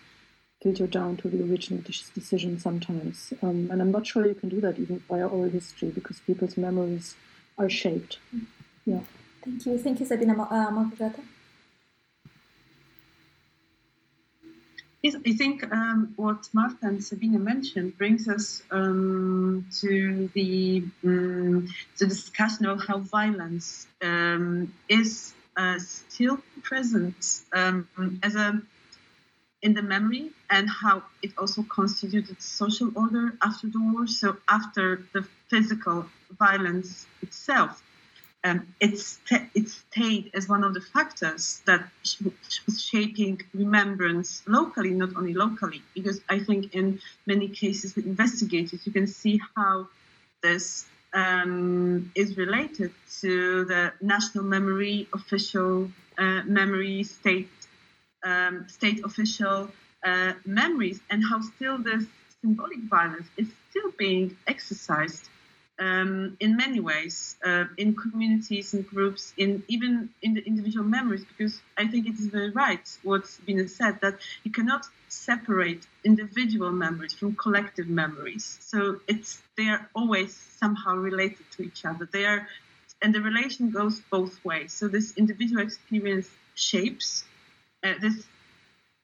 filter 0.61 0.89
down 0.89 1.17
to 1.17 1.29
the 1.29 1.43
original 1.43 1.83
decision 2.15 2.59
sometimes. 2.59 3.33
Um, 3.43 3.69
and 3.71 3.81
I'm 3.81 3.93
not 3.93 4.07
sure 4.07 4.27
you 4.27 4.35
can 4.35 4.49
do 4.49 4.61
that 4.61 4.79
even 4.79 4.99
via 5.09 5.29
oral 5.29 5.51
history 5.51 5.91
because 5.91 6.19
people's 6.21 6.57
memories 6.57 7.15
are 7.57 7.71
shaped. 7.71 8.19
Yeah. 8.85 9.01
Thank 9.45 9.67
you. 9.67 9.79
Thank 9.79 10.01
you, 10.01 10.07
Sabina 10.07 10.43
uh, 10.43 10.71
Yes, 15.03 15.15
I 15.25 15.33
think 15.33 15.63
um, 15.73 16.13
what 16.17 16.49
Marta 16.53 16.79
and 16.83 17.05
Sabina 17.05 17.39
mentioned 17.39 17.97
brings 17.97 18.29
us 18.29 18.63
um, 18.73 19.67
to 19.81 20.29
the 20.35 20.83
um, 21.05 21.69
the 21.99 22.07
discussion 22.07 22.67
of 22.67 22.85
how 22.85 22.99
violence 22.99 23.87
um, 24.03 24.75
is 24.89 25.35
uh, 25.57 25.79
still 25.79 26.39
present 26.63 27.43
um, 27.53 27.87
as 28.25 28.35
a 28.35 28.61
in 29.63 29.75
the 29.75 29.83
memory 29.83 30.31
and 30.51 30.69
how 30.69 31.03
it 31.23 31.33
also 31.39 31.63
constituted 31.63 32.41
social 32.43 32.91
order 32.97 33.35
after 33.41 33.69
the 33.69 33.81
war. 33.93 34.07
So 34.09 34.37
after 34.49 35.03
the 35.13 35.23
physical 35.49 36.07
violence 36.39 37.07
itself, 37.23 37.83
um, 38.45 38.75
it's 38.81 39.19
it 39.55 39.69
stayed 39.69 40.31
as 40.35 40.49
one 40.49 40.63
of 40.63 40.73
the 40.73 40.81
factors 40.81 41.61
that 41.67 41.89
was 42.67 42.83
shaping 42.83 43.41
remembrance 43.53 44.43
locally, 44.47 44.91
not 44.91 45.17
only 45.17 45.35
locally. 45.35 45.83
Because 45.95 46.21
I 46.29 46.39
think 46.39 46.75
in 46.75 47.01
many 47.27 47.49
cases 47.49 47.97
with 47.97 48.07
investigators, 48.07 48.87
you 48.87 48.93
can 48.93 49.09
see 49.09 49.41
how 49.57 49.89
this 50.43 50.87
um, 51.13 52.13
is 52.15 52.37
related 52.37 52.93
to 53.21 53.65
the 53.65 53.93
national 54.01 54.45
memory, 54.45 55.09
official 55.13 55.91
uh, 56.17 56.43
memory, 56.45 57.03
state 57.03 57.51
um, 58.25 58.67
state 58.69 59.05
official 59.05 59.69
uh, 60.05 60.33
memories, 60.45 61.01
and 61.11 61.25
how 61.29 61.41
still 61.41 61.79
this 61.79 62.05
symbolic 62.41 62.83
violence 62.85 63.27
is 63.37 63.49
still 63.71 63.91
being 63.99 64.37
exercised 64.47 65.29
um, 65.79 66.37
in 66.41 66.57
many 66.57 66.81
ways, 66.81 67.37
uh, 67.45 67.65
in 67.77 67.95
communities 67.95 68.75
and 68.75 68.87
groups, 68.87 69.33
in 69.37 69.63
even 69.69 70.11
in 70.23 70.35
the 70.35 70.45
individual 70.45 70.85
memories, 70.85 71.25
because 71.25 71.61
I 71.77 71.87
think 71.87 72.07
it 72.07 72.15
is 72.15 72.27
very 72.27 72.51
right 72.51 72.87
what's 73.03 73.39
been 73.39 73.67
said 73.69 74.01
that 74.01 74.19
you 74.45 74.51
cannot 74.51 74.87
separate 75.09 75.87
individual 76.05 76.73
memories 76.73 77.15
from 77.15 77.37
collective 77.37 77.89
memories. 77.89 78.59
So 78.61 79.01
it's 79.07 79.41
they 79.57 79.69
are 79.69 79.89
always 79.95 80.35
somehow 80.35 80.97
related 80.97 81.45
to 81.53 81.63
each 81.63 81.85
other. 81.85 82.09
They 82.11 82.25
are, 82.25 82.49
and 83.01 83.15
the 83.15 83.21
relation 83.21 83.71
goes 83.71 84.01
both 84.11 84.45
ways. 84.45 84.73
So 84.73 84.89
this 84.89 85.17
individual 85.17 85.63
experience 85.63 86.29
shapes 86.55 87.25
uh, 87.85 87.95
this 88.01 88.27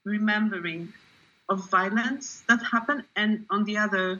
remembering 0.03 0.93
of 1.49 1.69
violence 1.69 2.43
that 2.49 2.61
happened, 2.63 3.03
and 3.15 3.45
on 3.49 3.63
the 3.63 3.77
other 3.77 4.19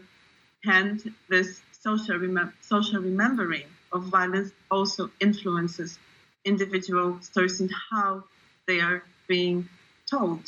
hand, 0.64 1.14
this 1.30 1.62
social, 1.86 2.18
remem- 2.26 2.54
social 2.62 3.00
remembering 3.00 3.68
of 3.92 4.02
violence 4.20 4.52
also 4.72 5.04
influences 5.28 6.00
individual 6.44 7.10
stories 7.22 7.60
and 7.62 7.72
how 7.92 8.24
they 8.68 8.80
are 8.80 9.04
being 9.28 9.70
told 10.10 10.44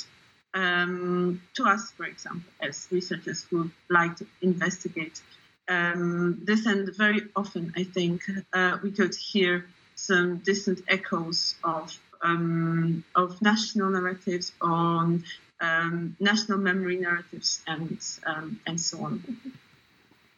um, 0.54 1.42
to 1.56 1.64
us, 1.74 1.92
for 1.92 2.06
example, 2.06 2.52
as 2.68 2.88
researchers 2.92 3.40
who 3.50 3.70
like 3.90 4.16
to 4.16 4.26
investigate 4.42 5.22
um, 5.70 6.42
this. 6.44 6.66
And 6.66 6.84
very 6.96 7.22
often, 7.36 7.74
I 7.76 7.84
think, 7.84 8.24
uh, 8.54 8.78
we 8.82 8.92
could 8.92 9.16
hear 9.16 9.66
some 9.96 10.38
distant 10.38 10.80
echoes 10.88 11.56
of 11.64 11.86
um, 12.24 13.04
of 13.16 13.40
national 13.42 13.90
narratives 13.92 14.52
on 14.60 15.24
um, 15.62 16.16
national 16.20 16.58
memory 16.58 16.98
narratives 16.98 17.62
and 17.68 18.00
um, 18.26 18.60
and 18.66 18.82
so 18.82 19.04
on. 19.06 19.24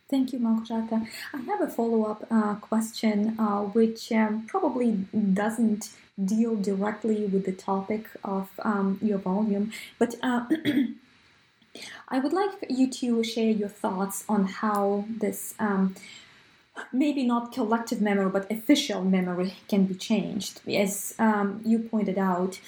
Thank 0.09 0.33
you, 0.33 0.39
Małgorzata. 0.39 1.05
I 1.35 1.37
have 1.37 1.61
a 1.61 1.67
follow-up 1.67 2.25
uh, 2.31 2.55
question, 2.55 3.35
uh, 3.37 3.61
which 3.61 4.11
um, 4.11 4.43
probably 4.47 5.05
doesn't 5.13 5.91
deal 6.25 6.55
directly 6.55 7.25
with 7.27 7.45
the 7.45 7.51
topic 7.51 8.05
of 8.23 8.49
um, 8.63 8.97
your 9.03 9.19
volume, 9.19 9.71
but 9.99 10.15
uh, 10.23 10.45
I 12.09 12.17
would 12.17 12.33
like 12.33 12.65
you 12.69 12.89
to 12.89 13.23
share 13.23 13.51
your 13.51 13.69
thoughts 13.69 14.25
on 14.27 14.45
how 14.45 15.05
this 15.07 15.53
um, 15.59 15.95
maybe 16.91 17.23
not 17.23 17.51
collective 17.51 18.01
memory, 18.01 18.29
but 18.29 18.49
official 18.51 19.03
memory 19.03 19.53
can 19.67 19.85
be 19.85 19.95
changed. 19.95 20.61
As 20.67 21.15
um, 21.19 21.61
you 21.65 21.79
pointed 21.79 22.17
out, 22.17 22.59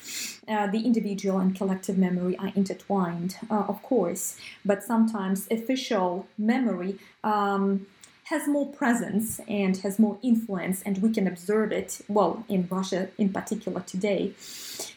uh, 0.48 0.68
the 0.68 0.86
individual 0.86 1.40
and 1.40 1.56
collective 1.56 1.98
memory 1.98 2.38
are 2.38 2.52
intertwined, 2.56 3.38
uh, 3.50 3.66
of 3.68 3.82
course, 3.84 4.38
but 4.66 4.84
sometimes 4.84 5.48
official 5.52 6.28
memory. 6.38 6.98
Um, 7.24 7.88
has 8.26 8.48
more 8.48 8.72
presence 8.72 9.42
and 9.50 9.76
has 9.78 10.00
more 10.00 10.18
influence, 10.24 10.82
and 10.84 11.02
we 11.02 11.12
can 11.12 11.28
observe 11.28 11.74
it, 11.74 12.00
well, 12.08 12.46
in 12.48 12.66
Russia 12.72 13.10
in 13.18 13.28
particular 13.28 13.82
today. 13.82 14.32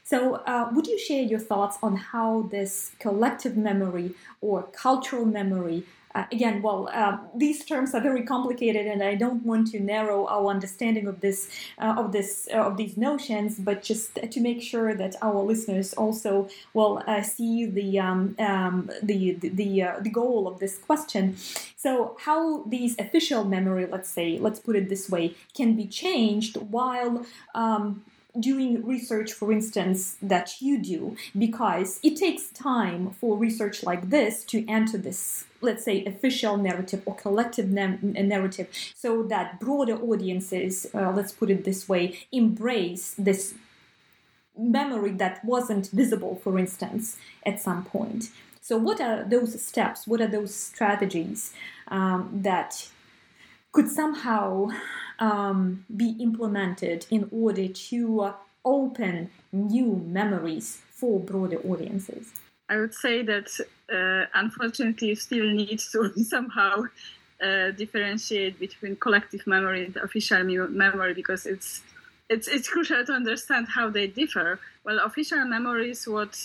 So, 0.04 0.36
uh, 0.46 0.68
would 0.72 0.86
you 0.86 0.98
share 0.98 1.22
your 1.22 1.40
thoughts 1.40 1.76
on 1.82 1.96
how 1.96 2.48
this 2.52 2.92
collective 3.00 3.56
memory 3.56 4.14
or 4.40 4.62
cultural 4.62 5.24
memory 5.24 5.82
uh, 6.14 6.24
again, 6.30 6.62
well, 6.62 6.88
uh, 6.92 7.18
these 7.34 7.64
terms 7.64 7.92
are 7.94 8.00
very 8.00 8.22
complicated, 8.22 8.86
and 8.86 9.02
I 9.02 9.16
don't 9.16 9.44
want 9.44 9.68
to 9.72 9.80
narrow 9.80 10.26
our 10.26 10.46
understanding 10.46 11.08
of 11.08 11.20
this, 11.20 11.50
uh, 11.78 11.94
of 11.98 12.12
this, 12.12 12.48
uh, 12.52 12.58
of 12.58 12.76
these 12.76 12.96
notions, 12.96 13.58
but 13.58 13.82
just 13.82 14.14
to 14.30 14.40
make 14.40 14.62
sure 14.62 14.94
that 14.94 15.16
our 15.22 15.42
listeners 15.42 15.92
also 15.94 16.48
will 16.72 17.02
uh, 17.06 17.22
see 17.22 17.66
the 17.66 17.98
um, 17.98 18.36
um, 18.38 18.90
the 19.02 19.32
the 19.32 19.48
the, 19.48 19.84
the, 20.00 20.10
goal 20.10 20.46
of 20.46 20.60
this 20.60 20.78
question. 20.78 21.36
So, 21.76 22.16
how 22.20 22.62
these 22.62 22.96
official 22.98 23.44
memory, 23.44 23.86
let's 23.86 24.08
say, 24.08 24.38
let's 24.38 24.60
put 24.60 24.76
it 24.76 24.88
this 24.88 25.10
way, 25.10 25.34
can 25.52 25.74
be 25.74 25.86
changed 25.86 26.56
while 26.56 27.26
um, 27.54 28.04
doing 28.39 28.85
research, 28.85 29.32
for 29.32 29.53
instance, 29.53 30.16
that 30.20 30.61
you 30.61 30.78
do, 30.78 31.16
because 31.39 32.01
it 32.03 32.16
takes 32.16 32.49
time 32.51 33.11
for 33.11 33.37
research 33.37 33.82
like 33.85 34.11
this 34.11 34.45
to 34.45 34.68
enter 34.68 34.99
this, 34.99 35.45
let's 35.61 35.85
say, 35.85 36.05
official 36.05 36.57
narrative 36.57 37.03
or 37.07 37.14
collective 37.14 37.70
na- 37.70 37.97
narrative, 38.03 38.68
so 38.95 39.22
that 39.22 39.61
broader 39.61 39.97
audiences, 39.97 40.87
uh, 40.95 41.12
let's 41.12 41.32
put 41.32 41.51
it 41.51 41.64
this 41.64 41.89
way, 41.89 42.18
embrace 42.32 43.14
this 43.16 43.55
memory 44.57 45.12
that 45.12 45.45
wasn't 45.45 45.89
visible, 45.91 46.41
for 46.43 46.59
instance, 46.59 47.16
at 47.45 47.61
some 47.61 47.85
point. 47.85 48.30
So, 48.61 48.76
what 48.78 49.01
are 49.01 49.24
those 49.24 49.61
steps? 49.62 50.07
What 50.07 50.20
are 50.20 50.26
those 50.26 50.55
strategies 50.55 51.53
um, 51.89 52.30
that 52.32 52.89
could 53.72 53.91
somehow 53.91 54.68
um, 55.18 55.84
be 55.94 56.16
implemented 56.20 57.06
in 57.10 57.28
order 57.32 57.68
to 57.68 58.34
open 58.64 59.30
new 59.52 60.02
memories 60.06 60.80
for 60.90 61.20
broader 61.20 61.58
audiences? 61.66 62.32
I 62.68 62.76
would 62.76 62.94
say 62.94 63.22
that 63.22 63.48
uh, 63.92 64.26
unfortunately 64.34 65.14
still 65.14 65.50
need 65.50 65.80
to 65.92 66.12
somehow 66.24 66.84
uh, 67.42 67.70
differentiate 67.72 68.58
between 68.58 68.96
collective 68.96 69.46
memory 69.46 69.84
and 69.84 69.96
official 69.96 70.44
memory 70.44 71.14
because 71.14 71.46
it's 71.46 71.82
it's 72.30 72.48
it's 72.48 72.68
crucial 72.68 73.04
to 73.04 73.12
understand 73.12 73.68
how 73.68 73.90
they 73.90 74.06
differ. 74.06 74.58
Well, 74.84 74.98
official 75.04 75.44
memory 75.44 75.90
is 75.90 76.08
what 76.08 76.38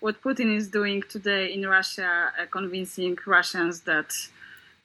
what 0.00 0.22
Putin 0.22 0.56
is 0.56 0.68
doing 0.68 1.02
today 1.08 1.52
in 1.52 1.66
Russia, 1.66 2.32
uh, 2.40 2.46
convincing 2.50 3.18
Russians 3.26 3.80
that 3.82 4.12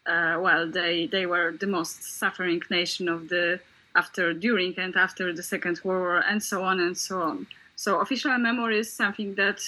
uh, 0.06 0.38
well, 0.39 0.70
they 0.70 1.08
they 1.08 1.26
were 1.26 1.52
the 1.52 1.68
most 1.68 2.04
suffering 2.04 2.62
nation 2.70 3.08
of 3.08 3.30
the 3.30 3.60
after, 3.95 4.34
during, 4.34 4.74
and 4.78 4.95
after 4.95 5.34
the 5.34 5.43
Second 5.43 5.82
World 5.84 6.02
War, 6.02 6.24
and 6.28 6.41
so 6.41 6.64
on 6.64 6.80
and 6.80 6.97
so 6.97 7.22
on. 7.22 7.47
So 7.76 7.99
official 7.99 8.38
memory 8.38 8.80
is 8.80 8.91
something 8.91 9.36
that 9.36 9.60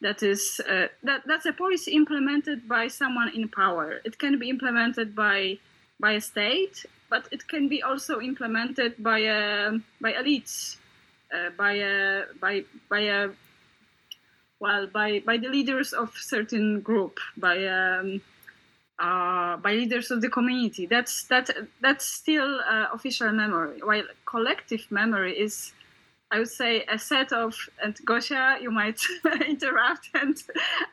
that 0.00 0.22
is 0.22 0.60
uh, 0.68 0.88
that 1.02 1.22
that's 1.26 1.46
a 1.46 1.52
policy 1.52 1.92
implemented 1.92 2.68
by 2.68 2.88
someone 2.88 3.30
in 3.34 3.48
power. 3.48 4.00
It 4.04 4.18
can 4.18 4.38
be 4.38 4.48
implemented 4.50 5.14
by 5.14 5.58
by 5.98 6.12
a 6.12 6.20
state, 6.20 6.84
but 7.08 7.28
it 7.32 7.48
can 7.48 7.68
be 7.68 7.82
also 7.82 8.20
implemented 8.20 9.02
by 9.02 9.20
a 9.20 9.72
by 10.00 10.12
elites, 10.12 10.76
uh, 11.32 11.50
by 11.56 11.72
a 11.72 12.24
by 12.40 12.64
by 12.88 13.00
a 13.00 13.30
well 14.60 14.86
by 14.86 15.20
by 15.20 15.36
the 15.36 15.48
leaders 15.48 15.92
of 15.92 16.12
certain 16.16 16.80
group, 16.80 17.18
by 17.36 17.66
um, 17.66 18.20
uh, 18.98 19.56
by 19.58 19.72
leaders 19.72 20.10
of 20.10 20.20
the 20.20 20.28
community. 20.28 20.86
That's 20.86 21.24
that 21.24 21.50
that's 21.80 22.06
still 22.06 22.60
uh, 22.60 22.86
official 22.92 23.32
memory. 23.32 23.80
While 23.82 24.04
collective 24.26 24.86
memory 24.90 25.38
is 25.38 25.72
I 26.30 26.38
would 26.38 26.50
say 26.50 26.84
a 26.90 26.98
set 26.98 27.32
of, 27.32 27.54
and 27.82 27.96
Gosia, 28.04 28.58
you 28.60 28.70
might 28.70 28.98
interrupt 29.46 30.10
and 30.14 30.36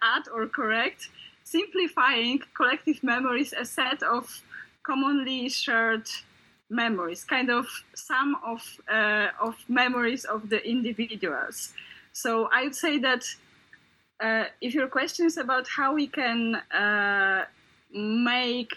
add 0.01 0.23
or 0.33 0.45
correct, 0.47 1.09
simplifying 1.43 2.41
collective 2.53 3.03
memories, 3.03 3.51
a 3.53 3.65
set 3.65 4.03
of 4.03 4.43
commonly 4.83 5.49
shared 5.49 6.07
memories, 6.69 7.23
kind 7.23 7.49
of 7.49 7.65
sum 7.95 8.35
of 8.45 8.61
uh, 8.91 9.29
of 9.39 9.55
memories 9.67 10.25
of 10.25 10.49
the 10.49 10.63
individuals. 10.67 11.73
So 12.13 12.49
I 12.53 12.63
would 12.63 12.75
say 12.75 12.99
that 12.99 13.23
uh, 14.23 14.45
if 14.61 14.73
your 14.75 14.87
question 14.87 15.25
is 15.25 15.37
about 15.37 15.67
how 15.67 15.95
we 15.95 16.07
can 16.07 16.55
uh, 16.55 17.45
make 17.93 18.71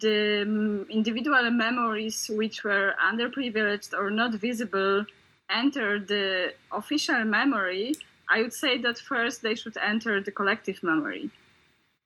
the 0.00 0.86
individual 0.90 1.50
memories 1.50 2.30
which 2.32 2.64
were 2.64 2.94
underprivileged 3.02 3.94
or 3.94 4.10
not 4.10 4.34
visible 4.34 5.06
enter 5.50 5.98
the 5.98 6.54
official 6.70 7.24
memory, 7.24 7.94
I 8.28 8.42
would 8.42 8.52
say 8.52 8.78
that 8.78 8.98
first 8.98 9.42
they 9.42 9.54
should 9.54 9.76
enter 9.76 10.20
the 10.20 10.30
collective 10.30 10.82
memory. 10.82 11.30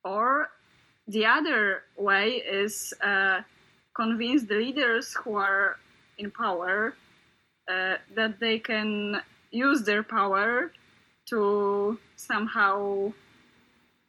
Or 0.03 0.49
the 1.07 1.25
other 1.25 1.83
way 1.97 2.43
is 2.61 2.93
uh, 3.01 3.41
convince 3.95 4.43
the 4.43 4.55
leaders 4.55 5.13
who 5.13 5.35
are 5.35 5.77
in 6.17 6.31
power 6.31 6.95
uh, 7.69 7.95
that 8.15 8.39
they 8.39 8.59
can 8.59 9.21
use 9.51 9.83
their 9.83 10.03
power 10.03 10.71
to 11.29 11.99
somehow 12.15 13.11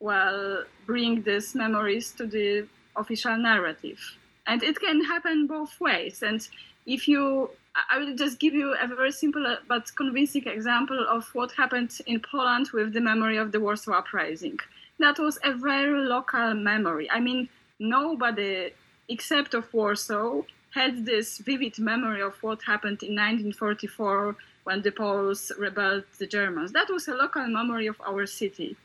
well 0.00 0.64
bring 0.86 1.22
these 1.22 1.54
memories 1.54 2.12
to 2.12 2.26
the 2.26 2.66
official 2.96 3.36
narrative 3.36 4.00
and 4.46 4.62
it 4.62 4.78
can 4.80 5.04
happen 5.04 5.46
both 5.46 5.80
ways 5.80 6.22
and 6.22 6.48
if 6.86 7.06
you 7.06 7.50
I 7.90 7.98
will 7.98 8.14
just 8.16 8.40
give 8.40 8.54
you 8.54 8.74
a 8.80 8.86
very 8.88 9.12
simple 9.12 9.46
uh, 9.46 9.56
but 9.68 9.94
convincing 9.94 10.46
example 10.46 11.06
of 11.08 11.28
what 11.32 11.52
happened 11.52 11.96
in 12.06 12.20
Poland 12.20 12.70
with 12.72 12.92
the 12.92 13.00
memory 13.00 13.36
of 13.36 13.52
the 13.52 13.60
Warsaw 13.60 13.92
Uprising. 13.92 14.58
That 14.98 15.18
was 15.18 15.38
a 15.44 15.52
very 15.52 16.00
local 16.00 16.54
memory. 16.54 17.08
I 17.10 17.20
mean, 17.20 17.48
nobody 17.78 18.72
except 19.08 19.54
of 19.54 19.72
Warsaw 19.72 20.42
had 20.70 21.06
this 21.06 21.38
vivid 21.38 21.78
memory 21.78 22.20
of 22.20 22.34
what 22.42 22.62
happened 22.62 23.02
in 23.02 23.14
1944 23.14 24.36
when 24.64 24.82
the 24.82 24.92
Poles 24.92 25.52
rebelled 25.58 26.04
the 26.18 26.26
Germans. 26.26 26.72
That 26.72 26.90
was 26.90 27.08
a 27.08 27.14
local 27.14 27.46
memory 27.46 27.86
of 27.86 28.00
our 28.06 28.26
city. 28.26 28.76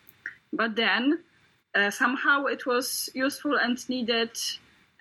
But 0.53 0.75
then 0.75 1.19
uh, 1.75 1.89
somehow 1.89 2.45
it 2.45 2.65
was 2.65 3.09
useful 3.13 3.57
and 3.57 3.77
needed 3.89 4.31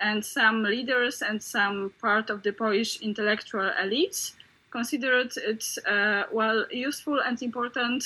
and 0.01 0.25
some 0.25 0.65
leaders 0.65 1.23
and 1.23 1.41
some 1.41 1.93
part 2.01 2.31
of 2.31 2.43
the 2.43 2.53
Polish 2.53 3.01
intellectual 3.01 3.71
elites 3.81 4.33
considered 4.71 5.33
it 5.37 5.65
uh, 5.87 6.25
well 6.33 6.67
useful 6.71 7.21
and 7.21 7.41
important 7.43 8.03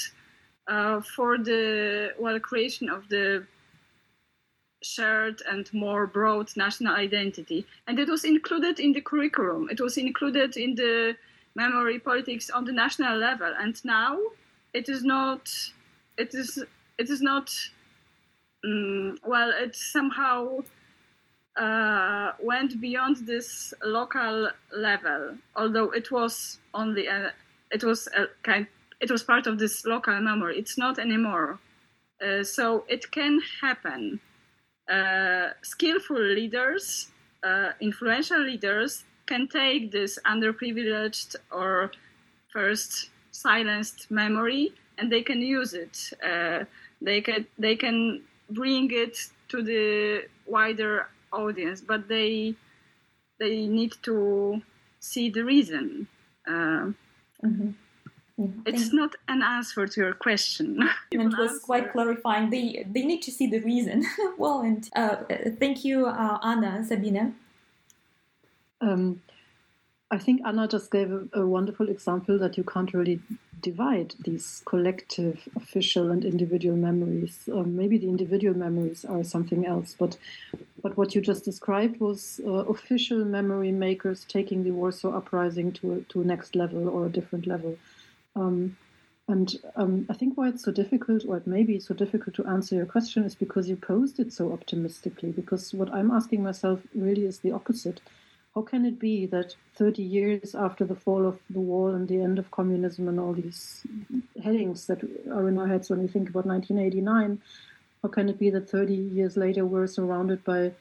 uh, 0.67 1.01
for 1.01 1.39
the 1.39 2.13
well 2.19 2.39
creation 2.41 2.89
of 2.91 3.09
the 3.09 3.47
shared 4.83 5.43
and 5.49 5.73
more 5.73 6.07
broad 6.07 6.55
national 6.57 6.95
identity. 6.95 7.65
And 7.87 7.99
it 7.99 8.09
was 8.09 8.25
included 8.25 8.79
in 8.79 8.93
the 8.93 9.01
curriculum. 9.01 9.69
It 9.71 9.81
was 9.81 9.97
included 9.97 10.57
in 10.57 10.75
the 10.75 11.17
memory 11.55 11.99
politics 11.99 12.51
on 12.51 12.65
the 12.65 12.73
national 12.73 13.17
level. 13.17 13.53
And 13.59 13.83
now 13.85 14.19
it 14.75 14.89
is 14.89 15.03
not 15.03 15.49
it 16.19 16.35
is 16.35 16.63
it 16.99 17.11
is 17.11 17.21
not 17.21 17.51
um, 18.65 19.19
well 19.25 19.51
it 19.51 19.75
somehow 19.75 20.63
uh, 21.57 22.33
went 22.43 22.81
beyond 22.81 23.17
this 23.27 23.73
local 23.83 24.51
level, 24.77 25.37
although 25.55 25.91
it 25.91 26.11
was 26.11 26.59
only 26.75 27.07
a, 27.07 27.33
it 27.71 27.83
was 27.83 28.09
a 28.09 28.27
kind 28.43 28.67
it 29.01 29.11
was 29.11 29.23
part 29.23 29.47
of 29.47 29.59
this 29.59 29.85
local 29.85 30.19
memory. 30.21 30.59
It's 30.59 30.79
not 30.79 30.99
anymore. 30.99 31.59
Uh, 32.25 32.43
so 32.43 32.85
it 32.89 33.11
can 33.11 33.41
happen. 33.61 34.21
Uh, 34.91 35.49
skillful 35.63 36.19
leaders, 36.19 37.11
uh, 37.43 37.73
influential 37.81 38.41
leaders, 38.41 39.05
can 39.27 39.49
take 39.49 39.91
this 39.91 40.19
underprivileged 40.25 41.37
or 41.51 41.91
first 42.53 43.11
silenced 43.33 44.11
memory 44.11 44.73
and 44.97 45.13
they 45.13 45.23
can 45.23 45.43
use 45.43 45.75
it. 45.75 46.13
They 47.01 47.21
can 47.21 47.47
they 47.59 47.77
can 47.77 48.23
bring 48.51 48.91
it 48.93 49.19
to 49.49 49.63
the 49.63 50.25
wider 50.47 51.09
audience, 51.33 51.81
but 51.81 52.09
they 52.09 52.55
they 53.39 53.67
need 53.67 53.93
to 54.03 54.63
see 55.01 55.31
the 55.31 55.43
reason. 55.43 56.09
Uh, 56.47 56.93
mm-hmm. 57.45 57.71
It's 58.67 58.93
not 58.93 59.15
an 59.29 59.43
answer 59.43 59.87
to 59.87 60.01
your 60.01 60.13
question. 60.13 60.87
it 61.11 61.19
was 61.19 61.35
answer. 61.35 61.59
quite 61.65 61.93
clarifying. 61.93 62.51
They 62.51 62.87
they 62.91 63.03
need 63.03 63.23
to 63.23 63.31
see 63.31 63.47
the 63.47 63.61
reason. 63.61 64.05
well, 64.39 64.61
and 64.61 64.89
uh, 64.95 65.17
thank 65.59 65.85
you, 65.85 66.07
uh, 66.07 66.39
Anna, 66.43 66.85
Sabine. 66.85 67.35
Um, 68.81 69.23
I 70.09 70.19
think 70.19 70.43
Anna 70.45 70.69
just 70.69 70.93
gave 70.93 71.11
a, 71.11 71.27
a, 71.33 71.45
wonderful 71.45 71.89
example 71.89 72.39
that 72.39 72.57
you 72.57 72.63
can't 72.63 72.95
really 72.95 73.19
divide 73.61 74.15
these 74.21 74.63
collective, 74.65 75.49
official, 75.57 76.13
and 76.13 76.25
individual 76.25 76.77
memories. 76.77 77.49
Um, 77.53 77.77
maybe 77.77 77.99
the 77.99 78.09
individual 78.09 78.57
memories 78.57 79.05
are 79.05 79.25
something 79.25 79.67
else, 79.67 79.97
but 79.99 80.17
but 80.81 80.97
what 80.97 81.17
you 81.17 81.21
just 81.21 81.45
described 81.45 81.99
was 81.99 82.41
uh, 82.47 82.51
official 82.51 83.25
memory 83.25 83.73
makers 83.73 84.25
taking 84.29 84.63
the 84.63 84.71
Warsaw 84.71 85.17
Uprising 85.17 85.73
to 85.73 85.95
a, 85.95 86.01
to 86.13 86.21
a 86.21 86.25
next 86.25 86.55
level 86.55 86.89
or 86.89 87.07
a 87.07 87.11
different 87.11 87.49
level. 87.49 87.77
Um, 88.37 88.77
and 89.27 89.57
um, 89.75 90.07
I 90.09 90.15
think 90.15 90.37
why 90.37 90.51
it's 90.51 90.63
so 90.63 90.71
difficult, 90.71 91.25
or 91.27 91.37
it 91.37 91.49
may 91.49 91.65
be 91.65 91.81
so 91.81 91.95
difficult 91.95 92.37
to 92.37 92.47
answer 92.47 92.77
your 92.77 92.87
question, 92.87 93.25
is 93.25 93.35
because 93.35 93.69
you 93.69 93.75
posed 93.75 94.21
it 94.21 94.33
so 94.33 94.53
optimistically. 94.53 95.33
Because 95.33 95.75
what 95.75 95.93
I'm 95.93 96.13
asking 96.13 96.45
myself 96.45 96.79
really 96.95 97.25
is 97.25 97.41
the 97.41 97.51
opposite 97.51 98.01
how 98.57 98.63
can 98.63 98.87
it 98.87 98.99
be 98.99 99.27
that 99.27 99.55
30 99.75 100.03
years 100.03 100.55
after 100.55 100.87
the 100.87 100.95
fall 100.95 101.27
of 101.27 101.39
the 101.51 101.61
wall 101.61 101.95
and 101.95 102.09
the 102.09 102.23
end 102.23 102.39
of 102.39 102.51
communism 102.51 103.07
and 103.07 103.21
all 103.21 103.35
these 103.35 103.87
headings 104.43 104.87
that 104.87 105.03
are 105.31 105.47
in 105.47 105.59
our 105.59 105.67
heads 105.69 105.91
when 105.91 106.01
we 106.01 106.09
think 106.09 106.31
about 106.31 106.47
1989, 106.47 107.39
how 108.03 108.09
can 108.09 108.31
it 108.31 108.39
be 108.39 108.49
that 108.49 108.71
30 108.71 108.95
years 108.95 109.37
later 109.37 109.67
we're 109.67 109.87
surrounded 109.87 110.43
by 110.43 110.73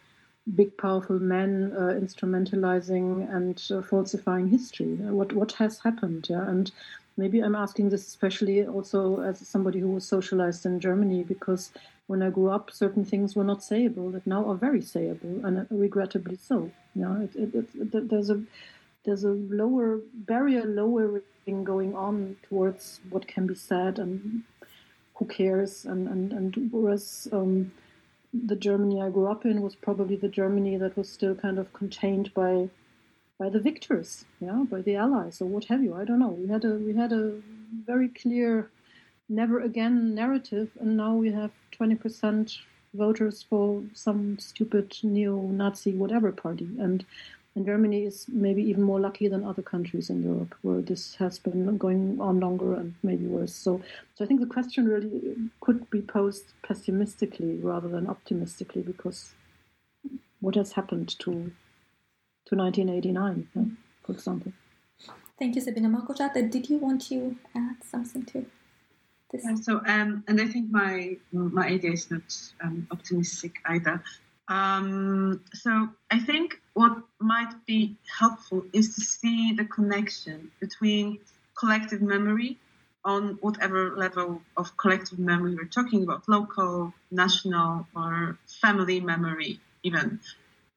big, 0.56 0.78
powerful 0.78 1.20
men 1.20 1.74
uh, 1.76 2.00
instrumentalizing 2.00 3.30
and 3.36 3.62
uh, 3.70 3.82
falsifying 3.82 4.48
history? 4.48 4.96
What 4.96 5.34
what 5.34 5.52
has 5.54 5.80
happened? 5.80 6.28
Yeah, 6.30 6.48
and 6.48 6.72
maybe 7.18 7.40
I'm 7.40 7.56
asking 7.56 7.90
this 7.90 8.08
especially 8.08 8.66
also 8.66 9.22
as 9.22 9.48
somebody 9.48 9.80
who 9.80 9.90
was 9.90 10.08
socialized 10.08 10.66
in 10.66 10.80
Germany 10.80 11.24
because 11.24 11.72
when 12.08 12.22
I 12.22 12.30
grew 12.30 12.50
up, 12.50 12.72
certain 12.72 13.04
things 13.04 13.36
were 13.36 13.44
not 13.44 13.60
sayable 13.60 14.12
that 14.12 14.28
now 14.28 14.48
are 14.50 14.56
very 14.56 14.82
sayable, 14.82 15.44
and 15.44 15.66
regrettably 15.72 16.38
so. 16.38 16.72
Yeah, 16.94 17.22
it, 17.22 17.36
it, 17.36 17.70
it, 17.74 18.10
there's 18.10 18.30
a 18.30 18.44
there's 19.06 19.24
a 19.24 19.32
lower 19.32 20.00
barrier 20.14 20.66
lowering 20.66 21.64
going 21.64 21.96
on 21.96 22.38
towards 22.48 23.00
what 23.10 23.28
can 23.28 23.48
be 23.48 23.56
said 23.56 23.98
and 23.98 24.44
who 25.16 25.26
cares, 25.26 25.86
and 25.86 26.08
and 26.08 26.32
and 26.32 26.70
whereas. 26.72 27.28
Um, 27.32 27.72
the 28.44 28.56
Germany 28.58 29.02
I 29.02 29.10
grew 29.10 29.28
up 29.28 29.46
in 29.46 29.62
was 29.62 29.76
probably 29.76 30.18
the 30.18 30.28
Germany 30.28 30.76
that 30.76 30.98
was 30.98 31.08
still 31.08 31.36
kind 31.36 31.58
of 31.58 31.72
contained 31.72 32.34
by 32.34 32.70
by 33.38 33.50
the 33.50 33.60
victors, 33.60 34.26
yeah, 34.40 34.64
by 34.70 34.82
the 34.82 34.96
allies 34.96 35.42
or 35.42 35.46
what 35.46 35.66
have 35.66 35.84
you. 35.84 35.94
I 35.94 36.06
don't 36.06 36.20
know. 36.20 36.30
We 36.30 36.48
had 36.48 36.64
a 36.66 36.76
we 36.76 36.94
had 36.94 37.12
a 37.12 37.34
very 37.86 38.10
clear 38.10 38.70
never 39.28 39.60
again 39.60 40.16
narrative, 40.16 40.70
and 40.80 40.96
now 40.96 41.16
we 41.16 41.32
have 41.32 41.52
20% 41.80 42.58
voters 42.94 43.44
for 43.44 43.84
some 43.94 44.40
stupid 44.40 44.98
neo-Nazi 45.04 45.94
whatever 45.94 46.32
party. 46.32 46.70
And 46.80 47.06
and 47.56 47.66
Germany 47.66 48.04
is 48.04 48.26
maybe 48.28 48.62
even 48.64 48.84
more 48.84 49.00
lucky 49.00 49.30
than 49.30 49.46
other 49.46 49.62
countries 49.62 50.10
in 50.10 50.22
Europe 50.22 50.54
where 50.62 50.82
this 50.82 51.16
has 51.16 51.40
been 51.40 51.78
going 51.78 52.18
on 52.20 52.42
longer 52.42 52.74
and 52.74 52.94
maybe 53.02 53.26
worse. 53.28 53.54
So, 53.54 53.82
so 54.14 54.26
I 54.26 54.28
think 54.28 54.42
the 54.42 54.46
question 54.46 54.90
really 54.90 55.38
could 55.62 55.90
be 55.90 56.02
posed 56.02 56.52
pessimistically 56.64 57.56
rather 57.62 57.88
than 57.88 58.08
optimistically 58.08 58.82
because 58.82 59.34
what 60.42 60.56
has 60.56 60.74
happened 60.74 61.18
to 61.20 61.50
to 62.46 62.56
1989, 62.56 63.48
yeah, 63.56 63.64
for 64.04 64.12
example. 64.14 64.52
Thank 65.38 65.56
you, 65.56 65.62
Sabina 65.62 65.90
Małgorzata. 65.90 66.50
Did 66.50 66.70
you 66.70 66.78
want 66.78 67.02
to 67.10 67.36
add 67.56 67.84
something 67.84 68.24
to 68.26 68.46
this? 69.32 69.44
Yeah, 69.44 69.56
so, 69.56 69.82
um, 69.86 70.24
and 70.28 70.40
I 70.40 70.48
think 70.48 70.72
my 70.72 71.18
my 71.32 71.68
idea 71.68 71.92
is 71.92 72.10
not 72.10 72.24
um, 72.64 72.88
optimistic 72.92 73.56
either. 73.66 74.02
Um, 74.48 75.42
so 75.54 75.90
I 76.12 76.20
think 76.20 76.62
what 76.74 76.98
might 77.20 77.54
be 77.66 77.96
helpful 78.20 78.64
is 78.74 78.96
to 78.96 79.02
see 79.02 79.54
the 79.54 79.66
connection 79.66 80.52
between 80.60 81.20
collective 81.56 82.02
memory 82.02 82.60
on 83.04 83.38
whatever 83.42 83.96
level 83.96 84.42
of 84.58 84.76
collective 84.78 85.20
memory 85.20 85.56
we're 85.56 85.66
talking 85.66 86.04
about, 86.04 86.28
local, 86.28 86.94
national, 87.12 87.88
or 87.96 88.38
family 88.62 89.00
memory 89.00 89.60
even, 89.84 90.20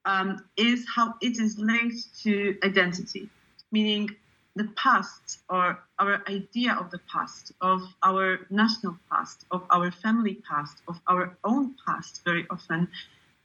um, 0.08 0.42
is 0.56 0.86
how 0.96 1.14
it 1.20 1.38
is 1.38 1.58
linked 1.58 2.02
to 2.22 2.56
identity. 2.64 3.28
Meaning, 3.70 4.08
the 4.56 4.68
past 4.74 5.40
or 5.50 5.78
our 5.98 6.22
idea 6.26 6.72
of 6.72 6.90
the 6.90 7.00
past, 7.12 7.52
of 7.60 7.82
our 8.02 8.40
national 8.50 8.96
past, 9.10 9.44
of 9.50 9.62
our 9.70 9.90
family 9.90 10.36
past, 10.50 10.78
of 10.88 10.98
our 11.06 11.36
own 11.44 11.74
past, 11.86 12.22
very 12.24 12.46
often, 12.50 12.88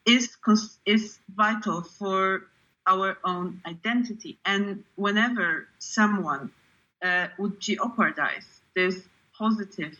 is 0.05 0.37
is 0.85 1.19
vital 1.35 1.81
for 1.81 2.47
our 2.87 3.17
own 3.25 3.61
identity. 3.65 4.37
And 4.45 4.83
whenever 4.95 5.67
someone 5.79 6.51
uh, 7.03 7.27
would 7.37 7.59
jeopardize 7.59 8.47
this 8.73 8.95
positive 9.37 9.95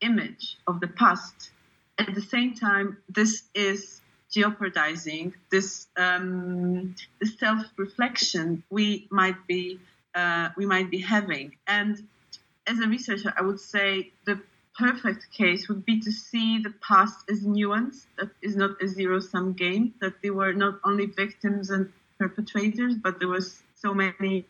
image 0.00 0.58
of 0.66 0.80
the 0.80 0.88
past, 0.88 1.50
at 1.96 2.12
the 2.14 2.22
same 2.34 2.54
time, 2.54 2.98
this 3.08 3.44
is 3.54 4.00
jeopardizing 4.30 5.34
this 5.50 5.88
um, 5.96 6.94
self-reflection 7.38 8.62
we 8.70 9.08
might 9.10 9.46
be 9.46 9.80
uh, 10.14 10.48
we 10.56 10.66
might 10.66 10.90
be 10.90 10.98
having. 10.98 11.56
And 11.66 12.02
as 12.66 12.80
a 12.80 12.88
researcher, 12.88 13.32
I 13.36 13.42
would 13.42 13.60
say 13.60 14.12
the 14.26 14.40
perfect 14.76 15.32
case 15.32 15.68
would 15.68 15.84
be 15.84 16.00
to 16.00 16.12
see 16.12 16.58
the 16.58 16.72
past 16.86 17.18
as 17.30 17.44
nuance, 17.44 18.06
that 18.18 18.30
is 18.42 18.56
not 18.56 18.82
a 18.82 18.86
zero-sum 18.86 19.54
game, 19.54 19.94
that 20.00 20.14
they 20.22 20.30
were 20.30 20.52
not 20.52 20.78
only 20.84 21.06
victims 21.06 21.70
and 21.70 21.92
perpetrators, 22.18 22.94
but 22.94 23.18
there 23.18 23.28
was 23.28 23.62
so 23.74 23.92
many 23.94 24.44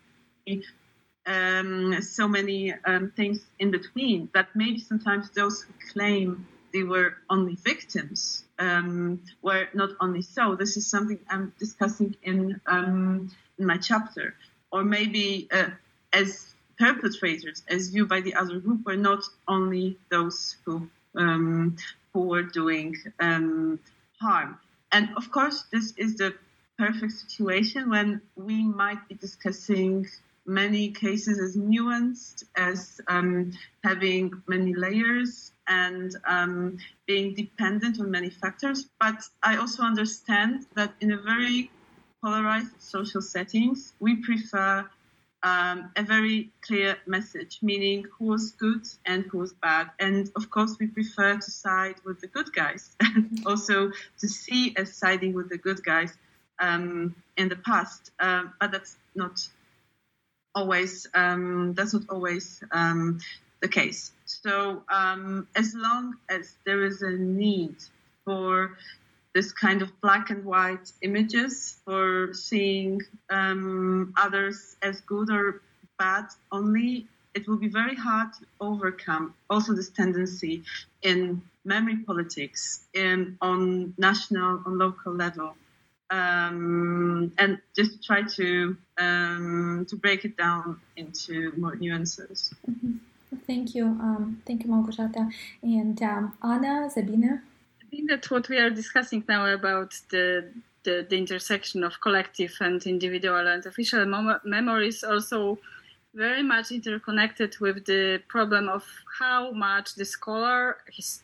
um, 1.26 2.00
so 2.00 2.26
many 2.26 2.72
um, 2.86 3.12
things 3.14 3.40
in 3.58 3.70
between 3.70 4.30
that 4.32 4.48
maybe 4.54 4.80
sometimes 4.80 5.30
those 5.30 5.62
who 5.62 5.72
claim 5.92 6.46
they 6.72 6.82
were 6.82 7.16
only 7.30 7.54
victims 7.56 8.44
um, 8.58 9.20
were 9.42 9.68
not 9.74 9.90
only 10.00 10.22
so. 10.22 10.54
This 10.54 10.76
is 10.76 10.86
something 10.86 11.18
I'm 11.30 11.52
discussing 11.58 12.14
in 12.22 12.60
um, 12.66 13.30
in 13.58 13.66
my 13.66 13.78
chapter, 13.78 14.34
or 14.70 14.84
maybe 14.84 15.48
uh, 15.52 15.70
as 16.12 16.54
perpetrators, 16.78 17.62
as 17.68 17.88
viewed 17.88 18.08
by 18.08 18.20
the 18.20 18.34
other 18.34 18.58
group, 18.60 18.86
were 18.86 18.96
not 18.96 19.22
only 19.46 19.96
those 20.10 20.56
who 20.64 20.88
um, 21.16 21.76
who 22.12 22.20
were 22.20 22.42
doing 22.42 22.96
um, 23.20 23.78
harm. 24.20 24.58
And 24.92 25.10
of 25.16 25.30
course, 25.30 25.64
this 25.72 25.92
is 25.96 26.16
the 26.16 26.34
perfect 26.78 27.12
situation 27.12 27.90
when 27.90 28.20
we 28.36 28.62
might 28.64 29.06
be 29.08 29.14
discussing 29.14 30.06
many 30.46 30.90
cases 30.90 31.38
as 31.38 31.56
nuanced, 31.56 32.44
as 32.56 33.00
um, 33.08 33.52
having 33.84 34.32
many 34.46 34.74
layers 34.74 35.52
and 35.68 36.16
um, 36.26 36.78
being 37.06 37.34
dependent 37.34 38.00
on 38.00 38.10
many 38.10 38.30
factors. 38.30 38.86
But 39.00 39.22
I 39.42 39.56
also 39.56 39.82
understand 39.82 40.66
that 40.74 40.94
in 41.00 41.12
a 41.12 41.18
very 41.18 41.70
polarized 42.22 42.80
social 42.80 43.22
settings, 43.22 43.92
we 44.00 44.16
prefer 44.16 44.88
um, 45.42 45.90
a 45.96 46.02
very 46.02 46.50
clear 46.62 46.96
message, 47.06 47.58
meaning 47.62 48.04
who 48.18 48.32
is 48.34 48.52
good 48.52 48.86
and 49.06 49.24
who 49.24 49.42
is 49.42 49.52
bad. 49.52 49.90
And 50.00 50.30
of 50.34 50.50
course, 50.50 50.76
we 50.80 50.88
prefer 50.88 51.36
to 51.36 51.50
side 51.50 51.96
with 52.04 52.20
the 52.20 52.26
good 52.26 52.52
guys, 52.52 52.96
also 53.46 53.92
to 54.18 54.28
see 54.28 54.74
as 54.76 54.94
siding 54.94 55.34
with 55.34 55.48
the 55.48 55.58
good 55.58 55.84
guys 55.84 56.12
um, 56.58 57.14
in 57.36 57.48
the 57.48 57.56
past. 57.56 58.10
Uh, 58.18 58.44
but 58.60 58.72
that's 58.72 58.96
not 59.14 59.48
always 60.54 61.06
um, 61.14 61.74
that's 61.74 61.94
not 61.94 62.02
always 62.08 62.62
um, 62.72 63.20
the 63.60 63.68
case. 63.68 64.12
So 64.28 64.82
um, 64.88 65.48
as 65.56 65.74
long 65.74 66.16
as 66.28 66.54
there 66.66 66.84
is 66.84 67.02
a 67.02 67.12
need 67.12 67.76
for 68.24 68.76
this 69.34 69.52
kind 69.52 69.82
of 69.82 69.88
black 70.00 70.30
and 70.30 70.44
white 70.44 70.92
images 71.02 71.76
for 71.84 72.34
seeing 72.34 73.00
um, 73.30 74.12
others 74.16 74.76
as 74.82 75.00
good 75.02 75.30
or 75.30 75.62
bad 75.98 76.26
only, 76.52 77.06
it 77.34 77.48
will 77.48 77.56
be 77.56 77.68
very 77.68 77.94
hard 77.94 78.32
to 78.34 78.46
overcome 78.60 79.34
also 79.48 79.72
this 79.74 79.90
tendency 79.90 80.62
in 81.02 81.42
memory 81.64 81.96
politics 81.96 82.84
in 82.94 83.36
on 83.40 83.94
national 83.98 84.62
on 84.66 84.78
local 84.78 85.12
level 85.12 85.54
um, 86.10 87.32
and 87.38 87.58
just 87.76 88.04
try 88.04 88.22
to 88.22 88.76
um, 88.98 89.86
to 89.88 89.96
break 89.96 90.24
it 90.24 90.36
down 90.36 90.80
into 90.96 91.52
more 91.56 91.76
nuances. 91.76 92.52
Mm-hmm. 92.68 92.96
Thank 93.46 93.74
you, 93.74 93.84
um, 93.86 94.42
thank 94.46 94.64
you, 94.64 94.70
Małgorzata, 94.70 95.30
and 95.62 96.02
um, 96.02 96.32
Anna, 96.42 96.88
Sabine. 96.90 97.42
I 97.82 97.86
think 97.90 98.08
that 98.10 98.30
what 98.30 98.48
we 98.48 98.58
are 98.58 98.70
discussing 98.70 99.24
now 99.28 99.46
about 99.46 99.94
the 100.10 100.48
the, 100.84 101.06
the 101.08 101.16
intersection 101.16 101.84
of 101.84 102.00
collective 102.00 102.54
and 102.60 102.82
individual 102.86 103.46
and 103.46 103.66
official 103.66 104.06
mem- 104.06 104.40
memories 104.44 105.04
also 105.04 105.58
very 106.14 106.42
much 106.42 106.70
interconnected 106.70 107.58
with 107.60 107.84
the 107.84 108.22
problem 108.28 108.68
of 108.68 108.84
how 109.18 109.50
much 109.50 109.94
the 109.96 110.04
scholar 110.04 110.78
his, 110.90 111.20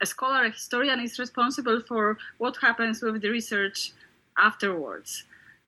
a 0.00 0.06
scholar, 0.06 0.44
a 0.44 0.50
historian 0.50 1.00
is 1.00 1.18
responsible 1.18 1.80
for 1.86 2.16
what 2.38 2.56
happens 2.58 3.02
with 3.02 3.20
the 3.20 3.28
research 3.28 3.92
afterwards. 4.38 5.24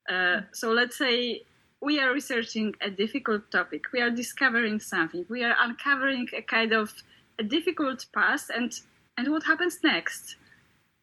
Uh, 0.09 0.40
so 0.53 0.70
let's 0.70 0.97
say 0.97 1.43
we 1.82 1.98
are 1.98 2.12
researching 2.12 2.74
a 2.80 2.88
difficult 2.90 3.50
topic, 3.50 3.92
we 3.92 4.00
are 4.00 4.10
discovering 4.10 4.78
something, 4.78 5.26
we 5.28 5.42
are 5.42 5.56
uncovering 5.60 6.28
a 6.36 6.40
kind 6.40 6.72
of 6.72 6.94
a 7.38 7.42
difficult 7.42 8.06
past, 8.14 8.50
and 8.50 8.72
and 9.18 9.30
what 9.30 9.42
happens 9.44 9.80
next? 9.82 10.36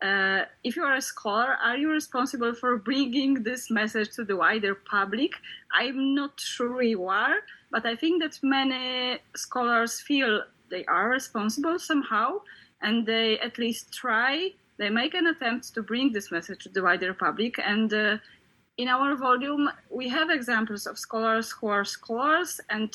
Uh, 0.01 0.43
if 0.63 0.77
you 0.77 0.83
are 0.83 0.95
a 0.95 1.01
scholar, 1.01 1.57
are 1.61 1.75
you 1.75 1.91
responsible 1.91 2.53
for 2.53 2.77
bringing 2.77 3.43
this 3.43 3.69
message 3.69 4.09
to 4.15 4.23
the 4.23 4.35
wider 4.35 4.73
public? 4.73 5.31
I'm 5.77 6.15
not 6.15 6.39
sure 6.39 6.81
you 6.81 7.05
are, 7.05 7.35
but 7.69 7.85
I 7.85 7.95
think 7.97 8.23
that 8.23 8.39
many 8.41 9.19
scholars 9.35 9.99
feel 9.99 10.43
they 10.71 10.85
are 10.85 11.09
responsible 11.09 11.77
somehow 11.79 12.39
and 12.81 13.05
they 13.05 13.39
at 13.39 13.57
least 13.57 13.91
try, 13.93 14.51
they 14.77 14.89
make 14.89 15.13
an 15.13 15.27
attempt 15.27 15.73
to 15.73 15.83
bring 15.83 16.13
this 16.13 16.31
message 16.31 16.63
to 16.63 16.69
the 16.69 16.81
wider 16.81 17.13
public. 17.13 17.59
And 17.59 17.93
uh, 17.93 18.17
in 18.79 18.87
our 18.87 19.13
volume, 19.17 19.69
we 19.89 20.07
have 20.07 20.29
examples 20.29 20.87
of 20.87 20.97
scholars 20.97 21.51
who 21.51 21.67
are 21.67 21.83
scholars 21.83 22.61
and 22.69 22.93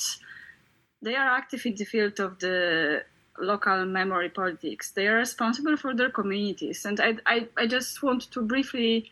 they 1.03 1.15
are 1.15 1.29
active 1.29 1.67
in 1.67 1.75
the 1.75 1.85
field 1.85 2.19
of 2.21 2.39
the 2.39 3.05
local 3.39 3.85
memory 3.85 4.31
politics. 4.31 4.93
They 4.93 5.07
are 5.09 5.19
responsible 5.19 5.77
for 5.77 5.95
their 5.95 6.09
communities. 6.09 6.87
And 6.87 6.99
I, 7.01 7.11
I, 7.27 7.49
I 7.59 7.67
just 7.67 8.03
want 8.03 8.31
to 8.33 8.41
briefly 8.41 9.11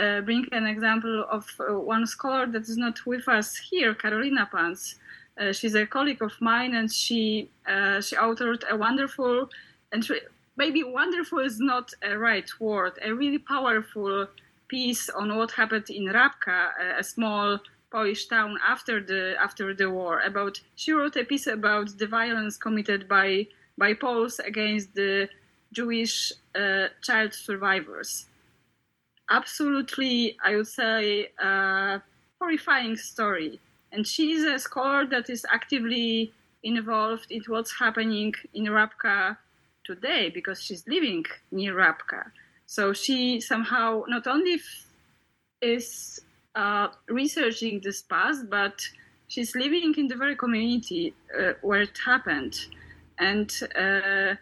uh, 0.00 0.20
bring 0.20 0.46
an 0.52 0.64
example 0.64 1.24
of 1.28 1.44
uh, 1.58 1.76
one 1.76 2.06
scholar 2.06 2.46
that 2.46 2.68
is 2.68 2.76
not 2.76 3.04
with 3.04 3.26
us 3.28 3.56
here, 3.56 3.92
Karolina 3.92 4.48
Panz. 4.48 4.94
Uh, 5.40 5.52
she's 5.52 5.74
a 5.74 5.86
colleague 5.86 6.22
of 6.22 6.32
mine, 6.40 6.74
and 6.74 6.92
she 6.92 7.50
uh, 7.66 8.00
she 8.00 8.14
authored 8.16 8.62
a 8.70 8.76
wonderful 8.76 9.48
and 9.90 10.06
maybe 10.56 10.84
wonderful 10.84 11.38
is 11.40 11.58
not 11.58 11.90
a 12.02 12.16
right 12.16 12.48
word, 12.60 12.92
a 13.02 13.12
really 13.12 13.38
powerful 13.38 14.28
piece 14.72 15.10
on 15.10 15.36
what 15.36 15.50
happened 15.60 15.88
in 15.90 16.04
Rabka, 16.18 16.58
a 16.98 17.04
small 17.04 17.58
Polish 17.90 18.24
town 18.34 18.52
after 18.74 18.94
the 19.10 19.22
after 19.46 19.66
the 19.80 19.88
war. 19.98 20.14
About 20.30 20.54
she 20.80 20.90
wrote 20.96 21.16
a 21.22 21.24
piece 21.32 21.46
about 21.58 21.88
the 22.00 22.08
violence 22.18 22.54
committed 22.66 23.02
by 23.16 23.28
by 23.82 23.90
Poles 23.92 24.36
against 24.52 24.88
the 24.94 25.28
Jewish 25.78 26.14
uh, 26.62 26.86
child 27.06 27.30
survivors. 27.48 28.10
Absolutely, 29.38 30.36
I 30.48 30.56
would 30.56 30.72
say, 30.82 31.04
a 31.38 32.00
horrifying 32.38 32.96
story. 32.96 33.52
And 33.92 34.02
she 34.12 34.24
is 34.36 34.44
a 34.44 34.58
scholar 34.58 35.02
that 35.14 35.26
is 35.28 35.44
actively 35.58 36.32
involved 36.62 37.28
in 37.36 37.42
what's 37.52 37.74
happening 37.84 38.32
in 38.58 38.64
Rabka 38.78 39.36
today 39.84 40.30
because 40.38 40.58
she's 40.64 40.84
living 40.86 41.24
near 41.50 41.74
Rabka. 41.74 42.22
So 42.76 42.94
she 42.94 43.38
somehow 43.38 44.04
not 44.08 44.26
only 44.26 44.54
f- 44.54 44.86
is 45.60 46.22
uh, 46.54 46.88
researching 47.06 47.82
this 47.84 48.00
past, 48.00 48.48
but 48.48 48.80
she's 49.28 49.54
living 49.54 49.92
in 49.98 50.08
the 50.08 50.16
very 50.16 50.36
community 50.36 51.12
uh, 51.38 51.52
where 51.60 51.82
it 51.82 51.98
happened, 52.02 52.54
and 53.18 53.50
uh, 53.76 54.36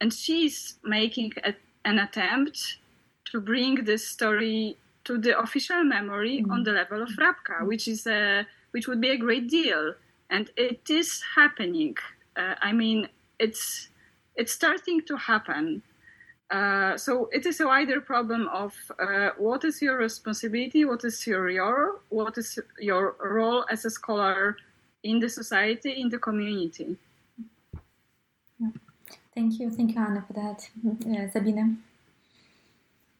and 0.00 0.10
she's 0.14 0.78
making 0.82 1.32
a, 1.44 1.52
an 1.84 1.98
attempt 1.98 2.78
to 3.30 3.38
bring 3.38 3.84
this 3.84 4.08
story 4.08 4.78
to 5.04 5.18
the 5.18 5.38
official 5.38 5.84
memory 5.84 6.38
mm-hmm. 6.38 6.52
on 6.52 6.62
the 6.62 6.72
level 6.72 7.02
of 7.02 7.10
Rabka, 7.24 7.66
which 7.66 7.86
is 7.86 8.06
a 8.06 8.46
which 8.70 8.88
would 8.88 9.02
be 9.02 9.10
a 9.10 9.18
great 9.18 9.46
deal, 9.50 9.92
and 10.30 10.50
it 10.56 10.88
is 10.88 11.22
happening. 11.36 11.96
Uh, 12.34 12.54
I 12.62 12.72
mean, 12.72 13.08
it's 13.38 13.90
it's 14.36 14.52
starting 14.52 15.02
to 15.02 15.16
happen. 15.18 15.82
Uh, 16.50 16.96
so 16.96 17.28
it 17.32 17.46
is 17.46 17.60
a 17.60 17.66
wider 17.66 18.00
problem 18.00 18.48
of 18.48 18.74
uh, 18.98 19.30
what 19.38 19.64
is 19.64 19.80
your 19.80 19.96
responsibility, 19.98 20.84
what 20.84 21.04
is 21.04 21.26
your 21.26 21.44
role, 21.44 22.00
what 22.10 22.38
is 22.38 22.58
your 22.78 23.16
role 23.20 23.64
as 23.70 23.84
a 23.84 23.90
scholar 23.90 24.56
in 25.02 25.20
the 25.20 25.28
society, 25.28 26.00
in 26.00 26.08
the 26.08 26.18
community. 26.18 26.96
Thank 29.34 29.58
you, 29.58 29.70
thank 29.70 29.94
you, 29.94 30.00
Anna, 30.00 30.24
for 30.26 30.32
that. 30.34 30.68
Uh, 30.86 31.28
Sabine. 31.30 31.82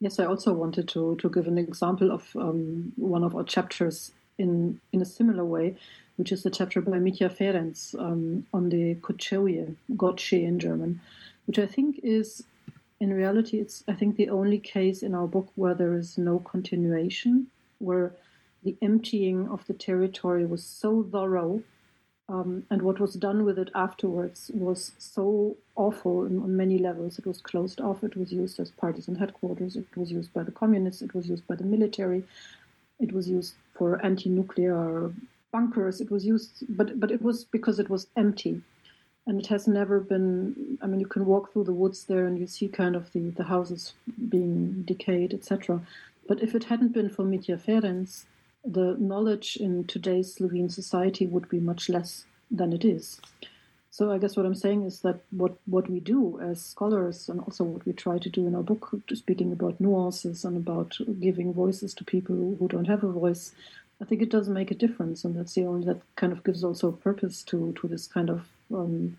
Yes, 0.01 0.21
I 0.21 0.27
also 0.27 0.53
wanted 0.53 0.87
to 0.89 1.17
to 1.17 1.29
give 1.29 1.49
an 1.49 1.59
example 1.59 2.13
of 2.13 2.37
um, 2.37 2.93
one 2.97 3.25
of 3.25 3.35
our 3.35 3.45
chapters 3.45 4.13
in 4.39 4.81
in 4.93 5.03
a 5.03 5.05
similar 5.05 5.45
way. 5.45 5.77
which 6.17 6.31
is 6.31 6.43
the 6.43 6.51
chapter 6.51 6.81
by 6.81 6.99
Mitja 6.99 7.29
Ferenc 7.29 7.99
um, 7.99 8.47
on 8.53 8.69
the 8.69 8.95
Kočevje, 8.97 9.75
Gottschee 9.97 10.45
in 10.45 10.59
German, 10.59 11.01
which 11.47 11.59
I 11.59 11.67
think 11.67 12.01
is, 12.03 12.45
in 13.01 13.13
reality, 13.13 13.59
it's 13.59 13.85
I 13.89 13.95
think 13.95 14.17
the 14.17 14.31
only 14.31 14.59
case 14.59 15.03
in 15.03 15.15
our 15.15 15.27
book 15.27 15.49
where 15.55 15.75
there 15.75 15.95
is 15.95 16.19
no 16.19 16.39
continuation, 16.39 17.49
where 17.79 18.15
the 18.63 18.77
emptying 18.81 19.49
of 19.49 19.67
the 19.67 19.75
territory 19.75 20.47
was 20.47 20.65
so 20.65 21.03
thorough 21.03 21.63
um, 22.29 22.65
and 22.71 22.81
what 22.81 23.01
was 23.01 23.15
done 23.15 23.45
with 23.45 23.59
it 23.59 23.71
afterwards 23.75 24.51
was 24.55 24.93
so 24.99 25.57
awful 25.77 26.21
on 26.21 26.57
many 26.57 26.79
levels. 26.79 27.19
It 27.19 27.27
was 27.27 27.41
closed 27.41 27.81
off, 27.81 28.03
it 28.03 28.17
was 28.17 28.33
used 28.33 28.59
as 28.61 28.71
partisan 28.71 29.15
headquarters, 29.15 29.77
it 29.77 29.87
was 29.95 30.11
used 30.11 30.33
by 30.33 30.43
the 30.43 30.53
communists, 30.53 31.03
it 31.03 31.15
was 31.15 31.29
used 31.29 31.47
by 31.47 31.57
the 31.57 31.65
military, 31.65 32.25
it 32.99 33.13
was 33.13 33.29
used 33.29 33.55
for 33.75 34.03
anti 34.05 34.31
nuclear 34.31 35.13
bunkers, 35.53 36.01
it 36.01 36.11
was 36.11 36.25
used, 36.25 36.65
but, 36.71 36.99
but 36.99 37.11
it 37.11 37.21
was 37.21 37.45
because 37.45 37.79
it 37.79 37.91
was 37.91 38.07
empty. 38.17 38.63
And 39.27 39.41
it 39.41 39.47
has 39.47 39.67
never 39.67 40.01
been. 40.01 40.79
I 40.83 40.87
mean, 40.87 41.01
you 41.01 41.07
can 41.07 41.25
walk 41.25 41.53
through 41.53 41.65
the 41.65 41.73
woods 41.73 42.05
there 42.05 42.27
and 42.27 42.39
you 42.39 42.47
see 42.47 42.69
kind 42.69 42.95
of 42.95 43.13
the, 43.13 43.31
the 43.31 43.45
houses 43.45 43.95
being 44.29 44.83
decayed, 44.83 45.33
etc. 45.33 45.81
But 46.29 46.43
if 46.43 46.55
it 46.55 46.65
hadn't 46.65 46.93
been 46.93 47.09
for 47.09 47.25
Mitja 47.25 47.59
Ferenc, 47.59 48.25
the 48.65 48.97
knowledge 48.99 49.57
in 49.57 49.85
today's 49.85 50.35
Slovene 50.35 50.69
society 50.69 51.27
would 51.27 51.49
be 51.49 51.61
much 51.61 51.89
less 51.89 52.27
than 52.51 52.73
it 52.73 52.85
is. 52.85 53.21
So 53.91 54.11
I 54.11 54.19
guess 54.19 54.37
what 54.37 54.45
I'm 54.45 54.57
saying 54.57 54.85
is 54.87 55.01
that 55.01 55.21
what, 55.31 55.55
what 55.67 55.89
we 55.89 56.01
do 56.01 56.41
as 56.41 56.61
scholars 56.61 57.29
and 57.29 57.41
also 57.41 57.63
what 57.63 57.87
we 57.87 57.93
try 57.93 58.19
to 58.19 58.29
do 58.29 58.47
in 58.47 58.57
our 58.57 58.63
book, 58.63 58.91
speaking 59.15 59.53
about 59.53 59.81
nuances 59.81 60.45
and 60.45 60.57
about 60.57 60.97
giving 61.21 61.53
voices 61.53 61.95
to 61.95 62.05
people 62.05 62.35
who, 62.35 62.57
who 62.59 62.67
don't 62.67 62.89
have 62.89 63.05
a 63.05 63.13
voice, 63.13 63.53
I 64.01 64.05
think 64.05 64.21
it 64.21 64.31
does 64.31 64.49
make 64.49 64.71
a 64.71 64.75
difference, 64.75 65.25
and 65.25 65.37
that's 65.37 65.55
the 65.55 65.65
only 65.65 65.87
that 65.87 66.01
kind 66.17 66.33
of 66.33 66.43
gives 66.43 66.65
also 66.65 66.89
a 66.89 66.93
purpose 66.93 67.43
to 67.45 67.73
to 67.81 67.87
this 67.87 68.09
kind 68.09 68.29
of 68.29 68.49
um, 68.75 69.17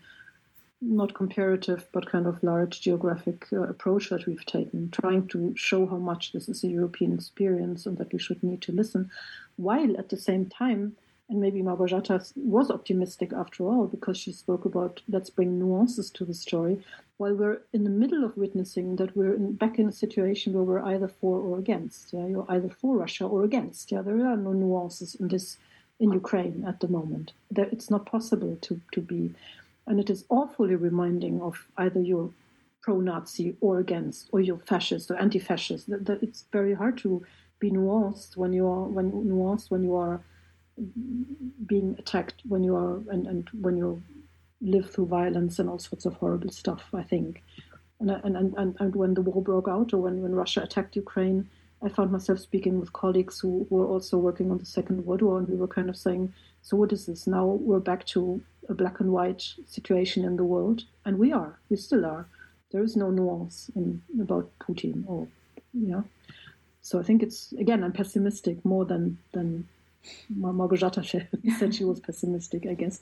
not 0.80 1.14
comparative, 1.14 1.86
but 1.92 2.10
kind 2.10 2.26
of 2.26 2.42
large 2.42 2.80
geographic 2.80 3.46
uh, 3.52 3.62
approach 3.62 4.10
that 4.10 4.26
we've 4.26 4.44
taken, 4.44 4.90
trying 4.90 5.26
to 5.28 5.54
show 5.56 5.86
how 5.86 5.96
much 5.96 6.32
this 6.32 6.48
is 6.48 6.62
a 6.64 6.68
European 6.68 7.14
experience 7.14 7.86
and 7.86 7.96
that 7.98 8.12
we 8.12 8.18
should 8.18 8.42
need 8.42 8.62
to 8.62 8.72
listen, 8.72 9.10
while 9.56 9.96
at 9.98 10.10
the 10.10 10.16
same 10.16 10.46
time, 10.46 10.96
and 11.28 11.40
maybe 11.40 11.60
Małgorzata 11.60 12.32
was 12.36 12.70
optimistic 12.70 13.32
after 13.32 13.64
all 13.64 13.86
because 13.86 14.16
she 14.16 14.30
spoke 14.30 14.64
about 14.64 15.00
let's 15.08 15.30
bring 15.30 15.58
nuances 15.58 16.10
to 16.10 16.24
the 16.24 16.34
story, 16.34 16.84
while 17.16 17.34
we're 17.34 17.62
in 17.72 17.84
the 17.84 17.90
middle 17.90 18.24
of 18.24 18.36
witnessing 18.36 18.96
that 18.96 19.16
we're 19.16 19.34
in, 19.34 19.54
back 19.54 19.78
in 19.78 19.88
a 19.88 19.92
situation 19.92 20.52
where 20.52 20.62
we're 20.62 20.84
either 20.84 21.08
for 21.08 21.40
or 21.40 21.58
against. 21.58 22.12
Yeah, 22.12 22.26
you're 22.26 22.46
either 22.48 22.68
for 22.68 22.96
Russia 22.96 23.24
or 23.24 23.42
against. 23.44 23.90
Yeah, 23.90 24.02
there 24.02 24.26
are 24.26 24.36
no 24.36 24.52
nuances 24.52 25.14
in 25.16 25.28
this 25.28 25.56
in 25.98 26.12
Ukraine 26.12 26.64
at 26.66 26.80
the 26.80 26.88
moment. 26.88 27.32
That 27.50 27.72
it's 27.72 27.90
not 27.90 28.06
possible 28.06 28.58
to 28.62 28.80
to 28.92 29.00
be 29.00 29.34
and 29.86 30.00
it 30.00 30.10
is 30.10 30.24
awfully 30.28 30.74
reminding 30.74 31.40
of 31.40 31.66
either 31.78 32.00
you're 32.00 32.30
pro-Nazi 32.82 33.56
or 33.60 33.80
against, 33.80 34.28
or 34.32 34.40
you're 34.40 34.58
fascist 34.58 35.10
or 35.10 35.16
anti-fascist. 35.16 35.90
That, 35.90 36.06
that 36.06 36.22
it's 36.22 36.44
very 36.52 36.74
hard 36.74 36.96
to 36.98 37.24
be 37.58 37.70
nuanced 37.70 38.36
when 38.36 38.52
you 38.52 38.66
are 38.66 38.84
when 38.96 39.10
nuanced 39.10 39.70
when 39.70 39.82
you 39.82 39.94
are 39.96 40.20
being 41.66 41.96
attacked 41.98 42.42
when 42.46 42.62
you 42.62 42.76
are 42.76 42.96
and, 43.10 43.26
and 43.26 43.48
when 43.60 43.76
you 43.76 44.02
live 44.60 44.90
through 44.90 45.06
violence 45.06 45.58
and 45.58 45.68
all 45.68 45.78
sorts 45.78 46.04
of 46.04 46.14
horrible 46.14 46.50
stuff. 46.50 46.84
I 46.94 47.02
think, 47.02 47.42
and 48.00 48.10
and 48.10 48.36
and, 48.36 48.76
and 48.78 48.94
when 48.94 49.14
the 49.14 49.22
war 49.22 49.42
broke 49.42 49.68
out 49.68 49.92
or 49.92 49.98
when 49.98 50.22
when 50.22 50.34
Russia 50.34 50.62
attacked 50.62 50.96
Ukraine. 50.96 51.48
I 51.82 51.88
found 51.88 52.10
myself 52.10 52.38
speaking 52.40 52.80
with 52.80 52.92
colleagues 52.92 53.40
who 53.40 53.66
were 53.70 53.86
also 53.86 54.18
working 54.18 54.50
on 54.50 54.58
the 54.58 54.66
Second 54.66 55.04
World 55.04 55.22
War, 55.22 55.38
and 55.38 55.48
we 55.48 55.56
were 55.56 55.68
kind 55.68 55.88
of 55.88 55.96
saying, 55.96 56.32
"So 56.62 56.76
what 56.76 56.92
is 56.92 57.06
this? 57.06 57.26
Now 57.26 57.44
we're 57.46 57.80
back 57.80 58.06
to 58.06 58.40
a 58.68 58.74
black 58.74 59.00
and 59.00 59.12
white 59.12 59.42
situation 59.66 60.24
in 60.24 60.36
the 60.36 60.44
world, 60.44 60.84
and 61.04 61.18
we 61.18 61.32
are, 61.32 61.58
we 61.68 61.76
still 61.76 62.04
are. 62.04 62.26
There 62.72 62.82
is 62.82 62.96
no 62.96 63.10
nuance 63.10 63.70
in 63.76 64.02
about 64.20 64.50
Putin, 64.58 65.04
or 65.06 65.28
yeah. 65.72 66.02
So 66.82 66.98
I 66.98 67.02
think 67.02 67.22
it's 67.22 67.52
again, 67.52 67.84
I'm 67.84 67.92
pessimistic 67.92 68.64
more 68.64 68.84
than 68.84 69.18
than 69.32 69.68
Małgorzata 70.32 71.04
said 71.58 71.74
she 71.74 71.84
was 71.84 72.00
pessimistic, 72.00 72.66
I 72.66 72.74
guess. 72.74 73.00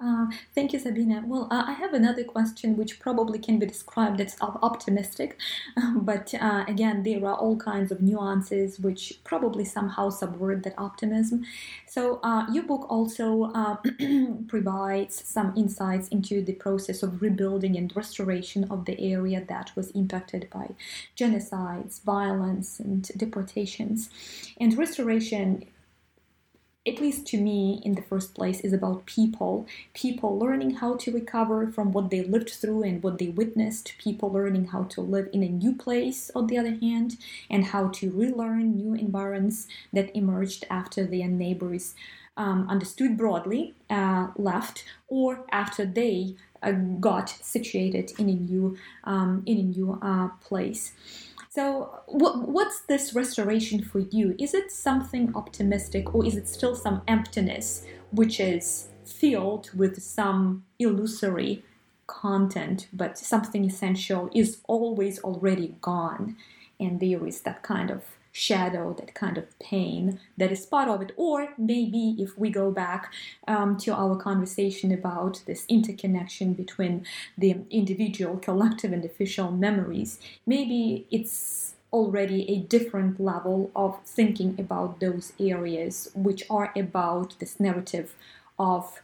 Uh, 0.00 0.26
thank 0.54 0.72
you, 0.72 0.78
Sabina. 0.78 1.24
Well, 1.26 1.48
uh, 1.50 1.64
I 1.66 1.72
have 1.72 1.92
another 1.92 2.22
question 2.22 2.76
which 2.76 3.00
probably 3.00 3.40
can 3.40 3.58
be 3.58 3.66
described 3.66 4.20
as 4.20 4.36
optimistic, 4.40 5.36
but 5.96 6.32
uh, 6.34 6.64
again, 6.68 7.02
there 7.02 7.24
are 7.26 7.34
all 7.34 7.56
kinds 7.56 7.90
of 7.90 8.00
nuances 8.00 8.78
which 8.78 9.18
probably 9.24 9.64
somehow 9.64 10.10
subvert 10.10 10.62
that 10.62 10.74
optimism. 10.78 11.44
So, 11.88 12.20
uh, 12.22 12.46
your 12.52 12.62
book 12.62 12.86
also 12.88 13.50
uh, 13.54 13.78
provides 14.46 15.24
some 15.26 15.52
insights 15.56 16.06
into 16.08 16.42
the 16.42 16.52
process 16.52 17.02
of 17.02 17.20
rebuilding 17.20 17.76
and 17.76 17.94
restoration 17.96 18.70
of 18.70 18.84
the 18.84 19.00
area 19.00 19.44
that 19.48 19.72
was 19.74 19.90
impacted 19.92 20.48
by 20.52 20.74
genocides, 21.16 22.04
violence, 22.04 22.78
and 22.78 23.02
deportations. 23.16 24.10
And 24.60 24.78
restoration 24.78 25.64
at 26.88 27.00
least 27.00 27.26
to 27.28 27.38
me, 27.38 27.80
in 27.84 27.94
the 27.94 28.02
first 28.02 28.34
place, 28.34 28.60
is 28.60 28.72
about 28.72 29.06
people. 29.06 29.66
People 29.94 30.38
learning 30.38 30.76
how 30.76 30.96
to 30.96 31.12
recover 31.12 31.70
from 31.70 31.92
what 31.92 32.10
they 32.10 32.22
lived 32.22 32.50
through 32.50 32.82
and 32.82 33.02
what 33.02 33.18
they 33.18 33.28
witnessed. 33.28 33.94
People 33.98 34.32
learning 34.32 34.66
how 34.66 34.84
to 34.84 35.00
live 35.00 35.28
in 35.32 35.42
a 35.42 35.48
new 35.48 35.74
place, 35.74 36.30
on 36.34 36.46
the 36.46 36.58
other 36.58 36.76
hand, 36.80 37.16
and 37.50 37.66
how 37.66 37.88
to 37.88 38.10
relearn 38.10 38.76
new 38.76 38.94
environments 38.94 39.68
that 39.92 40.14
emerged 40.16 40.64
after 40.70 41.04
their 41.04 41.28
neighbors 41.28 41.94
um, 42.38 42.68
understood 42.68 43.16
broadly 43.18 43.74
uh, 43.90 44.28
left, 44.36 44.84
or 45.08 45.44
after 45.50 45.84
they 45.84 46.36
uh, 46.62 46.72
got 46.72 47.28
situated 47.28 48.12
in 48.18 48.28
a 48.28 48.34
new 48.34 48.78
um, 49.04 49.42
in 49.44 49.58
a 49.58 49.62
new 49.62 49.98
uh, 50.00 50.28
place. 50.40 50.92
So, 51.50 52.00
what, 52.06 52.48
what's 52.48 52.80
this 52.80 53.14
restoration 53.14 53.82
for 53.82 54.00
you? 54.00 54.34
Is 54.38 54.52
it 54.52 54.70
something 54.70 55.32
optimistic, 55.34 56.14
or 56.14 56.24
is 56.24 56.36
it 56.36 56.46
still 56.46 56.74
some 56.74 57.02
emptiness 57.08 57.84
which 58.10 58.38
is 58.38 58.88
filled 59.04 59.70
with 59.74 60.02
some 60.02 60.64
illusory 60.78 61.64
content, 62.06 62.88
but 62.92 63.18
something 63.18 63.64
essential 63.64 64.30
is 64.34 64.58
always 64.66 65.18
already 65.20 65.76
gone, 65.80 66.36
and 66.78 67.00
there 67.00 67.26
is 67.26 67.40
that 67.42 67.62
kind 67.62 67.90
of 67.90 68.04
shadow, 68.32 68.94
that 68.94 69.14
kind 69.14 69.38
of 69.38 69.58
pain 69.58 70.20
that 70.36 70.52
is 70.52 70.66
part 70.66 70.88
of 70.88 71.02
it. 71.02 71.12
Or 71.16 71.48
maybe 71.58 72.16
if 72.18 72.38
we 72.38 72.50
go 72.50 72.70
back 72.70 73.12
um, 73.46 73.76
to 73.78 73.94
our 73.94 74.16
conversation 74.16 74.92
about 74.92 75.42
this 75.46 75.64
interconnection 75.68 76.54
between 76.54 77.04
the 77.36 77.56
individual, 77.70 78.36
collective, 78.38 78.92
and 78.92 79.04
official 79.04 79.50
memories, 79.50 80.18
maybe 80.46 81.06
it's 81.10 81.74
already 81.92 82.50
a 82.50 82.58
different 82.58 83.18
level 83.18 83.70
of 83.74 83.98
thinking 84.04 84.54
about 84.58 85.00
those 85.00 85.32
areas 85.40 86.10
which 86.14 86.44
are 86.50 86.72
about 86.76 87.34
this 87.38 87.58
narrative 87.58 88.14
of 88.58 89.00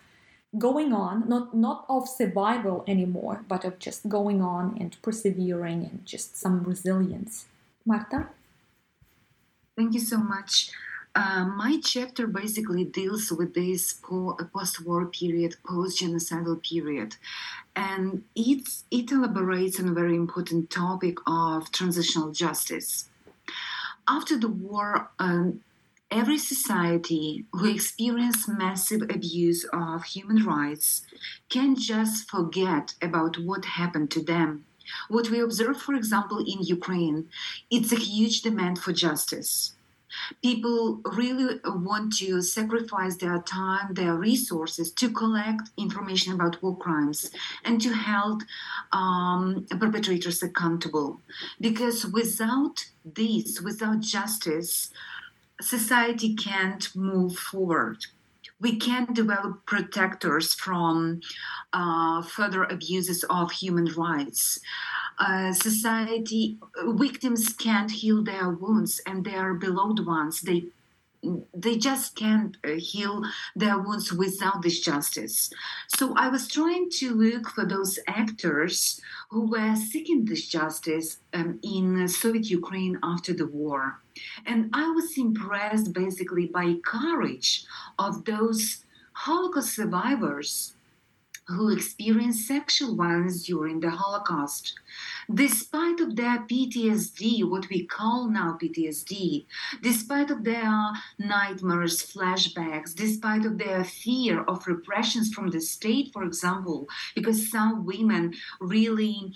going 0.59 0.93
on 0.93 1.29
not 1.29 1.55
not 1.55 1.85
of 1.89 2.09
survival 2.09 2.85
anymore 2.87 3.45
but 3.49 3.64
of 3.64 3.79
just 3.79 4.09
going 4.09 4.41
on 4.41 4.77
and 4.79 4.97
persevering 5.03 5.83
and 5.83 6.05
just 6.05 6.37
some 6.37 6.62
resilience 6.62 7.47
marta 7.85 8.29
Thank 9.77 9.95
you 9.95 10.01
so 10.01 10.18
much. 10.18 10.70
Uh, 11.16 11.45
my 11.45 11.81
chapter 11.83 12.27
basically 12.27 12.85
deals 12.85 13.31
with 13.33 13.55
this 13.55 13.93
post-war 13.93 15.07
period, 15.07 15.57
post-genocidal 15.66 16.62
period, 16.62 17.16
and 17.75 18.25
it's, 18.37 18.85
it 18.91 19.11
elaborates 19.11 19.81
on 19.81 19.89
a 19.89 19.93
very 19.93 20.16
important 20.16 20.70
topic 20.70 21.18
of 21.27 21.72
transitional 21.72 22.31
justice. 22.31 23.09
After 24.07 24.37
the 24.39 24.49
war, 24.49 25.11
um, 25.18 25.61
every 26.11 26.39
society 26.39 27.45
who 27.53 27.66
experienced 27.66 28.49
massive 28.49 29.03
abuse 29.03 29.64
of 29.72 30.05
human 30.05 30.45
rights 30.45 31.03
can 31.49 31.75
just 31.75 32.31
forget 32.31 32.95
about 33.03 33.39
what 33.39 33.64
happened 33.64 34.11
to 34.12 34.22
them 34.22 34.64
what 35.09 35.30
we 35.30 35.41
observe, 35.41 35.80
for 35.80 35.95
example, 35.95 36.39
in 36.39 36.62
Ukraine, 36.62 37.28
it's 37.70 37.93
a 37.93 37.97
huge 37.97 38.43
demand 38.43 38.78
for 38.78 38.93
justice. 38.93 39.74
People 40.43 41.01
really 41.05 41.59
want 41.64 42.16
to 42.18 42.41
sacrifice 42.41 43.16
their 43.16 43.41
time, 43.41 43.95
their 43.95 44.14
resources 44.14 44.93
to 44.93 45.11
collect 45.11 45.70
information 45.76 46.32
about 46.32 46.62
war 46.62 46.76
crimes 46.76 47.30
and 47.64 47.80
to 47.80 47.93
hold 47.93 48.45
um, 48.93 49.66
perpetrators 49.80 50.41
accountable. 50.43 51.20
Because 51.61 52.07
without 52.07 52.87
this, 53.05 53.61
without 53.61 54.01
justice, 54.01 54.91
society 55.61 56.35
can't 56.35 56.95
move 56.95 57.37
forward 57.37 58.07
we 58.61 58.76
can 58.76 59.12
develop 59.12 59.66
protectors 59.66 60.55
from 60.55 61.20
uh, 61.72 62.22
further 62.22 62.64
abuses 62.64 63.24
of 63.28 63.50
human 63.52 63.86
rights. 63.94 64.59
Uh, 65.18 65.52
society 65.52 66.59
victims 66.86 67.52
can't 67.52 67.90
heal 67.90 68.22
their 68.22 68.50
wounds 68.50 69.00
and 69.07 69.24
their 69.24 69.55
beloved 69.55 70.05
ones 70.05 70.40
they 70.40 70.64
they 71.55 71.77
just 71.77 72.16
can't 72.16 72.57
uh, 72.64 72.70
heal 72.77 73.22
their 73.55 73.79
wounds 73.79 74.12
without 74.12 74.62
this 74.62 74.81
justice. 74.81 75.51
So 75.89 76.14
I 76.16 76.29
was 76.29 76.49
trying 76.49 76.91
to 76.99 77.14
look 77.14 77.49
for 77.49 77.64
those 77.66 77.99
actors 78.07 79.01
who 79.31 79.51
were 79.51 79.77
seeking 79.77 80.25
this 80.25 80.47
justice 80.47 81.18
um, 81.33 81.59
in 81.62 82.07
Soviet 82.09 82.51
Ukraine 82.51 82.99
after 83.03 83.33
the 83.33 83.47
war. 83.47 84.01
And 84.47 84.70
I 84.72 84.91
was 84.91 85.18
impressed 85.18 85.93
basically 85.93 86.47
by 86.47 86.77
courage 86.85 87.64
of 87.99 88.25
those 88.25 88.85
Holocaust 89.12 89.75
survivors 89.75 90.75
who 91.47 91.70
experienced 91.70 92.47
sexual 92.47 92.95
violence 92.97 93.45
during 93.45 93.81
the 93.81 93.91
Holocaust. 93.91 94.75
Despite 95.33 96.01
of 96.01 96.16
their 96.16 96.41
PTSD, 96.41 97.49
what 97.49 97.68
we 97.68 97.87
call 97.87 98.29
now 98.29 98.59
PTSD, 98.61 99.47
despite 99.83 100.31
of 100.31 100.45
their 100.45 100.91
nightmares, 101.18 102.03
flashbacks, 102.03 102.95
despite 102.95 103.45
of 103.47 103.59
their 103.59 103.85
fear 103.85 104.43
of 104.45 104.66
repressions 104.66 105.33
from 105.33 105.51
the 105.51 105.61
state, 105.61 106.12
for 106.12 106.25
example, 106.25 106.89
because 107.14 107.51
some 107.51 107.87
women 107.87 108.35
really 108.61 109.33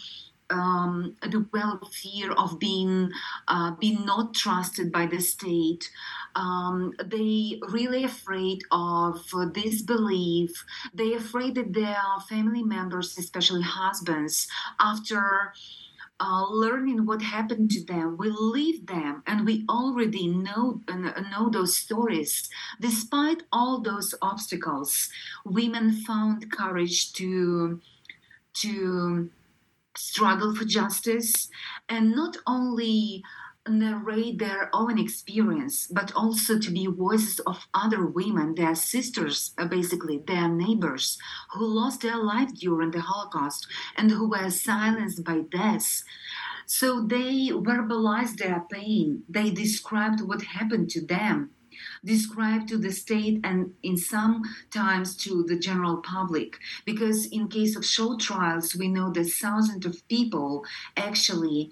um, 0.50 1.16
develop 1.28 1.86
fear 1.92 2.32
of 2.32 2.58
being 2.58 3.10
uh, 3.48 3.72
being 3.72 4.04
not 4.04 4.34
trusted 4.34 4.90
by 4.92 5.06
the 5.06 5.20
state. 5.20 5.90
Um, 6.38 6.92
they 7.04 7.60
really 7.68 8.04
afraid 8.04 8.60
of 8.70 9.16
disbelief. 9.52 10.64
They 10.94 11.10
afraid 11.14 11.56
that 11.56 11.72
their 11.72 12.00
family 12.28 12.62
members, 12.62 13.18
especially 13.18 13.62
husbands, 13.62 14.46
after 14.78 15.52
uh, 16.20 16.44
learning 16.50 17.06
what 17.06 17.22
happened 17.22 17.70
to 17.72 17.84
them, 17.84 18.16
will 18.16 18.40
leave 18.56 18.86
them, 18.86 19.22
and 19.26 19.46
we 19.46 19.64
already 19.68 20.26
know 20.28 20.80
uh, 20.88 21.22
know 21.32 21.48
those 21.50 21.74
stories. 21.76 22.48
Despite 22.80 23.42
all 23.52 23.80
those 23.80 24.14
obstacles, 24.22 25.10
women 25.44 25.86
found 26.08 26.52
courage 26.52 27.12
to 27.14 27.80
to 28.62 29.30
struggle 29.96 30.54
for 30.54 30.64
justice 30.64 31.48
and 31.88 32.12
not 32.12 32.36
only 32.46 33.24
narrate 33.68 34.38
their 34.38 34.70
own 34.72 34.98
experience, 34.98 35.86
but 35.86 36.12
also 36.14 36.58
to 36.58 36.70
be 36.70 36.86
voices 36.86 37.40
of 37.40 37.66
other 37.74 38.06
women, 38.06 38.54
their 38.54 38.74
sisters, 38.74 39.52
uh, 39.58 39.66
basically 39.66 40.18
their 40.26 40.48
neighbors, 40.48 41.18
who 41.52 41.66
lost 41.66 42.02
their 42.02 42.16
life 42.16 42.52
during 42.54 42.90
the 42.90 43.00
Holocaust 43.00 43.66
and 43.96 44.10
who 44.10 44.28
were 44.28 44.50
silenced 44.50 45.24
by 45.24 45.40
death. 45.50 46.02
So 46.66 47.02
they 47.02 47.48
verbalized 47.48 48.38
their 48.38 48.64
pain, 48.70 49.22
they 49.28 49.50
described 49.50 50.20
what 50.20 50.42
happened 50.42 50.90
to 50.90 51.04
them 51.04 51.50
described 52.04 52.68
to 52.68 52.78
the 52.78 52.92
state 52.92 53.40
and 53.44 53.74
in 53.82 53.96
some 53.96 54.42
times 54.70 55.16
to 55.16 55.44
the 55.44 55.58
general 55.58 55.98
public 55.98 56.58
because 56.84 57.26
in 57.26 57.48
case 57.48 57.76
of 57.76 57.84
show 57.84 58.16
trials 58.16 58.74
we 58.74 58.88
know 58.88 59.10
that 59.12 59.30
thousands 59.30 59.86
of 59.86 60.06
people 60.08 60.64
actually 60.96 61.70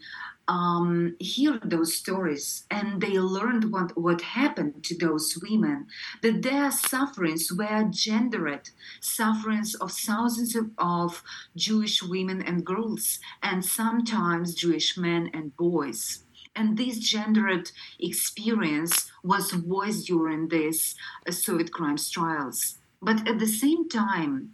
um, 0.49 1.17
hear 1.19 1.59
those 1.65 1.97
stories 1.97 2.65
and 2.71 3.01
they 3.01 3.19
learned 3.19 3.73
what, 3.73 3.97
what 3.97 4.21
happened 4.23 4.85
to 4.85 4.97
those 4.97 5.39
women, 5.43 5.87
that 6.23 6.43
their 6.43 6.71
sufferings 6.71 7.51
were 7.53 7.85
gendered, 7.91 8.71
sufferings 9.01 9.75
of 9.75 9.93
thousands 9.93 10.55
of, 10.55 10.71
of 10.79 11.23
Jewish 11.57 12.03
women 12.03 12.43
and 12.43 12.65
girls, 12.65 13.19
and 13.43 13.65
sometimes 13.65 14.55
Jewish 14.55 14.97
men 14.97 15.31
and 15.35 15.57
boys. 15.57 16.23
And 16.55 16.79
this 16.79 16.99
gendered 16.99 17.71
experience 18.01 19.11
was 19.23 19.51
voiced 19.51 20.07
during 20.07 20.49
these 20.49 20.95
uh, 21.27 21.31
Soviet 21.31 21.71
crimes 21.71 22.09
trials. 22.09 22.79
But 23.03 23.29
at 23.29 23.39
the 23.39 23.47
same 23.47 23.89
time, 23.89 24.53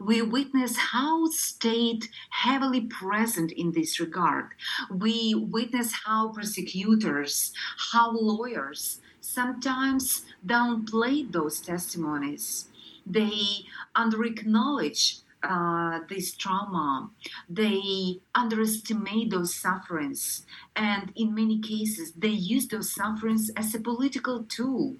we 0.00 0.22
witness 0.22 0.76
how 0.76 1.26
state 1.26 2.08
heavily 2.30 2.82
present 2.82 3.52
in 3.52 3.72
this 3.72 4.00
regard. 4.00 4.46
We 4.90 5.34
witness 5.34 5.92
how 6.04 6.28
prosecutors, 6.28 7.52
how 7.92 8.12
lawyers 8.12 9.00
sometimes 9.20 10.24
downplay 10.46 11.30
those 11.30 11.60
testimonies. 11.60 12.68
They 13.06 13.66
under 13.94 14.24
acknowledge 14.24 15.18
uh, 15.42 16.00
this 16.08 16.32
trauma, 16.32 17.10
they 17.48 18.20
underestimate 18.34 19.30
those 19.30 19.54
sufferings, 19.54 20.44
and 20.76 21.12
in 21.16 21.34
many 21.34 21.58
cases, 21.60 22.12
they 22.12 22.28
use 22.28 22.68
those 22.68 22.94
sufferings 22.94 23.50
as 23.56 23.74
a 23.74 23.80
political 23.80 24.44
tool. 24.44 24.96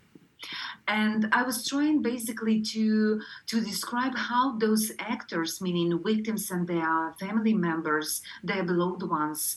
And 0.88 1.28
I 1.32 1.42
was 1.42 1.66
trying 1.66 2.02
basically 2.02 2.62
to 2.72 3.20
to 3.46 3.60
describe 3.60 4.16
how 4.16 4.58
those 4.58 4.92
actors, 4.98 5.60
meaning 5.60 6.02
victims 6.02 6.50
and 6.50 6.66
their 6.66 7.14
family 7.20 7.54
members, 7.54 8.22
their 8.42 8.64
beloved 8.64 9.08
ones, 9.08 9.56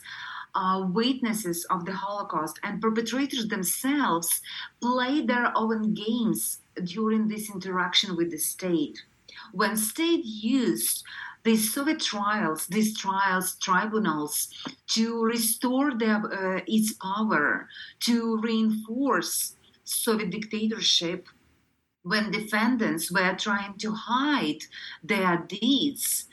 uh, 0.55 0.85
witnesses 0.91 1.65
of 1.69 1.85
the 1.85 1.93
Holocaust 1.93 2.59
and 2.63 2.81
perpetrators 2.81 3.47
themselves 3.47 4.41
play 4.81 5.21
their 5.21 5.51
own 5.55 5.93
games 5.93 6.59
during 6.83 7.27
this 7.27 7.49
interaction 7.49 8.15
with 8.15 8.31
the 8.31 8.37
state. 8.37 9.03
When 9.51 9.75
state 9.77 10.25
used 10.25 11.03
these 11.43 11.73
Soviet 11.73 11.99
trials, 11.99 12.67
these 12.67 12.97
trials, 12.97 13.55
tribunals, 13.55 14.49
to 14.87 15.21
restore 15.23 15.93
their, 15.97 16.17
uh, 16.17 16.61
its 16.67 16.93
power, 16.93 17.67
to 18.01 18.37
reinforce 18.37 19.55
Soviet 19.83 20.29
dictatorship, 20.29 21.27
when 22.03 22.31
defendants 22.31 23.11
were 23.11 23.33
trying 23.33 23.77
to 23.77 23.93
hide 23.93 24.59
their 25.03 25.37
deeds 25.37 26.25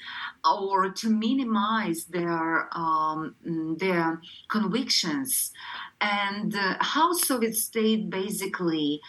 or 0.45 0.91
to 0.91 1.09
minimize 1.09 2.07
their 2.07 2.69
um, 2.77 3.37
their 3.79 4.21
convictions, 4.49 5.53
and 6.01 6.55
uh, 6.57 6.77
how 6.81 7.13
Soviet 7.13 7.55
state 7.55 8.11
basically 8.11 9.01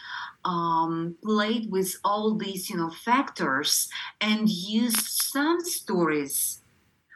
um, 0.45 1.15
played 1.23 1.71
with 1.71 1.95
all 2.03 2.35
these 2.35 2.69
you 2.69 2.77
know 2.77 2.91
factors 2.91 3.89
and 4.19 4.47
used 4.49 5.07
some 5.07 5.61
stories 5.61 6.61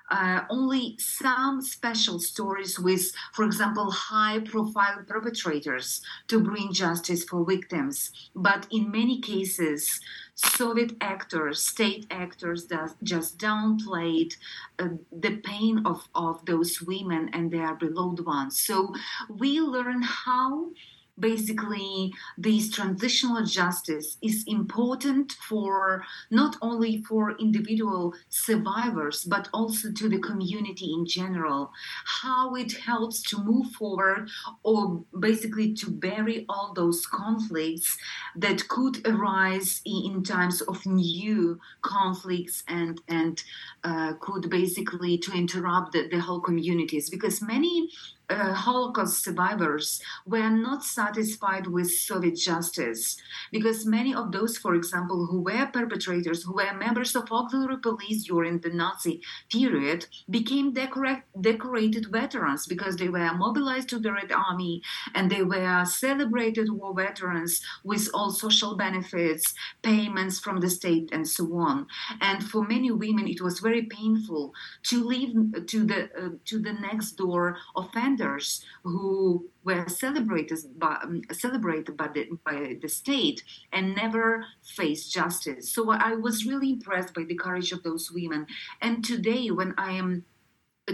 uh, 0.10 0.42
only 0.50 0.96
some 1.00 1.62
special 1.62 2.20
stories 2.20 2.80
with, 2.80 3.12
for 3.34 3.46
example, 3.46 3.92
high 3.92 4.40
profile 4.40 5.04
perpetrators 5.08 6.02
to 6.28 6.40
bring 6.40 6.72
justice 6.74 7.24
for 7.24 7.46
victims. 7.46 8.12
But 8.36 8.68
in 8.72 8.92
many 8.92 9.20
cases, 9.20 10.00
Soviet 10.36 10.96
actors, 11.00 11.62
state 11.62 12.06
actors, 12.12 12.66
does, 12.66 12.96
just 13.04 13.38
downplayed 13.38 14.36
uh, 14.78 14.90
the 15.12 15.38
pain 15.38 15.82
of, 15.86 16.08
of 16.14 16.46
those 16.46 16.82
women 16.82 17.30
and 17.34 17.52
their 17.52 17.74
beloved 17.74 18.26
ones. 18.26 18.60
So 18.60 18.94
we 19.30 19.60
learn 19.62 20.02
how 20.02 20.72
basically 21.20 22.14
this 22.38 22.70
transitional 22.70 23.44
justice 23.46 24.18
is 24.22 24.44
important 24.48 25.34
for 25.48 26.04
not 26.30 26.56
only 26.62 27.04
for 27.08 27.38
individual 27.38 28.14
survivors 28.30 29.24
but 29.24 29.48
also 29.54 29.92
to 29.92 30.10
the 30.10 30.20
community 30.20 30.94
in 30.94 31.06
general. 31.06 31.72
How 32.06 32.56
it 32.56 32.74
helps 32.74 33.22
to 33.30 33.44
move 33.44 33.68
forward 33.72 34.30
or 34.64 35.04
basically 35.20 35.74
to 35.76 35.90
bury 35.90 36.46
all 36.50 36.74
those 36.74 37.06
conflicts 37.06 37.98
that 38.36 38.68
could 38.68 39.06
arise 39.08 39.82
in, 39.86 40.24
times 40.26 40.62
of 40.62 40.86
new 40.86 41.60
conflicts 41.82 42.64
and 42.68 43.00
and 43.08 43.44
uh, 43.84 44.14
could 44.20 44.50
basically 44.50 45.18
to 45.20 45.32
interrupt 45.34 45.92
the, 45.92 46.08
the 46.08 46.20
whole 46.20 46.40
communities. 46.40 47.10
Because 47.10 47.42
many 47.42 47.90
uh, 48.30 48.54
Holocaust 48.54 49.24
survivors 49.24 50.02
were 50.26 50.50
not 50.50 50.84
satisfied 50.84 51.68
with 51.68 51.92
Soviet 51.92 52.36
justice 52.36 53.18
because 53.52 53.86
many 53.86 54.14
of 54.14 54.32
those, 54.32 54.58
for 54.58 54.76
example, 54.76 55.28
who 55.28 55.42
were 55.42 55.70
perpetrators, 55.72 56.44
who 56.44 56.54
were 56.54 56.74
members 56.74 57.16
of 57.16 57.32
auxiliary 57.32 57.78
police 57.78 58.26
during 58.26 58.60
the 58.60 58.70
Nazi 58.70 59.22
period, 59.52 60.08
became 60.30 60.74
decorate, 60.74 61.24
decorated 61.40 62.08
veterans 62.12 62.66
because 62.66 62.96
they 62.98 63.10
were 63.10 63.34
mobilized 63.34 63.90
to 63.90 64.00
the 64.00 64.12
Red 64.12 64.32
Army 64.32 64.82
and 65.14 65.30
they 65.30 65.44
were 65.44 65.86
celebrated 65.86 66.72
war 66.72 66.94
veterans 66.96 67.62
with 67.84 68.10
all 68.14 68.32
social 68.32 68.76
benefits, 68.76 69.54
payments 69.84 70.40
from 70.40 70.60
the 70.60 70.70
state, 70.70 71.10
and 71.12 71.28
so 71.28 71.46
on. 71.58 71.88
And 72.22 72.44
for 72.44 72.64
many 72.64 72.92
women, 72.92 73.28
it 73.28 73.42
was 73.42 73.60
very 73.60 73.84
painful 73.84 74.54
to 74.84 75.04
leave 75.04 75.36
to 75.68 75.84
the 75.84 76.10
uh, 76.16 76.30
to 76.46 76.60
the 76.60 76.74
next 76.74 77.12
door 77.14 77.58
offender 77.76 78.15
offenders 78.16 78.66
who 78.84 79.46
were 79.64 79.88
celebrated 79.88 80.60
by, 80.78 80.98
um, 81.04 81.22
celebrated 81.32 81.98
by 81.98 82.08
the, 82.08 82.28
by 82.46 82.78
the 82.82 82.90
state 82.90 83.44
and 83.72 83.96
never 83.96 84.46
faced 84.64 85.14
justice. 85.14 85.72
So 85.72 85.92
I 85.92 86.16
was 86.16 86.46
really 86.46 86.72
impressed 86.72 87.14
by 87.14 87.24
the 87.24 87.36
courage 87.36 87.72
of 87.72 87.84
those 87.84 88.12
women. 88.12 88.48
And 88.82 89.04
today, 89.04 89.50
when 89.50 89.74
I 89.78 89.94
am 89.94 90.26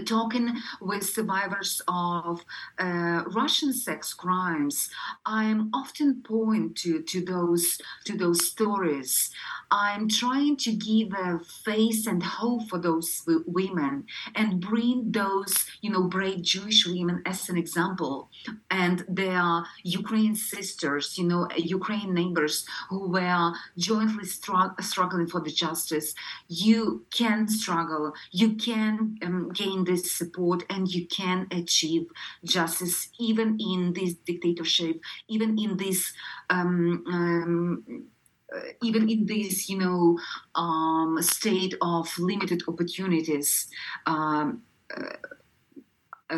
talking 0.00 0.56
with 0.80 1.04
survivors 1.04 1.82
of 1.86 2.44
uh, 2.78 3.22
Russian 3.26 3.72
sex 3.72 4.14
crimes, 4.14 4.88
I'm 5.26 5.70
often 5.74 6.22
point 6.22 6.76
to, 6.78 7.02
to 7.02 7.24
those 7.24 7.78
to 8.06 8.16
those 8.16 8.46
stories. 8.46 9.30
I'm 9.70 10.08
trying 10.08 10.56
to 10.58 10.72
give 10.72 11.12
a 11.12 11.40
face 11.40 12.06
and 12.06 12.22
hope 12.22 12.68
for 12.68 12.78
those 12.78 13.22
women 13.46 14.04
and 14.34 14.60
bring 14.60 15.12
those 15.12 15.52
you 15.82 15.90
know 15.90 16.04
brave 16.04 16.42
Jewish 16.42 16.86
women 16.86 17.22
as 17.26 17.48
an 17.48 17.56
example, 17.58 18.30
and 18.70 19.04
their 19.08 19.64
Ukrainian 19.82 20.36
sisters, 20.36 21.18
you 21.18 21.24
know, 21.24 21.48
Ukrainian 21.56 22.14
neighbors 22.14 22.64
who 22.88 23.08
were 23.08 23.52
jointly 23.76 24.24
stru- 24.24 24.80
struggling 24.82 25.26
for 25.26 25.40
the 25.40 25.50
justice. 25.50 26.14
You 26.48 27.04
can 27.12 27.48
struggle. 27.48 28.12
You 28.30 28.54
can 28.54 29.18
um, 29.22 29.50
gain 29.52 29.81
this 29.84 30.12
support 30.16 30.64
and 30.70 30.88
you 30.88 31.06
can 31.06 31.46
achieve 31.50 32.06
justice 32.44 33.08
even 33.18 33.58
in 33.60 33.92
this 33.94 34.14
dictatorship, 34.14 35.00
even 35.28 35.58
in 35.58 35.76
this. 35.76 36.12
Um, 36.50 37.04
um, 37.06 38.06
uh, 38.54 38.60
even 38.82 39.08
in 39.08 39.24
this, 39.24 39.70
you 39.70 39.78
know, 39.78 40.18
um, 40.54 41.16
state 41.22 41.74
of 41.80 42.06
limited 42.18 42.62
opportunities, 42.68 43.68
um, 44.04 44.62
uh, 44.94 45.16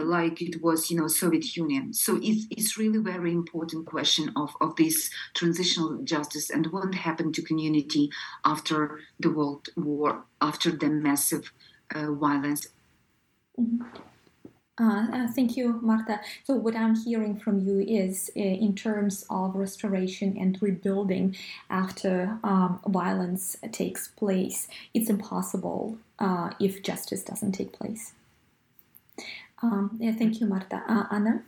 like 0.02 0.40
it 0.40 0.62
was, 0.62 0.90
you 0.90 0.96
know, 0.96 1.08
Soviet 1.08 1.56
Union. 1.56 1.92
So 1.92 2.18
it's, 2.22 2.46
it's 2.50 2.78
really 2.78 2.98
very 2.98 3.32
important 3.32 3.86
question 3.86 4.32
of, 4.36 4.54
of 4.60 4.76
this 4.76 5.10
transitional 5.34 6.02
justice 6.02 6.50
and 6.50 6.66
what 6.72 6.94
happened 6.94 7.34
to 7.34 7.42
community 7.42 8.10
after 8.44 9.00
the 9.18 9.30
World 9.30 9.68
War, 9.76 10.24
after 10.40 10.70
the 10.70 10.88
massive 10.88 11.52
uh, 11.94 12.12
violence 12.12 12.68
Mm-hmm. 13.58 13.82
Uh, 14.80 15.06
uh, 15.12 15.28
thank 15.28 15.56
you, 15.56 15.78
Marta. 15.82 16.20
So, 16.42 16.56
what 16.56 16.74
I'm 16.74 16.96
hearing 16.96 17.38
from 17.38 17.60
you 17.60 17.78
is 17.78 18.28
uh, 18.36 18.40
in 18.40 18.74
terms 18.74 19.24
of 19.30 19.54
restoration 19.54 20.36
and 20.36 20.60
rebuilding 20.60 21.36
after 21.70 22.38
um, 22.42 22.80
violence 22.88 23.56
takes 23.70 24.08
place, 24.08 24.66
it's 24.92 25.08
impossible 25.08 25.96
uh, 26.18 26.50
if 26.58 26.82
justice 26.82 27.22
doesn't 27.22 27.52
take 27.52 27.72
place. 27.72 28.14
Um, 29.62 29.96
yeah, 30.00 30.12
thank 30.12 30.40
you, 30.40 30.46
Marta. 30.48 30.82
Uh, 30.88 31.04
Anna? 31.12 31.42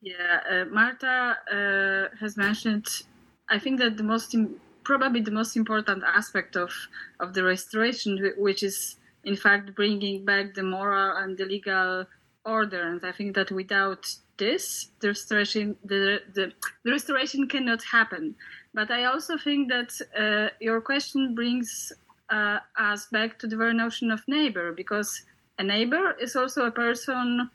Yeah, 0.00 0.64
Marta 0.70 2.10
has 2.20 2.36
mentioned, 2.36 2.86
I 3.48 3.58
think 3.58 3.80
that 3.80 3.96
the 3.96 4.02
most, 4.04 4.34
probably 4.84 5.20
the 5.20 5.30
most 5.32 5.56
important 5.56 6.02
aspect 6.04 6.56
of, 6.56 6.70
of 7.18 7.34
the 7.34 7.42
restoration, 7.42 8.32
which 8.36 8.62
is 8.62 8.96
in 9.24 9.36
fact 9.36 9.74
bringing 9.74 10.24
back 10.24 10.54
the 10.54 10.62
moral 10.62 11.16
and 11.16 11.36
the 11.36 11.44
legal 11.44 12.06
order. 12.44 12.82
And 12.88 13.04
I 13.04 13.12
think 13.12 13.34
that 13.36 13.50
without 13.50 14.06
this, 14.36 14.88
the 15.00 15.08
restoration 15.08 15.76
the, 15.84 16.20
the, 16.34 16.52
the 16.84 16.90
restoration 16.90 17.46
cannot 17.48 17.82
happen. 17.84 18.34
But 18.74 18.90
I 18.90 19.04
also 19.04 19.36
think 19.38 19.70
that 19.70 19.90
uh, 20.18 20.48
your 20.60 20.80
question 20.80 21.34
brings 21.34 21.92
uh, 22.30 22.58
us 22.78 23.06
back 23.12 23.38
to 23.40 23.46
the 23.46 23.56
very 23.56 23.74
notion 23.74 24.10
of 24.10 24.26
neighbor, 24.26 24.72
because 24.72 25.22
a 25.58 25.62
neighbor 25.62 26.16
is 26.20 26.34
also 26.34 26.64
a 26.66 26.70
person 26.70 27.50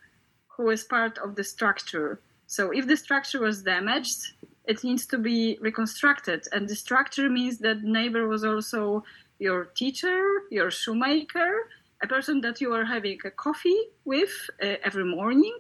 who 0.48 0.70
is 0.70 0.84
part 0.84 1.18
of 1.18 1.36
the 1.36 1.44
structure. 1.44 2.20
So 2.46 2.72
if 2.72 2.88
the 2.88 2.96
structure 2.96 3.42
was 3.42 3.64
damaged, 3.64 4.20
it 4.66 4.84
needs 4.84 5.06
to 5.08 5.18
be 5.18 5.58
reconstructed, 5.62 6.48
and 6.52 6.68
the 6.68 6.76
structure 6.76 7.30
means 7.30 7.58
that 7.60 7.84
neighbor 7.84 8.28
was 8.28 8.44
also 8.44 9.04
your 9.40 9.66
teacher, 9.66 10.24
your 10.52 10.72
shoemaker, 10.72 11.70
a 12.02 12.08
person 12.08 12.42
that 12.42 12.62
you 12.62 12.74
are 12.74 12.86
having 12.86 13.20
a 13.26 13.32
coffee 13.32 13.80
with 14.06 14.50
uh, 14.62 14.76
every 14.84 15.06
morning, 15.06 15.58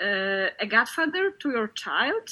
uh, 0.00 0.48
a 0.60 0.66
godfather 0.68 1.30
to 1.40 1.50
your 1.50 1.68
child, 1.68 2.28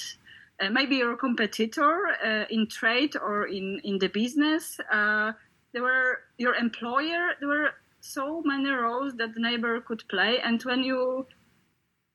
uh, 0.61 0.71
maybe 0.71 0.97
your 0.97 1.17
competitor 1.17 2.09
uh, 2.25 2.45
in 2.51 2.67
trade 2.67 3.17
or 3.17 3.47
in, 3.47 3.81
in 3.85 3.99
the 3.99 4.09
business. 4.09 4.79
Uh, 4.91 5.33
there 5.73 5.83
were 5.83 6.21
your 6.39 6.55
employer. 6.55 7.33
There 7.41 7.49
were 7.49 7.71
so 8.01 8.43
many 8.45 8.71
roles 8.71 9.15
that 9.17 9.35
the 9.35 9.41
neighbor 9.41 9.81
could 9.81 10.05
play, 10.09 10.39
and 10.39 10.63
when 10.63 10.85
you 10.85 11.27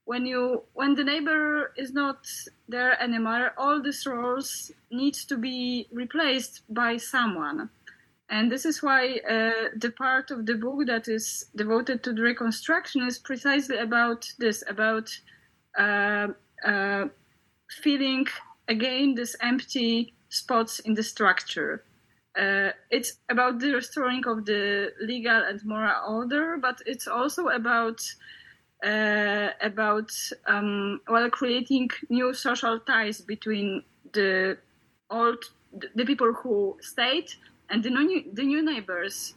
when 0.05 0.25
you 0.25 0.63
when 0.73 0.95
the 0.95 1.03
neighbor 1.03 1.71
is 1.77 1.93
not 1.93 2.25
there 2.67 2.99
anymore, 3.01 3.51
all 3.57 3.81
these 3.81 4.05
roles 4.07 4.71
need 4.91 5.13
to 5.13 5.37
be 5.37 5.87
replaced 5.91 6.61
by 6.69 6.97
someone. 6.97 7.69
And 8.29 8.51
this 8.51 8.65
is 8.65 8.83
why 8.83 9.19
uh, 9.27 9.69
the 9.75 9.91
part 9.97 10.29
of 10.29 10.45
the 10.45 10.55
book 10.55 10.85
that 10.85 11.07
is 11.07 11.45
devoted 11.55 12.03
to 12.03 12.13
the 12.13 12.21
reconstruction 12.21 13.01
is 13.07 13.17
precisely 13.17 13.77
about 13.77 14.31
this, 14.37 14.63
about 14.67 15.09
uh, 15.77 16.27
uh, 16.63 17.05
filling 17.69 18.27
again 18.67 19.15
these 19.15 19.35
empty 19.41 20.13
spots 20.29 20.79
in 20.79 20.93
the 20.93 21.03
structure. 21.03 21.83
Uh, 22.37 22.69
it's 22.91 23.13
about 23.29 23.59
the 23.59 23.73
restoring 23.73 24.23
of 24.27 24.45
the 24.45 24.91
legal 25.01 25.41
and 25.43 25.65
moral 25.65 25.95
order, 26.07 26.57
but 26.57 26.81
it's 26.85 27.07
also 27.07 27.47
about 27.47 27.99
uh, 28.85 29.49
about 29.61 30.11
um, 30.45 31.01
well 31.09 31.29
creating 31.31 31.89
new 32.09 32.33
social 32.33 32.79
ties 32.79 33.19
between 33.19 33.83
the 34.13 34.57
old 35.09 35.43
the 35.95 36.05
people 36.05 36.31
who 36.33 36.77
stayed 36.79 37.29
and 37.69 37.83
the 37.83 37.89
new, 37.89 38.23
the 38.33 38.43
new 38.43 38.63
neighbors 38.63 39.35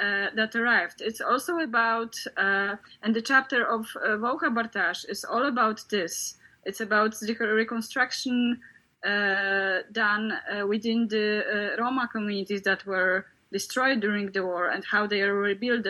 uh, 0.00 0.26
that 0.34 0.54
arrived. 0.54 1.00
It's 1.00 1.20
also 1.20 1.58
about, 1.58 2.16
uh, 2.36 2.76
and 3.02 3.14
the 3.14 3.22
chapter 3.22 3.64
of 3.64 3.86
uh, 3.96 4.16
Volha 4.16 4.48
Bartash 4.48 5.08
is 5.08 5.24
all 5.24 5.46
about 5.46 5.84
this. 5.90 6.36
It's 6.64 6.80
about 6.80 7.18
the 7.20 7.34
reconstruction 7.34 8.60
uh, 9.04 9.78
done 9.92 10.32
uh, 10.32 10.66
within 10.66 11.08
the 11.08 11.74
uh, 11.78 11.82
Roma 11.82 12.08
communities 12.12 12.62
that 12.62 12.84
were 12.86 13.26
destroyed 13.52 14.00
during 14.00 14.30
the 14.32 14.44
war 14.44 14.68
and 14.68 14.84
how 14.84 15.06
they 15.06 15.22
are 15.22 15.34
rebuilt 15.34 15.86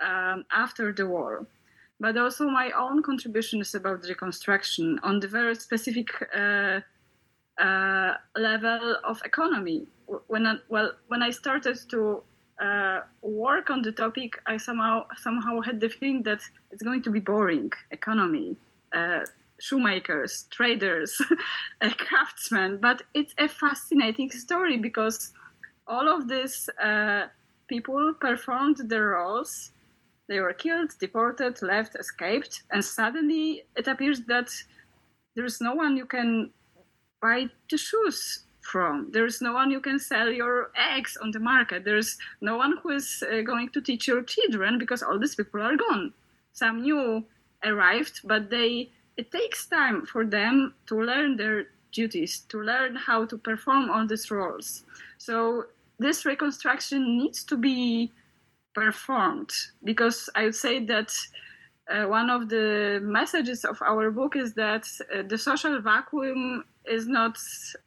um, 0.00 0.44
after 0.52 0.92
the 0.92 1.06
war. 1.06 1.46
But 1.98 2.18
also 2.18 2.50
my 2.50 2.70
own 2.72 3.02
contribution 3.02 3.60
is 3.60 3.74
about 3.74 4.04
reconstruction 4.04 5.00
on 5.02 5.20
the 5.20 5.28
very 5.28 5.54
specific 5.54 6.10
uh, 7.58 8.14
level 8.36 8.96
of 9.04 9.20
economy 9.24 9.86
when 10.28 10.46
I, 10.46 10.56
well 10.68 10.92
when 11.08 11.22
I 11.22 11.30
started 11.30 11.78
to 11.90 12.22
uh, 12.60 13.00
work 13.22 13.70
on 13.70 13.82
the 13.82 13.92
topic, 13.92 14.40
I 14.46 14.56
somehow 14.56 15.06
somehow 15.18 15.60
had 15.60 15.80
the 15.80 15.88
feeling 15.88 16.22
that 16.22 16.40
it's 16.70 16.82
going 16.82 17.02
to 17.02 17.10
be 17.10 17.20
boring 17.20 17.70
economy, 17.90 18.56
uh, 18.94 19.20
shoemakers, 19.60 20.46
traders, 20.50 21.20
craftsmen. 21.98 22.78
But 22.80 23.02
it's 23.14 23.34
a 23.38 23.48
fascinating 23.48 24.30
story 24.30 24.78
because 24.78 25.32
all 25.86 26.08
of 26.08 26.28
these 26.28 26.68
uh, 26.82 27.26
people 27.68 28.14
performed 28.20 28.78
their 28.88 29.08
roles. 29.08 29.72
They 30.28 30.40
were 30.40 30.54
killed, 30.54 30.90
deported, 30.98 31.62
left, 31.62 31.94
escaped, 31.94 32.62
and 32.72 32.84
suddenly 32.84 33.64
it 33.76 33.86
appears 33.86 34.22
that 34.22 34.50
there 35.36 35.44
is 35.44 35.60
no 35.60 35.74
one 35.74 35.96
you 35.96 36.06
can 36.06 36.50
buy 37.26 37.38
the 37.70 37.78
shoes 37.78 38.46
from. 38.60 38.94
There's 39.14 39.40
no 39.40 39.52
one 39.52 39.70
you 39.70 39.80
can 39.80 39.98
sell 39.98 40.28
your 40.42 40.70
eggs 40.92 41.16
on 41.22 41.30
the 41.30 41.40
market. 41.40 41.84
There's 41.84 42.18
no 42.40 42.56
one 42.56 42.72
who 42.80 42.90
is 42.90 43.08
uh, 43.22 43.42
going 43.42 43.68
to 43.74 43.80
teach 43.80 44.08
your 44.08 44.22
children 44.22 44.78
because 44.78 45.02
all 45.02 45.18
these 45.18 45.34
people 45.34 45.62
are 45.62 45.76
gone. 45.76 46.12
Some 46.52 46.82
new 46.82 47.24
arrived, 47.64 48.20
but 48.24 48.50
they 48.50 48.90
it 49.16 49.30
takes 49.32 49.66
time 49.66 50.04
for 50.12 50.22
them 50.26 50.74
to 50.88 50.94
learn 51.10 51.36
their 51.36 51.58
duties, 51.92 52.32
to 52.50 52.58
learn 52.60 52.96
how 53.08 53.24
to 53.30 53.36
perform 53.38 53.90
all 53.90 54.06
these 54.06 54.30
roles. 54.30 54.84
So 55.18 55.36
this 55.98 56.26
reconstruction 56.26 57.00
needs 57.18 57.42
to 57.44 57.56
be 57.56 58.12
performed 58.74 59.50
because 59.82 60.28
I 60.34 60.44
would 60.44 60.54
say 60.66 60.84
that 60.84 61.10
uh, 61.88 62.04
one 62.18 62.28
of 62.30 62.48
the 62.48 63.00
messages 63.02 63.64
of 63.64 63.80
our 63.80 64.10
book 64.10 64.36
is 64.36 64.52
that 64.54 64.84
uh, 65.14 65.22
the 65.22 65.38
social 65.38 65.80
vacuum 65.80 66.64
is 66.88 67.06
not 67.06 67.38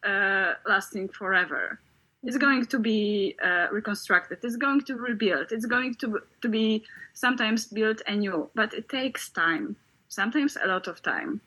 uh, 0.04 0.54
lasting 0.68 1.10
forever. 1.10 1.80
It's 2.24 2.38
going 2.38 2.66
to 2.66 2.80
be 2.80 3.36
uh, 3.44 3.68
reconstructed. 3.72 4.40
It's 4.44 4.58
going 4.58 4.82
to 4.82 4.96
rebuild. 4.96 5.52
It's 5.52 5.66
going 5.66 5.96
to 5.96 6.22
to 6.42 6.50
be 6.50 6.84
sometimes 7.14 7.66
built 7.68 8.02
anew, 8.08 8.50
but 8.56 8.74
it 8.74 8.90
takes 8.90 9.30
time. 9.30 9.76
Sometimes 10.10 10.58
a 10.62 10.68
lot 10.68 10.88
of 10.88 11.02
time. 11.02 11.40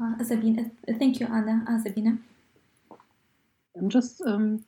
Uh, 0.00 0.22
Sabine, 0.22 0.70
thank 0.98 1.20
you, 1.20 1.26
Anna. 1.26 1.64
Uh, 1.68 1.82
Sabine. 1.82 2.20
I'm 3.76 3.88
just 3.88 4.20
um, 4.22 4.64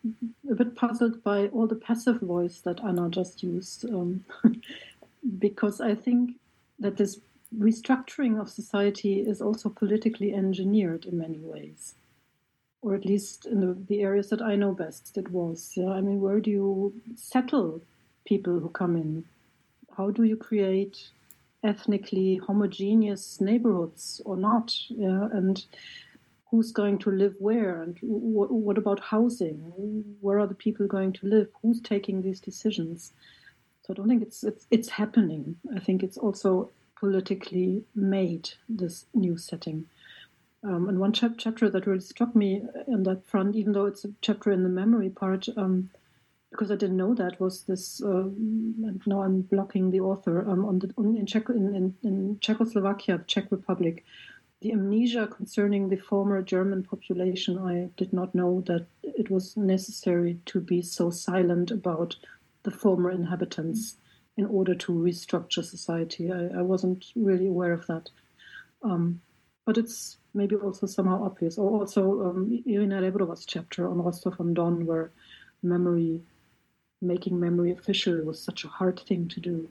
a 0.51 0.55
bit 0.55 0.74
puzzled 0.74 1.23
by 1.23 1.49
all 1.49 1.66
the 1.66 1.74
passive 1.77 2.20
voice 2.20 2.61
that 2.61 2.82
Anna 2.82 3.09
just 3.11 3.43
used, 3.43 3.85
um, 3.90 4.24
because 5.39 5.81
I 5.81 5.94
think 5.94 6.32
that 6.78 6.97
this 6.97 7.20
restructuring 7.59 8.41
of 8.41 8.49
society 8.49 9.20
is 9.20 9.41
also 9.41 9.69
politically 9.69 10.35
engineered 10.35 11.05
in 11.05 11.19
many 11.19 11.39
ways, 11.39 11.95
or 12.81 12.95
at 12.95 13.05
least 13.05 13.47
in 13.47 13.61
the, 13.61 13.77
the 13.89 14.01
areas 14.01 14.31
that 14.31 14.43
I 14.43 14.57
know 14.57 14.73
best, 14.73 15.16
it 15.16 15.31
was. 15.31 15.73
Yeah? 15.77 15.91
I 15.91 16.01
mean, 16.01 16.20
where 16.20 16.41
do 16.41 16.51
you 16.51 16.95
settle 17.16 17.83
people 18.24 18.59
who 18.61 18.69
come 18.69 18.97
in? 18.97 19.24
how 19.97 20.11
do 20.11 20.24
you 20.24 20.37
create 20.37 21.11
ethnically 21.65 22.37
homogeneous 22.47 23.41
neighborhoods 23.41 24.20
or 24.24 24.37
not? 24.37 24.74
Yeah, 24.89 25.29
and 25.33 25.65
who's 26.51 26.73
going 26.73 26.99
to 26.99 27.11
live 27.11 27.35
where 27.39 27.83
and 27.83 27.97
w- 28.01 28.53
what 28.66 28.77
about 28.77 29.01
housing 29.01 29.57
where 30.20 30.39
are 30.39 30.47
the 30.47 30.55
people 30.55 30.87
going 30.87 31.11
to 31.11 31.27
live 31.27 31.49
who's 31.62 31.81
taking 31.81 32.20
these 32.20 32.41
decisions 32.41 33.12
so 33.81 33.91
i 33.91 33.95
don't 33.95 34.07
think 34.07 34.20
it's 34.23 34.45
it's, 34.45 34.66
it's 34.70 34.91
happening 34.91 35.57
i 35.74 35.81
think 35.81 36.03
it's 36.03 36.19
also 36.19 36.69
politically 37.03 37.85
made 37.95 38.51
this 38.69 39.07
new 39.12 39.37
setting 39.37 39.79
um, 40.65 40.89
and 40.89 41.01
one 41.01 41.12
chap- 41.12 41.39
chapter 41.45 41.69
that 41.69 41.87
really 41.87 42.09
struck 42.12 42.37
me 42.37 42.62
in 42.87 43.03
that 43.03 43.27
front 43.27 43.57
even 43.57 43.73
though 43.73 43.87
it's 43.87 44.05
a 44.05 44.12
chapter 44.20 44.53
in 44.53 44.62
the 44.62 44.77
memory 44.83 45.11
part 45.11 45.49
um, 45.57 45.91
because 46.51 46.70
I 46.70 46.77
didn't 46.77 46.99
know 46.99 47.15
that 47.15 47.41
was 47.41 47.62
this. 47.62 48.03
Uh, 48.03 48.29
and 48.89 49.01
now 49.07 49.23
I'm 49.23 49.41
blocking 49.41 49.91
the 49.91 50.01
author 50.01 50.47
um, 50.47 50.66
on 50.66 50.81
the 50.81 50.93
on, 50.99 51.16
in, 51.16 51.24
Czech, 51.24 51.49
in, 51.49 51.74
in, 51.74 51.95
in 52.03 52.39
Czechoslovakia, 52.43 53.24
Czech 53.27 53.51
Republic 53.51 54.05
the 54.62 54.73
amnesia 54.73 55.27
concerning 55.27 55.89
the 55.89 55.97
former 55.97 56.41
German 56.41 56.85
population, 56.85 57.59
I 57.59 57.91
did 57.97 58.12
not 58.12 58.35
know 58.35 58.62
that 58.66 58.87
it 59.03 59.29
was 59.29 59.57
necessary 59.57 60.39
to 60.47 60.61
be 60.61 60.81
so 60.83 61.11
silent 61.11 61.73
about 61.73 62.16
the 62.62 62.70
former 62.70 63.11
inhabitants 63.11 63.97
in 64.43 64.48
order 64.48 64.74
to 64.74 64.93
restructure 64.93 65.64
society. 65.64 66.32
I, 66.32 66.59
I 66.59 66.62
wasn't 66.62 67.06
really 67.14 67.48
aware 67.48 67.73
of 67.73 67.86
that. 67.86 68.10
Um, 68.82 69.20
but 69.64 69.78
it's 69.78 70.19
maybe 70.35 70.56
also 70.56 70.86
somehow 70.86 71.24
obvious. 71.24 71.59
Or 71.59 71.70
also 71.81 72.02
um, 72.28 72.62
Irina 72.66 73.01
Rebrova's 73.01 73.47
chapter 73.47 73.89
on 73.89 74.02
Rostov 74.02 74.40
on 74.40 74.55
Don, 74.55 74.86
where 74.86 75.10
memory, 75.62 76.20
making 77.01 77.39
memory 77.39 77.70
official 77.70 78.16
was 78.24 78.43
such 78.43 78.64
a 78.64 78.69
hard 78.69 78.98
thing 79.09 79.28
to 79.28 79.40
do 79.40 79.69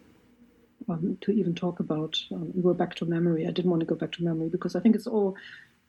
um, 0.87 1.17
to 1.21 1.31
even 1.31 1.53
talk 1.53 1.79
about. 1.79 2.17
Um, 2.31 2.51
we're 2.55 2.73
back 2.73 2.95
to 2.95 3.05
memory. 3.05 3.45
I 3.45 3.51
didn't 3.51 3.71
want 3.71 3.81
to 3.81 3.85
go 3.85 3.95
back 3.95 4.13
to 4.13 4.23
memory 4.23 4.49
because 4.49 4.75
I 4.75 4.79
think 4.79 4.95
it's 4.95 5.07
all 5.07 5.35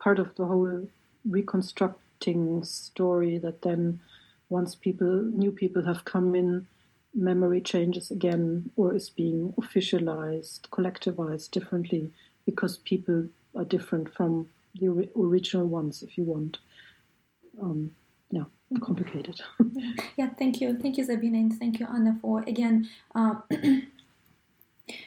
part 0.00 0.18
of 0.18 0.34
the 0.34 0.44
whole 0.44 0.88
reconstructing 1.24 2.64
story 2.64 3.38
that 3.38 3.62
then 3.62 4.00
once 4.48 4.74
people, 4.74 5.22
new 5.22 5.52
people 5.52 5.84
have 5.84 6.04
come 6.04 6.34
in, 6.34 6.66
memory 7.14 7.60
changes 7.60 8.10
again 8.10 8.70
or 8.76 8.94
is 8.94 9.10
being 9.10 9.52
officialized, 9.60 10.62
collectivized 10.70 11.50
differently 11.50 12.10
because 12.46 12.78
people 12.78 13.28
are 13.56 13.64
different 13.64 14.12
from 14.14 14.48
the 14.80 15.08
original 15.16 15.66
ones, 15.66 16.02
if 16.02 16.16
you 16.16 16.24
want. 16.24 16.58
Um, 17.60 17.92
yeah, 18.30 18.44
complicated. 18.80 19.40
yeah, 20.16 20.30
thank 20.38 20.60
you. 20.60 20.78
Thank 20.78 20.96
you, 20.96 21.04
Sabina, 21.04 21.38
and 21.38 21.52
thank 21.52 21.78
you, 21.78 21.86
Anna, 21.86 22.16
for 22.22 22.40
again. 22.46 22.88
Uh, 23.14 23.34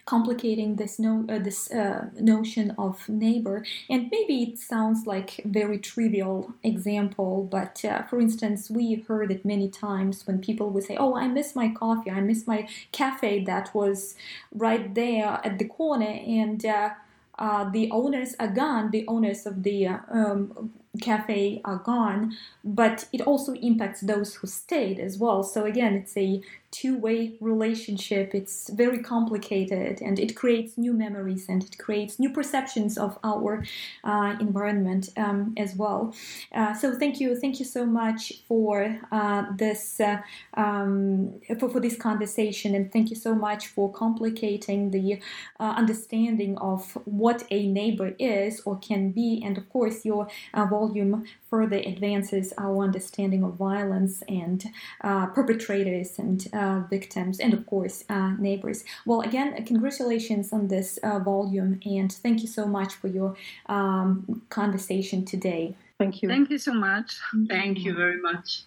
complicating 0.05 0.75
this 0.75 0.99
no 0.99 1.25
uh, 1.29 1.39
this 1.39 1.71
uh, 1.71 2.09
notion 2.19 2.73
of 2.77 3.07
neighbor. 3.09 3.65
And 3.89 4.09
maybe 4.11 4.43
it 4.43 4.57
sounds 4.57 5.05
like 5.05 5.41
very 5.45 5.77
trivial 5.79 6.53
example 6.63 7.47
but 7.51 7.83
uh, 7.85 8.03
for 8.03 8.19
instance 8.19 8.69
we 8.69 9.05
heard 9.07 9.31
it 9.31 9.45
many 9.45 9.69
times 9.69 10.25
when 10.25 10.39
people 10.39 10.69
would 10.69 10.83
say 10.83 10.95
oh 10.97 11.15
i 11.15 11.27
miss 11.27 11.55
my 11.55 11.69
coffee. 11.69 12.11
I 12.11 12.21
miss 12.21 12.47
my 12.47 12.67
cafe 12.91 13.43
that 13.45 13.73
was 13.73 14.15
right 14.53 14.93
there 14.93 15.39
at 15.43 15.59
the 15.59 15.65
corner. 15.65 16.05
And 16.05 16.65
uh, 16.65 16.89
uh, 17.37 17.69
the 17.69 17.91
owners 17.91 18.35
are 18.39 18.47
gone. 18.47 18.91
The 18.91 19.05
owners 19.07 19.45
of 19.45 19.63
the 19.63 19.87
uh, 19.87 19.97
um, 20.09 20.73
cafe 21.01 21.61
are 21.65 21.77
gone. 21.77 22.35
But 22.63 23.07
it 23.11 23.21
also 23.21 23.53
impacts 23.53 24.01
those 24.01 24.35
who 24.35 24.47
stayed 24.47 24.99
as 24.99 25.17
well. 25.17 25.43
So 25.43 25.65
again 25.65 25.93
it's 25.95 26.15
a 26.17 26.41
two-way 26.75 27.35
relationship. 27.39 28.35
It's 28.35 28.69
very 28.69 28.99
complicated 28.99 30.01
and 30.01 30.19
it 30.19 30.35
creates 30.35 30.77
new 30.77 30.93
memories 30.93 31.47
and 31.47 31.63
it 31.63 31.77
creates 31.77 32.19
new 32.19 32.31
perceptions 32.39 32.97
of 32.97 33.17
our 33.23 33.63
uh, 34.03 34.35
environment 34.41 35.09
um, 35.15 35.53
as 35.57 35.75
well. 35.75 36.13
Uh, 36.53 36.73
so 36.73 36.87
thank 37.01 37.21
you 37.21 37.35
thank 37.43 37.59
you 37.59 37.65
so 37.77 37.85
much 37.85 38.21
for 38.47 38.99
uh, 39.11 39.43
this 39.55 40.01
uh, 40.01 40.17
um, 40.55 41.33
for, 41.59 41.69
for 41.69 41.79
this 41.79 41.95
conversation 41.95 42.75
and 42.75 42.91
thank 42.91 43.09
you 43.09 43.15
so 43.15 43.33
much 43.33 43.67
for 43.67 43.91
complicating 43.91 44.91
the 44.91 45.19
uh, 45.59 45.73
understanding 45.81 46.57
of 46.57 46.81
what 47.05 47.45
a 47.51 47.67
neighbor 47.67 48.13
is 48.19 48.61
or 48.65 48.77
can 48.79 49.11
be 49.11 49.41
and 49.45 49.57
of 49.57 49.65
course 49.69 50.03
your 50.03 50.27
volume 50.53 51.25
further 51.49 51.81
advances 51.93 52.53
our 52.57 52.83
understanding 52.83 53.43
of 53.43 53.53
violence 53.53 54.23
and 54.27 54.65
uh, 55.01 55.25
perpetrators 55.27 56.19
and 56.19 56.47
uh, 56.51 56.64
victims, 56.89 57.39
and 57.39 57.53
of 57.53 57.65
course, 57.65 58.03
uh, 58.09 58.31
neighbors. 58.47 58.83
Well, 59.05 59.21
again, 59.21 59.49
congratulations 59.65 60.45
on 60.53 60.67
this 60.67 60.89
uh, 61.03 61.19
volume, 61.19 61.79
and 61.97 62.11
thank 62.23 62.37
you 62.43 62.47
so 62.47 62.65
much 62.77 62.91
for 62.99 63.09
your 63.17 63.31
um, 63.67 64.41
conversation 64.49 65.25
today. 65.25 65.75
Thank 65.99 66.21
you. 66.21 66.29
Thank 66.29 66.49
you 66.49 66.57
so 66.57 66.73
much. 66.73 67.09
Thank 67.47 67.79
you 67.85 67.93
very 67.95 68.19
much. 68.29 68.63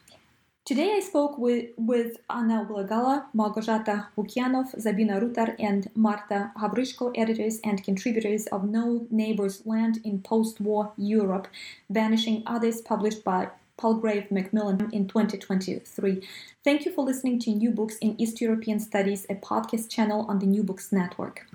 Today 0.68 0.92
I 0.98 1.00
spoke 1.00 1.38
with, 1.38 1.70
with 1.78 2.18
Anna 2.28 2.66
Wylegała, 2.68 3.24
Malgorzata 3.34 4.08
Lukianow, 4.18 4.66
Sabina 4.78 5.18
Rutar, 5.18 5.54
and 5.58 5.88
Marta 5.94 6.52
Havryshko, 6.60 7.10
editors 7.16 7.58
and 7.64 7.82
contributors 7.82 8.46
of 8.48 8.64
No 8.64 9.06
Neighbor's 9.10 9.64
Land 9.64 10.00
in 10.04 10.20
Post-War 10.20 10.92
Europe, 10.98 11.48
Vanishing 11.88 12.42
Others, 12.46 12.82
published 12.82 13.24
by 13.24 13.48
Palgrave 13.78 14.30
Macmillan 14.30 14.90
in 14.92 15.08
2023. 15.08 16.26
Thank 16.64 16.84
you 16.84 16.92
for 16.92 17.04
listening 17.04 17.38
to 17.40 17.50
New 17.50 17.70
Books 17.70 17.96
in 17.98 18.20
East 18.20 18.40
European 18.40 18.80
Studies, 18.80 19.24
a 19.30 19.36
podcast 19.36 19.88
channel 19.88 20.26
on 20.28 20.40
the 20.40 20.46
New 20.46 20.62
Books 20.62 20.92
Network. 20.92 21.46